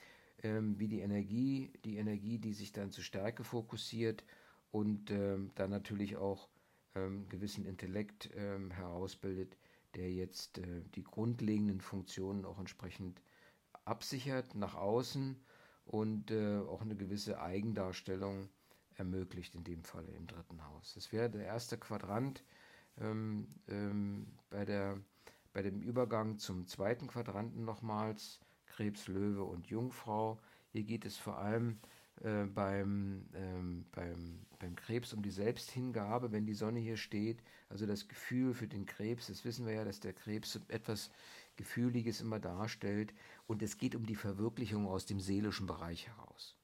ähm, 0.43 0.79
wie 0.79 0.89
die 0.89 1.01
Energie, 1.01 1.73
die 1.85 1.97
Energie, 1.97 2.39
die 2.39 2.53
sich 2.53 2.73
dann 2.73 2.91
zur 2.91 3.05
Stärke 3.05 3.45
fokussiert 3.45 4.25
und 4.71 5.11
ähm, 5.11 5.51
dann 5.55 5.71
natürlich 5.71 6.17
auch 6.17 6.49
ähm, 6.95 7.29
gewissen 7.29 7.65
Intellekt 7.65 8.31
ähm, 8.37 8.71
herausbildet, 8.71 9.57
der 9.97 10.13
jetzt 10.13 10.59
äh, 10.59 10.83
die 10.95 11.03
grundlegenden 11.03 11.81
Funktionen 11.81 12.45
auch 12.45 12.59
entsprechend 12.59 13.23
absichert 13.85 14.55
nach 14.55 14.75
außen 14.75 15.37
und 15.87 16.31
äh, 16.31 16.59
auch 16.59 16.83
eine 16.83 16.97
gewisse 16.97 17.41
Eigendarstellung 17.41 18.49
ermöglicht, 18.95 19.55
in 19.55 19.65
dem 19.65 19.83
Falle 19.85 20.13
im 20.13 20.27
dritten 20.27 20.65
Haus. 20.67 20.95
Das 20.95 21.13
wäre 21.13 21.31
der 21.31 21.45
erste 21.45 21.79
Quadrant 21.79 22.45
ähm, 23.01 23.49
ähm, 23.69 24.27
bei, 24.51 24.65
der, 24.65 24.99
bei 25.53 25.63
dem 25.63 25.81
Übergang 25.81 26.39
zum 26.39 26.67
zweiten 26.67 27.07
Quadranten 27.07 27.65
nochmals. 27.65 28.41
Krebs, 28.67 29.09
Löwe 29.09 29.45
und 29.45 29.69
Jungfrau. 29.69 30.39
Hier 30.69 30.83
geht 30.83 31.07
es 31.07 31.17
vor 31.17 31.39
allem 31.39 31.79
äh, 32.23 32.45
beim, 32.45 33.27
ähm, 33.35 33.87
beim, 33.93 34.47
beim 34.59 34.75
Krebs 34.77 35.13
um 35.13 35.23
die 35.23 35.31
Selbsthingabe, 35.31 36.33
wenn 36.33 36.47
die 36.47 36.55
Sonne 36.55 36.81
hier 36.81 36.97
steht. 36.97 37.43
Also 37.69 37.87
das 37.87 38.09
Gefühl 38.09 38.55
für 38.55 38.67
den 38.67 38.87
Krebs, 38.87 39.27
das 39.27 39.45
wissen 39.45 39.67
wir 39.67 39.75
ja, 39.75 39.85
dass 39.85 40.01
der 40.01 40.13
Krebs 40.13 40.59
etwas 40.69 41.11
Gefühliges 41.57 42.21
immer 42.21 42.39
darstellt. 42.41 43.13
Und 43.47 43.63
es 43.63 43.77
geht 43.77 43.95
um 43.95 44.07
die 44.07 44.17
Verwirklichung 44.17 44.87
aus 44.87 45.07
dem 45.07 45.21
seelischen 45.21 45.67
Bereich 45.67 46.09
heraus. 46.09 46.57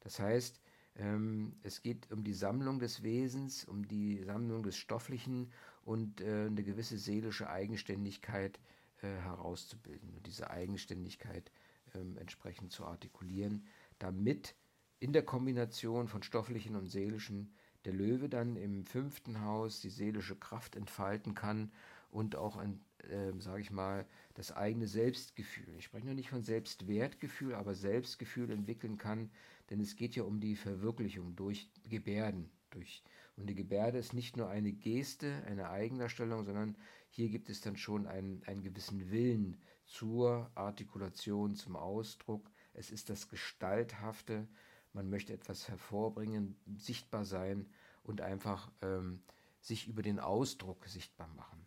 Das 0.00 0.18
heißt, 0.18 0.60
ähm, 0.96 1.54
es 1.62 1.82
geht 1.82 2.10
um 2.10 2.24
die 2.24 2.34
Sammlung 2.34 2.78
des 2.78 3.02
Wesens, 3.02 3.64
um 3.64 3.86
die 3.86 4.22
Sammlung 4.24 4.62
des 4.62 4.76
Stofflichen 4.76 5.50
und 5.84 6.20
äh, 6.20 6.46
eine 6.46 6.62
gewisse 6.62 6.98
seelische 6.98 7.48
Eigenständigkeit 7.48 8.58
äh, 9.00 9.06
herauszubilden 9.06 10.12
und 10.14 10.26
diese 10.26 10.50
Eigenständigkeit 10.50 11.50
ähm, 11.94 12.16
entsprechend 12.18 12.72
zu 12.72 12.84
artikulieren, 12.84 13.66
damit 13.98 14.54
in 15.02 15.12
der 15.12 15.24
Kombination 15.24 16.06
von 16.06 16.22
stofflichen 16.22 16.76
und 16.76 16.86
seelischen 16.86 17.52
der 17.84 17.92
Löwe 17.92 18.28
dann 18.28 18.54
im 18.54 18.86
fünften 18.86 19.40
Haus 19.40 19.80
die 19.80 19.90
seelische 19.90 20.36
Kraft 20.36 20.76
entfalten 20.76 21.34
kann 21.34 21.72
und 22.12 22.36
auch 22.36 22.62
äh, 22.62 23.32
sage 23.40 23.62
ich 23.62 23.72
mal, 23.72 24.06
das 24.34 24.52
eigene 24.52 24.86
Selbstgefühl. 24.86 25.74
Ich 25.76 25.86
spreche 25.86 26.06
noch 26.06 26.14
nicht 26.14 26.28
von 26.28 26.44
Selbstwertgefühl, 26.44 27.54
aber 27.56 27.74
Selbstgefühl 27.74 28.52
entwickeln 28.52 28.96
kann, 28.96 29.32
denn 29.70 29.80
es 29.80 29.96
geht 29.96 30.14
ja 30.14 30.22
um 30.22 30.38
die 30.38 30.54
Verwirklichung 30.54 31.34
durch 31.34 31.68
Gebärden. 31.88 32.48
Durch, 32.70 33.02
und 33.36 33.50
die 33.50 33.56
Gebärde 33.56 33.98
ist 33.98 34.12
nicht 34.12 34.36
nur 34.36 34.50
eine 34.50 34.70
Geste, 34.70 35.42
eine 35.46 35.68
Eigendarstellung, 35.68 36.44
sondern 36.44 36.76
hier 37.10 37.28
gibt 37.28 37.50
es 37.50 37.60
dann 37.60 37.76
schon 37.76 38.06
einen, 38.06 38.44
einen 38.46 38.62
gewissen 38.62 39.10
Willen 39.10 39.56
zur 39.84 40.48
Artikulation, 40.54 41.56
zum 41.56 41.74
Ausdruck. 41.74 42.48
Es 42.72 42.92
ist 42.92 43.10
das 43.10 43.28
Gestalthafte. 43.28 44.46
Man 44.92 45.08
möchte 45.08 45.32
etwas 45.32 45.68
hervorbringen, 45.68 46.56
sichtbar 46.76 47.24
sein 47.24 47.66
und 48.02 48.20
einfach 48.20 48.70
ähm, 48.82 49.22
sich 49.60 49.88
über 49.88 50.02
den 50.02 50.20
Ausdruck 50.20 50.86
sichtbar 50.86 51.28
machen. 51.36 51.66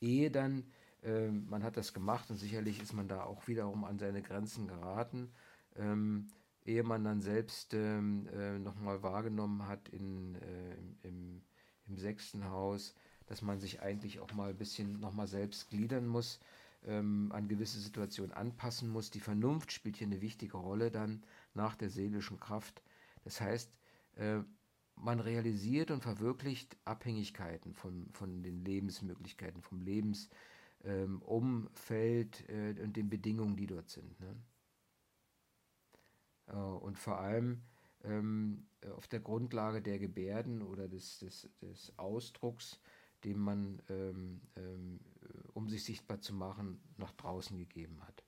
Ehe 0.00 0.30
dann, 0.30 0.64
ähm, 1.02 1.46
man 1.48 1.62
hat 1.62 1.76
das 1.76 1.94
gemacht 1.94 2.30
und 2.30 2.36
sicherlich 2.36 2.82
ist 2.82 2.92
man 2.92 3.08
da 3.08 3.22
auch 3.22 3.46
wiederum 3.48 3.84
an 3.84 3.98
seine 3.98 4.22
Grenzen 4.22 4.66
geraten, 4.66 5.32
ähm, 5.76 6.28
ehe 6.64 6.82
man 6.82 7.04
dann 7.04 7.20
selbst 7.20 7.72
ähm, 7.74 8.28
äh, 8.32 8.58
nochmal 8.58 9.02
wahrgenommen 9.02 9.66
hat 9.68 9.88
in, 9.88 10.34
äh, 10.34 10.76
im, 11.06 11.42
im 11.86 11.96
sechsten 11.96 12.50
Haus, 12.50 12.94
dass 13.26 13.42
man 13.42 13.60
sich 13.60 13.80
eigentlich 13.80 14.20
auch 14.20 14.32
mal 14.32 14.50
ein 14.50 14.56
bisschen 14.56 15.00
nochmal 15.00 15.28
selbst 15.28 15.70
gliedern 15.70 16.06
muss, 16.06 16.40
ähm, 16.84 17.30
an 17.32 17.48
gewisse 17.48 17.80
Situationen 17.80 18.32
anpassen 18.32 18.88
muss. 18.88 19.10
Die 19.10 19.20
Vernunft 19.20 19.72
spielt 19.72 19.96
hier 19.96 20.06
eine 20.06 20.20
wichtige 20.20 20.56
Rolle 20.56 20.90
dann 20.90 21.24
nach 21.54 21.76
der 21.76 21.90
seelischen 21.90 22.38
Kraft. 22.38 22.82
Das 23.24 23.40
heißt, 23.40 23.72
äh, 24.16 24.40
man 24.96 25.20
realisiert 25.20 25.90
und 25.90 26.02
verwirklicht 26.02 26.76
Abhängigkeiten 26.84 27.74
von, 27.74 28.08
von 28.12 28.42
den 28.42 28.64
Lebensmöglichkeiten, 28.64 29.62
vom 29.62 29.80
Lebensumfeld 29.80 32.44
ähm, 32.48 32.76
äh, 32.78 32.82
und 32.82 32.96
den 32.96 33.10
Bedingungen, 33.10 33.56
die 33.56 33.66
dort 33.66 33.90
sind. 33.90 34.18
Ne? 34.20 34.36
Äh, 36.46 36.56
und 36.56 36.98
vor 36.98 37.18
allem 37.18 37.62
ähm, 38.04 38.66
auf 38.94 39.06
der 39.08 39.20
Grundlage 39.20 39.82
der 39.82 39.98
Gebärden 39.98 40.62
oder 40.62 40.88
des, 40.88 41.18
des, 41.18 41.50
des 41.60 41.92
Ausdrucks 41.98 42.80
den 43.24 43.38
man, 43.38 43.82
ähm, 43.88 44.40
ähm, 44.56 45.00
um 45.54 45.68
sich 45.68 45.84
sichtbar 45.84 46.20
zu 46.20 46.34
machen, 46.34 46.80
nach 46.96 47.12
draußen 47.12 47.56
gegeben 47.56 48.00
hat. 48.02 48.22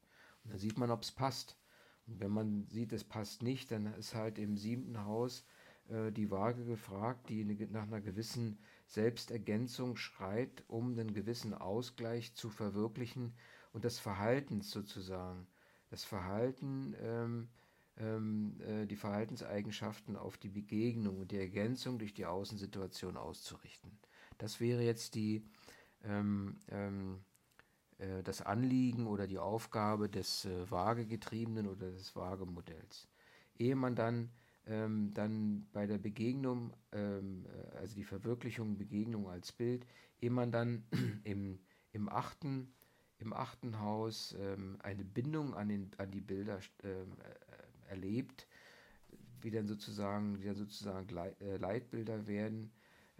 Und 0.44 0.52
dann 0.52 0.58
sieht 0.58 0.78
man, 0.78 0.90
ob 0.90 1.02
es 1.02 1.12
passt. 1.12 1.58
Wenn 2.06 2.30
man 2.30 2.66
sieht, 2.68 2.92
es 2.92 3.04
passt 3.04 3.42
nicht, 3.42 3.70
dann 3.70 3.86
ist 3.94 4.14
halt 4.14 4.38
im 4.38 4.56
siebten 4.56 5.04
Haus 5.04 5.44
äh, 5.88 6.10
die 6.10 6.30
Waage 6.30 6.64
gefragt, 6.64 7.28
die 7.28 7.44
nach 7.44 7.82
einer 7.82 8.00
gewissen 8.00 8.58
Selbstergänzung 8.86 9.96
schreit, 9.96 10.64
um 10.68 10.92
einen 10.92 11.12
gewissen 11.12 11.54
Ausgleich 11.54 12.34
zu 12.34 12.48
verwirklichen 12.48 13.34
und 13.72 13.84
das 13.84 13.98
Verhalten 13.98 14.62
sozusagen. 14.62 15.46
Das 15.90 16.04
Verhalten, 16.04 16.94
ähm, 17.00 17.48
ähm, 17.98 18.60
äh, 18.60 18.86
die 18.86 18.96
Verhaltenseigenschaften 18.96 20.16
auf 20.16 20.36
die 20.36 20.48
Begegnung 20.48 21.18
und 21.20 21.30
die 21.32 21.38
Ergänzung 21.38 21.98
durch 21.98 22.14
die 22.14 22.26
Außensituation 22.26 23.16
auszurichten. 23.16 23.90
Das 24.38 24.60
wäre 24.60 24.82
jetzt 24.82 25.14
die, 25.14 25.44
ähm, 26.04 26.56
ähm, 26.70 27.20
äh, 27.98 28.22
das 28.22 28.42
Anliegen 28.42 29.06
oder 29.06 29.26
die 29.26 29.38
Aufgabe 29.38 30.08
des 30.08 30.44
äh, 30.44 30.70
Waagegetriebenen 30.70 31.66
oder 31.66 31.90
des 31.90 32.14
Waagemodells. 32.16 33.08
Ehe 33.58 33.76
man 33.76 33.94
dann, 33.94 34.30
ähm, 34.66 35.12
dann 35.14 35.66
bei 35.72 35.86
der 35.86 35.98
Begegnung, 35.98 36.72
ähm, 36.92 37.46
äh, 37.46 37.76
also 37.78 37.94
die 37.94 38.04
Verwirklichung, 38.04 38.78
Begegnung 38.78 39.28
als 39.28 39.52
Bild, 39.52 39.86
ehe 40.20 40.30
man 40.30 40.52
dann 40.52 40.84
im, 41.24 41.58
im 41.92 42.08
achten 42.08 42.72
im 43.18 43.32
achten 43.32 43.80
Haus 43.80 44.34
ähm, 44.38 44.78
eine 44.82 45.04
Bindung 45.04 45.54
an, 45.54 45.68
den, 45.68 45.90
an 45.98 46.10
die 46.10 46.20
Bilder 46.20 46.60
ähm, 46.84 47.16
äh, 47.20 47.90
erlebt, 47.90 48.46
wie 49.40 49.50
dann 49.50 49.66
sozusagen, 49.66 50.40
wie 50.40 50.46
dann 50.46 50.54
sozusagen 50.54 51.08
äh, 51.16 51.56
Leitbilder 51.56 52.26
werden. 52.26 52.70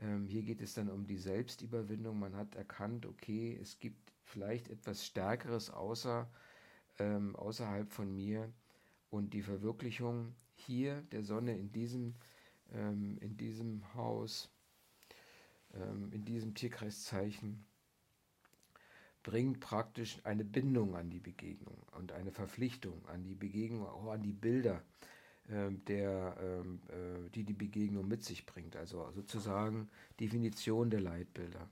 Ähm, 0.00 0.26
hier 0.26 0.42
geht 0.42 0.60
es 0.60 0.74
dann 0.74 0.90
um 0.90 1.06
die 1.06 1.18
Selbstüberwindung. 1.18 2.18
Man 2.18 2.36
hat 2.36 2.54
erkannt, 2.54 3.06
okay, 3.06 3.58
es 3.60 3.78
gibt 3.78 4.12
vielleicht 4.24 4.68
etwas 4.68 5.04
Stärkeres 5.04 5.70
außer, 5.70 6.28
ähm, 6.98 7.34
außerhalb 7.36 7.92
von 7.92 8.14
mir 8.14 8.52
und 9.10 9.34
die 9.34 9.42
Verwirklichung 9.42 10.34
hier 10.54 11.02
der 11.12 11.22
Sonne 11.22 11.56
in 11.56 11.72
diesem, 11.72 12.14
ähm, 12.72 13.18
in 13.20 13.36
diesem 13.36 13.82
Haus, 13.94 14.50
ähm, 15.74 16.12
in 16.12 16.24
diesem 16.24 16.54
Tierkreiszeichen 16.54 17.64
bringt 19.22 19.60
praktisch 19.60 20.20
eine 20.24 20.44
Bindung 20.44 20.96
an 20.96 21.10
die 21.10 21.20
Begegnung 21.20 21.76
und 21.92 22.12
eine 22.12 22.30
Verpflichtung 22.30 23.04
an 23.06 23.24
die 23.24 23.34
Begegnung, 23.34 23.86
auch 23.86 24.10
an 24.12 24.22
die 24.22 24.32
Bilder, 24.32 24.82
der, 25.48 26.36
äh, 26.38 27.30
die 27.34 27.44
die 27.44 27.54
Begegnung 27.54 28.06
mit 28.06 28.22
sich 28.22 28.44
bringt. 28.44 28.76
Also 28.76 29.10
sozusagen 29.14 29.88
Definition 30.20 30.90
der 30.90 31.00
Leitbilder. 31.00 31.68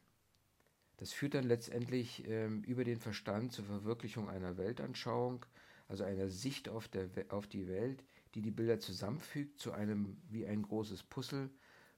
Das 0.96 1.12
führt 1.12 1.34
dann 1.34 1.44
letztendlich 1.44 2.26
ähm, 2.26 2.62
über 2.62 2.84
den 2.84 2.98
Verstand 2.98 3.52
zur 3.52 3.66
Verwirklichung 3.66 4.30
einer 4.30 4.56
Weltanschauung, 4.56 5.44
also 5.88 6.04
einer 6.04 6.28
Sicht 6.28 6.68
auf, 6.68 6.88
der, 6.88 7.10
auf 7.28 7.46
die 7.46 7.68
Welt, 7.68 8.02
die 8.34 8.40
die 8.40 8.50
Bilder 8.50 8.80
zusammenfügt 8.80 9.58
zu 9.58 9.72
einem 9.72 10.16
wie 10.30 10.46
ein 10.46 10.62
großes 10.62 11.02
Puzzle. 11.02 11.50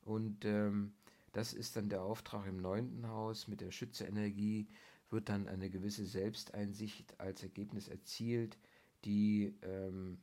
Und 0.02 0.44
ähm, 0.44 0.94
das 1.32 1.52
ist 1.52 1.76
dann 1.76 1.88
der 1.88 2.02
Auftrag 2.02 2.46
im 2.46 2.56
neunten 2.56 3.06
Haus 3.06 3.46
mit 3.46 3.60
der 3.60 3.70
Schützerenergie, 3.70 4.66
wird 5.10 5.28
dann 5.28 5.48
eine 5.48 5.70
gewisse 5.70 6.04
Selbsteinsicht 6.04 7.18
als 7.20 7.42
Ergebnis 7.42 7.88
erzielt, 7.88 8.58
die 9.04 9.54
ähm, 9.62 10.18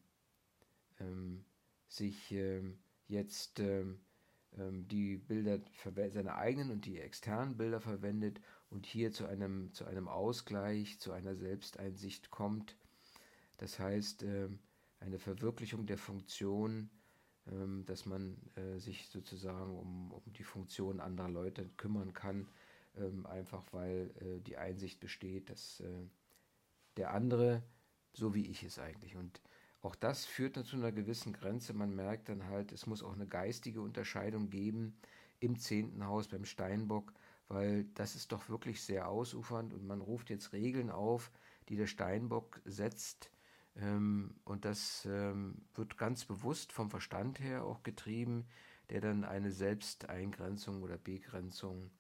ähm, 0.99 1.45
sich 1.87 2.31
ähm, 2.31 2.77
jetzt 3.07 3.59
ähm, 3.59 3.99
ähm, 4.57 4.87
die 4.87 5.17
Bilder, 5.17 5.59
seine 6.11 6.35
eigenen 6.35 6.71
und 6.71 6.85
die 6.85 6.99
externen 6.99 7.57
Bilder 7.57 7.79
verwendet 7.79 8.41
und 8.69 8.85
hier 8.85 9.11
zu 9.11 9.25
einem, 9.25 9.73
zu 9.73 9.85
einem 9.85 10.07
Ausgleich, 10.07 10.99
zu 10.99 11.11
einer 11.11 11.35
Selbsteinsicht 11.35 12.29
kommt. 12.31 12.75
Das 13.57 13.79
heißt, 13.79 14.23
ähm, 14.23 14.59
eine 14.99 15.19
Verwirklichung 15.19 15.85
der 15.85 15.97
Funktion, 15.97 16.89
dass 17.85 18.07
man 18.07 18.37
äh, 18.55 18.79
sich 18.79 19.07
sozusagen 19.09 19.77
um, 19.77 20.11
um 20.11 20.33
die 20.33 20.43
Funktion 20.43 20.99
anderer 20.99 21.29
Leute 21.29 21.69
kümmern 21.77 22.11
kann, 22.11 22.47
einfach 23.25 23.61
weil 23.71 24.09
äh, 24.19 24.41
die 24.41 24.57
Einsicht 24.57 24.99
besteht, 24.99 25.51
dass 25.51 25.79
äh, 25.81 26.07
der 26.97 27.13
andere 27.13 27.61
so 28.17 28.33
wie 28.33 28.47
ich 28.47 28.63
es 28.63 28.79
eigentlich. 28.79 29.15
Und 29.15 29.41
auch 29.85 29.95
das 29.95 30.25
führt 30.25 30.57
dann 30.57 30.65
zu 30.65 30.77
einer 30.77 30.91
gewissen 30.91 31.31
Grenze. 31.31 31.73
Man 31.73 31.95
merkt 31.95 32.29
dann 32.29 32.47
halt, 32.47 32.71
es 32.71 32.87
muss 32.87 33.03
auch 33.03 33.13
eine 33.13 33.27
geistige 33.27 33.81
Unterscheidung 33.81 34.49
geben 34.49 34.97
im 35.39 35.59
zehnten 35.59 36.07
Haus 36.07 36.27
beim 36.27 36.43
Steinbock, 36.43 37.13
weil 37.49 37.85
das 37.93 38.15
ist 38.15 38.31
doch 38.31 38.49
wirklich 38.49 38.81
sehr 38.81 39.07
ausufernd 39.07 39.75
und 39.75 39.85
man 39.85 40.01
ruft 40.01 40.31
jetzt 40.31 40.53
Regeln 40.53 40.89
auf, 40.89 41.31
die 41.69 41.75
der 41.75 41.85
Steinbock 41.85 42.61
setzt. 42.65 43.29
Ähm, 43.75 44.33
und 44.43 44.65
das 44.65 45.05
ähm, 45.05 45.61
wird 45.75 45.99
ganz 45.99 46.25
bewusst 46.25 46.71
vom 46.71 46.89
Verstand 46.89 47.39
her 47.39 47.63
auch 47.63 47.83
getrieben, 47.83 48.47
der 48.89 49.01
dann 49.01 49.23
eine 49.23 49.51
Selbsteingrenzung 49.51 50.81
oder 50.81 50.97
Begrenzung 50.97 51.91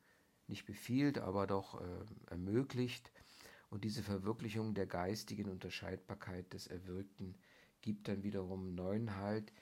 nicht 0.47 0.65
befiehlt, 0.65 1.19
aber 1.19 1.45
doch 1.45 1.79
äh, 1.79 2.31
ermöglicht 2.31 3.11
und 3.69 3.83
diese 3.83 4.01
Verwirklichung 4.01 4.73
der 4.73 4.87
geistigen 4.87 5.49
Unterscheidbarkeit 5.51 6.51
des 6.53 6.65
Erwirkten 6.65 7.35
gibt 7.85 8.07
dann 8.07 8.23
wiederum 8.23 8.73
neuen 8.73 9.15
Halt, 9.15 9.53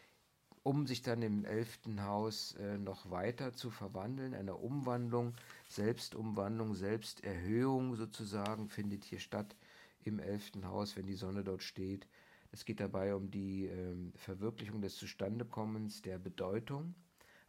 um 0.63 0.87
sich 0.87 1.01
dann 1.01 1.21
im 1.21 1.43
elften 1.43 2.03
Haus 2.03 2.53
äh, 2.53 2.77
noch 2.77 3.11
weiter 3.11 3.51
zu 3.53 3.69
verwandeln. 3.69 4.33
Eine 4.33 4.55
Umwandlung, 4.55 5.33
Selbstumwandlung, 5.67 6.73
Selbsterhöhung 6.73 7.95
sozusagen 7.95 8.69
findet 8.69 9.03
hier 9.03 9.19
statt 9.19 9.57
im 10.05 10.19
elften 10.19 10.65
Haus, 10.65 10.95
wenn 10.95 11.05
die 11.05 11.15
Sonne 11.15 11.43
dort 11.43 11.63
steht. 11.63 12.07
Es 12.51 12.63
geht 12.63 12.79
dabei 12.79 13.13
um 13.13 13.29
die 13.29 13.67
äh, 13.67 13.95
Verwirklichung 14.15 14.81
des 14.81 14.95
Zustandekommens 14.95 16.01
der 16.01 16.17
Bedeutung. 16.17 16.95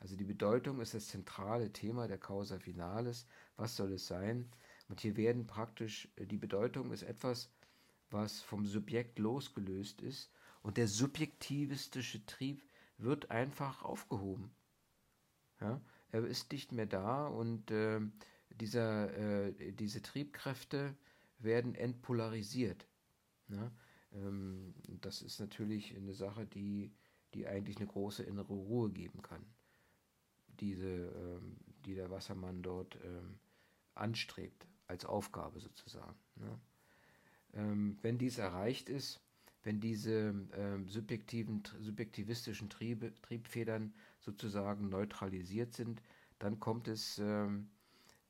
Also 0.01 0.17
die 0.17 0.25
Bedeutung 0.25 0.81
ist 0.81 0.93
das 0.93 1.07
zentrale 1.07 1.73
Thema 1.73 2.09
der 2.09 2.19
Causa 2.19 2.59
Finalis. 2.59 3.27
Was 3.57 3.77
soll 3.77 3.93
es 3.93 4.09
sein? 4.09 4.51
Und 4.89 5.01
hier 5.01 5.17
werden 5.17 5.47
praktisch, 5.47 6.09
äh, 6.17 6.27
die 6.27 6.37
Bedeutung 6.37 6.91
ist 6.91 7.05
etwas, 7.05 7.49
was 8.11 8.41
vom 8.41 8.67
Subjekt 8.67 9.21
losgelöst 9.21 10.03
ist 10.03 10.34
und 10.65 10.79
der 10.79 10.89
subjektivistische 10.89 12.25
Trieb 12.25 12.65
wird 12.97 13.31
einfach 13.31 13.83
aufgehoben. 13.83 14.51
Ja? 15.61 15.81
Er 16.11 16.25
ist 16.25 16.51
nicht 16.53 16.73
mehr 16.73 16.87
da 16.87 17.27
und 17.27 17.71
äh, 17.71 18.01
dieser, 18.51 19.15
äh, 19.15 19.73
diese 19.73 20.01
Triebkräfte 20.01 20.97
werden 21.39 21.75
entpolarisiert. 21.75 22.89
Ja? 23.49 23.71
Ähm, 24.13 24.75
das 25.03 25.21
ist 25.21 25.39
natürlich 25.39 25.95
eine 25.95 26.15
Sache, 26.15 26.47
die, 26.47 26.95
die 27.35 27.47
eigentlich 27.47 27.77
eine 27.77 27.87
große 27.87 28.23
innere 28.23 28.55
Ruhe 28.55 28.91
geben 28.91 29.21
kann. 29.21 29.45
Diese, 30.61 30.89
ähm, 30.89 31.59
die 31.85 31.95
der 31.95 32.11
Wassermann 32.11 32.63
dort 32.63 32.99
ähm, 33.05 33.39
anstrebt, 33.95 34.67
als 34.87 35.05
Aufgabe 35.05 35.61
sozusagen. 35.61 36.19
Ne? 36.37 36.59
Wenn 38.03 38.19
dies 38.19 38.39
erreicht 38.39 38.89
ist, 38.89 39.24
wenn 39.65 39.81
diese 39.81 40.35
ähm, 40.57 40.89
subjektiven, 40.89 41.63
subjektivistischen 41.81 42.69
Triebe, 42.69 43.13
Triebfedern 43.23 43.93
sozusagen 44.21 44.89
neutralisiert 44.89 45.75
sind, 45.75 46.01
dann 46.39 46.61
kommt 46.61 46.87
es 46.87 47.19
ähm, 47.19 47.71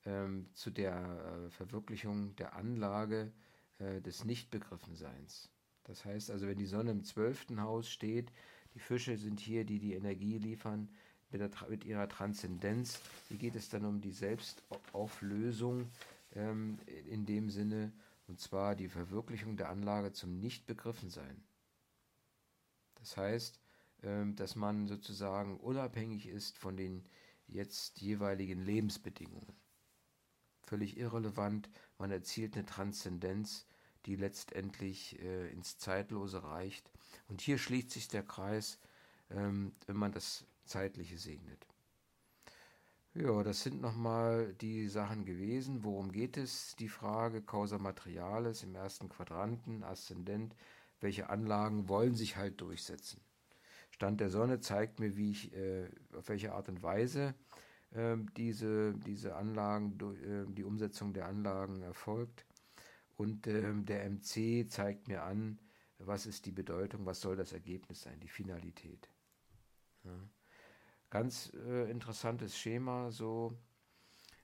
ähm, 0.05 0.47
zu 0.53 0.71
der 0.71 0.95
äh, 0.95 1.49
Verwirklichung 1.51 2.35
der 2.37 2.55
Anlage 2.55 3.31
äh, 3.79 4.01
des 4.01 4.23
Nichtbegriffenseins. 4.23 5.49
Das 5.83 6.05
heißt 6.05 6.31
also, 6.31 6.47
wenn 6.47 6.57
die 6.57 6.65
Sonne 6.65 6.91
im 6.91 7.03
zwölften 7.03 7.61
Haus 7.61 7.89
steht, 7.89 8.31
die 8.73 8.79
Fische 8.79 9.17
sind 9.17 9.39
hier, 9.39 9.65
die 9.65 9.79
die 9.79 9.93
Energie 9.93 10.37
liefern, 10.37 10.89
mit, 11.31 11.41
der, 11.41 11.69
mit 11.69 11.83
ihrer 11.83 12.07
Transzendenz. 12.07 13.01
Hier 13.27 13.37
geht 13.37 13.55
es 13.55 13.69
dann 13.69 13.83
um 13.83 13.99
die 13.99 14.11
Selbstauflösung 14.11 15.89
ähm, 16.33 16.77
in 17.09 17.25
dem 17.25 17.49
Sinne, 17.49 17.91
und 18.27 18.39
zwar 18.39 18.75
die 18.75 18.89
Verwirklichung 18.89 19.57
der 19.57 19.69
Anlage 19.69 20.13
zum 20.13 20.39
Nichtbegriffensein. 20.39 21.43
Das 22.95 23.17
heißt, 23.17 23.59
ähm, 24.03 24.35
dass 24.35 24.55
man 24.55 24.87
sozusagen 24.87 25.57
unabhängig 25.57 26.27
ist 26.27 26.57
von 26.57 26.75
den 26.75 27.07
jetzt 27.47 28.01
jeweiligen 28.01 28.61
Lebensbedingungen. 28.61 29.55
Völlig 30.63 30.97
irrelevant, 30.97 31.69
man 31.99 32.11
erzielt 32.11 32.55
eine 32.55 32.65
Transzendenz, 32.65 33.67
die 34.05 34.15
letztendlich 34.15 35.19
äh, 35.19 35.51
ins 35.51 35.77
Zeitlose 35.77 36.43
reicht. 36.43 36.89
Und 37.27 37.41
hier 37.41 37.57
schließt 37.57 37.91
sich 37.91 38.07
der 38.07 38.23
Kreis, 38.23 38.79
ähm, 39.29 39.75
wenn 39.85 39.97
man 39.97 40.11
das 40.11 40.45
Zeitliche 40.65 41.17
segnet. 41.17 41.67
Ja, 43.17 43.43
das 43.43 43.63
sind 43.63 43.79
nochmal 43.79 44.53
die 44.55 44.89
Sachen 44.89 45.23
gewesen. 45.23 45.85
Worum 45.85 46.11
geht 46.11 46.35
es? 46.35 46.75
Die 46.75 46.89
Frage 46.89 47.41
Causa 47.41 47.77
Materialis 47.77 48.61
im 48.63 48.75
ersten 48.75 49.07
Quadranten, 49.07 49.85
Aszendent. 49.85 50.53
Welche 50.99 51.29
Anlagen 51.29 51.87
wollen 51.87 52.15
sich 52.15 52.35
halt 52.35 52.59
durchsetzen? 52.59 53.21
Stand 53.91 54.19
der 54.19 54.29
Sonne 54.29 54.59
zeigt 54.59 54.99
mir, 54.99 55.15
wie 55.15 55.31
ich, 55.31 55.53
äh, 55.53 55.89
auf 56.13 56.27
welche 56.27 56.51
Art 56.51 56.67
und 56.67 56.83
Weise 56.83 57.35
äh, 57.91 58.17
diese, 58.35 58.93
diese 58.95 59.35
Anlagen, 59.37 59.97
äh, 60.21 60.53
die 60.53 60.65
Umsetzung 60.65 61.13
der 61.13 61.27
Anlagen 61.27 61.83
erfolgt. 61.83 62.45
Und 63.15 63.47
ähm, 63.47 63.85
der 63.85 64.09
MC 64.09 64.69
zeigt 64.69 65.07
mir 65.07 65.23
an, 65.23 65.57
was 65.99 66.25
ist 66.25 66.45
die 66.45 66.51
Bedeutung, 66.51 67.05
was 67.05 67.21
soll 67.21 67.37
das 67.37 67.53
Ergebnis 67.53 68.01
sein, 68.01 68.19
die 68.19 68.27
Finalität. 68.27 69.09
Ja. 70.03 70.19
Ganz 71.15 71.53
äh, 71.65 71.89
interessantes 71.89 72.57
Schema, 72.57 73.09
so. 73.09 73.57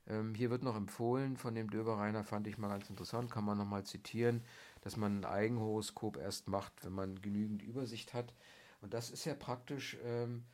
Ähm, 0.07 0.34
hier 0.34 0.49
wird 0.49 0.63
noch 0.63 0.78
empfohlen 0.78 1.36
von 1.36 1.53
dem 1.53 1.69
Döbereiner, 1.69 2.24
fand 2.24 2.47
ich 2.47 2.57
mal 2.57 2.69
ganz 2.69 2.89
interessant, 2.89 3.30
kann 3.30 3.43
man 3.43 3.57
nochmal 3.57 3.84
zitieren, 3.84 4.41
dass 4.80 4.95
man 4.95 5.19
ein 5.19 5.26
Eigenhoroskop 5.26 6.15
erst 6.15 6.47
macht, 6.47 6.86
wenn 6.86 6.93
man 6.93 7.22
genügend 7.22 7.61
Übersicht 7.61 8.13
hat. 8.13 8.34
Und 8.80 8.93
das 8.93 9.09
ist 9.09 9.26
ja 9.26 9.34
praktisch 9.34 9.97
ähm, 10.05 10.45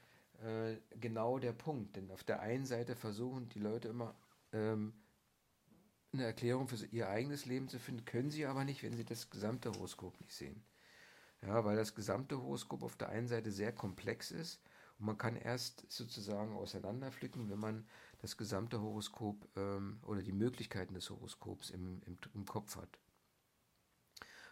äh, 0.42 0.78
genau 1.00 1.38
der 1.38 1.54
Punkt, 1.54 1.96
denn 1.96 2.10
auf 2.10 2.24
der 2.24 2.40
einen 2.40 2.66
Seite 2.66 2.96
versuchen 2.96 3.50
die 3.50 3.60
Leute 3.60 3.90
immer 3.90 4.16
ähm, 4.54 4.94
eine 6.14 6.24
Erklärung 6.24 6.68
für 6.68 6.84
ihr 6.88 7.10
eigenes 7.10 7.46
Leben 7.46 7.70
zu 7.70 7.78
finden, 7.78 8.06
können 8.06 8.32
sie 8.32 8.48
aber 8.48 8.64
nicht, 8.64 8.82
wenn 8.82 8.98
sie 8.98 9.06
das 9.06 9.30
gesamte 9.30 9.72
Horoskop 9.72 10.20
nicht 10.20 10.34
sehen. 10.34 10.64
Ja, 11.44 11.64
weil 11.64 11.76
das 11.76 11.94
gesamte 11.94 12.42
Horoskop 12.42 12.82
auf 12.82 12.96
der 12.96 13.10
einen 13.10 13.28
Seite 13.28 13.52
sehr 13.52 13.72
komplex 13.72 14.32
ist 14.32 14.60
und 15.00 15.06
man 15.06 15.18
kann 15.18 15.36
erst 15.36 15.86
sozusagen 15.90 16.56
auseinanderpflücken, 16.56 17.50
wenn 17.50 17.60
man 17.60 17.88
das 18.20 18.38
gesamte 18.38 18.82
Horoskop 18.82 19.48
ähm, 19.56 20.00
oder 20.04 20.22
die 20.22 20.32
Möglichkeiten 20.32 20.96
des 20.96 21.10
Horoskops 21.10 21.70
im, 21.70 22.02
im, 22.06 22.18
im 22.34 22.46
Kopf 22.46 22.78
hat. 22.78 23.00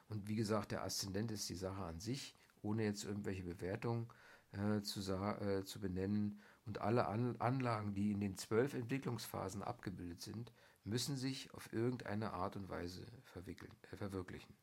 Und 0.08 0.28
wie 0.28 0.36
gesagt, 0.36 0.72
der 0.72 0.84
Aszendent 0.84 1.32
ist 1.32 1.50
die 1.50 1.56
Sache 1.56 1.84
an 1.84 2.00
sich, 2.00 2.36
ohne 2.62 2.84
jetzt 2.84 3.04
irgendwelche 3.04 3.43
Bewertungen 3.43 4.08
äh, 4.52 4.82
zu, 4.82 5.00
äh, 5.12 5.64
zu 5.64 5.80
benennen. 5.80 6.41
Und 6.66 6.80
alle 6.80 7.08
an 7.08 7.39
Anlagen, 7.39 7.93
die 7.93 8.12
in 8.12 8.20
den 8.20 8.38
zwölf 8.38 8.74
Entwicklungsphasen 8.74 9.64
abgebildet 9.64 10.22
sind, 10.22 10.52
müssen 10.84 11.18
sich 11.18 11.52
auf 11.54 11.74
irgendeine 11.74 12.34
Art 12.34 12.56
und 12.56 12.70
Weise 12.70 13.02
äh, 13.02 13.66
verwirklichen. 13.96 14.56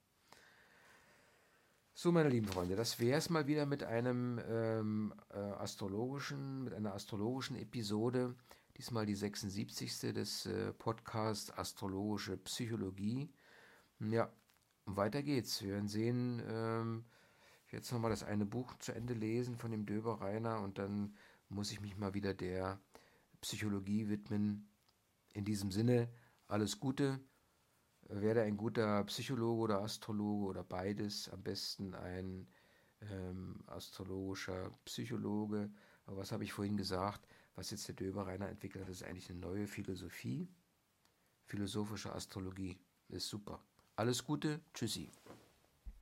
So, 1.95 2.11
meine 2.11 2.31
lieben 2.31 2.49
Freunde, 2.49 2.75
das 2.75 2.99
wäre 3.01 3.19
es 3.19 3.29
mal 3.29 3.47
wieder 3.47 3.67
mit 3.67 3.85
einem 3.85 4.41
ähm, 4.49 5.15
äh, 5.31 5.37
astrologischen, 5.37 6.65
mit 6.65 6.73
einer 6.73 6.95
astrologischen 6.95 7.55
Episode. 7.57 8.35
Diesmal 8.79 9.05
die 9.05 9.15
76. 9.15 10.15
des 10.15 10.47
äh, 10.47 10.73
Podcasts 10.73 11.51
Astrologische 11.51 12.39
Psychologie. 12.39 13.31
Ja, 14.01 14.33
weiter 14.87 15.23
geht's. 15.23 15.63
Wir 15.63 15.75
werden 15.75 15.89
sehen, 15.89 16.43
ähm, 16.49 17.05
jetzt 17.71 17.93
nochmal 17.93 18.11
das 18.11 18.23
eine 18.23 18.47
Buch 18.47 18.75
zu 18.79 18.93
Ende 18.93 19.13
lesen 19.13 19.59
von 19.59 19.71
dem 19.71 19.85
Döber 19.85 20.23
Rainer 20.23 20.63
und 20.63 20.79
dann 20.79 21.15
muss 21.51 21.73
ich 21.73 21.83
mich 21.83 21.99
mal 21.99 22.15
wieder 22.15 22.33
der 22.33 22.81
Psychologie 23.43 24.09
widmen. 24.09 24.67
In 25.35 25.45
diesem 25.45 25.71
Sinne, 25.71 26.09
alles 26.49 26.81
Gute 26.81 27.21
werde 28.21 28.43
ein 28.43 28.57
guter 28.57 29.05
Psychologe 29.05 29.63
oder 29.63 29.83
Astrologe 29.83 30.47
oder 30.47 30.65
beides, 30.65 31.29
am 31.31 31.43
besten 31.43 31.95
ein 31.95 32.47
ähm, 33.11 33.63
astrologischer 33.67 34.71
Psychologe. 34.85 35.71
Aber 36.07 36.19
was 36.19 36.33
habe 36.33 36.45
ich 36.45 36.53
vorhin 36.53 36.77
gesagt? 36.77 37.27
Was 37.55 37.71
jetzt 37.71 37.89
der 37.89 37.95
Döber 37.95 38.27
Rainer 38.27 38.49
entwickelt 38.49 38.85
hat, 38.85 38.91
ist 38.91 39.05
eigentlich 39.05 39.31
eine 39.31 39.39
neue 39.39 39.67
Philosophie. 39.67 40.49
Philosophische 41.45 42.13
Astrologie 42.13 42.79
ist 43.09 43.29
super. 43.29 43.63
Alles 43.97 44.25
Gute, 44.25 44.61
tschüssi. 44.73 45.11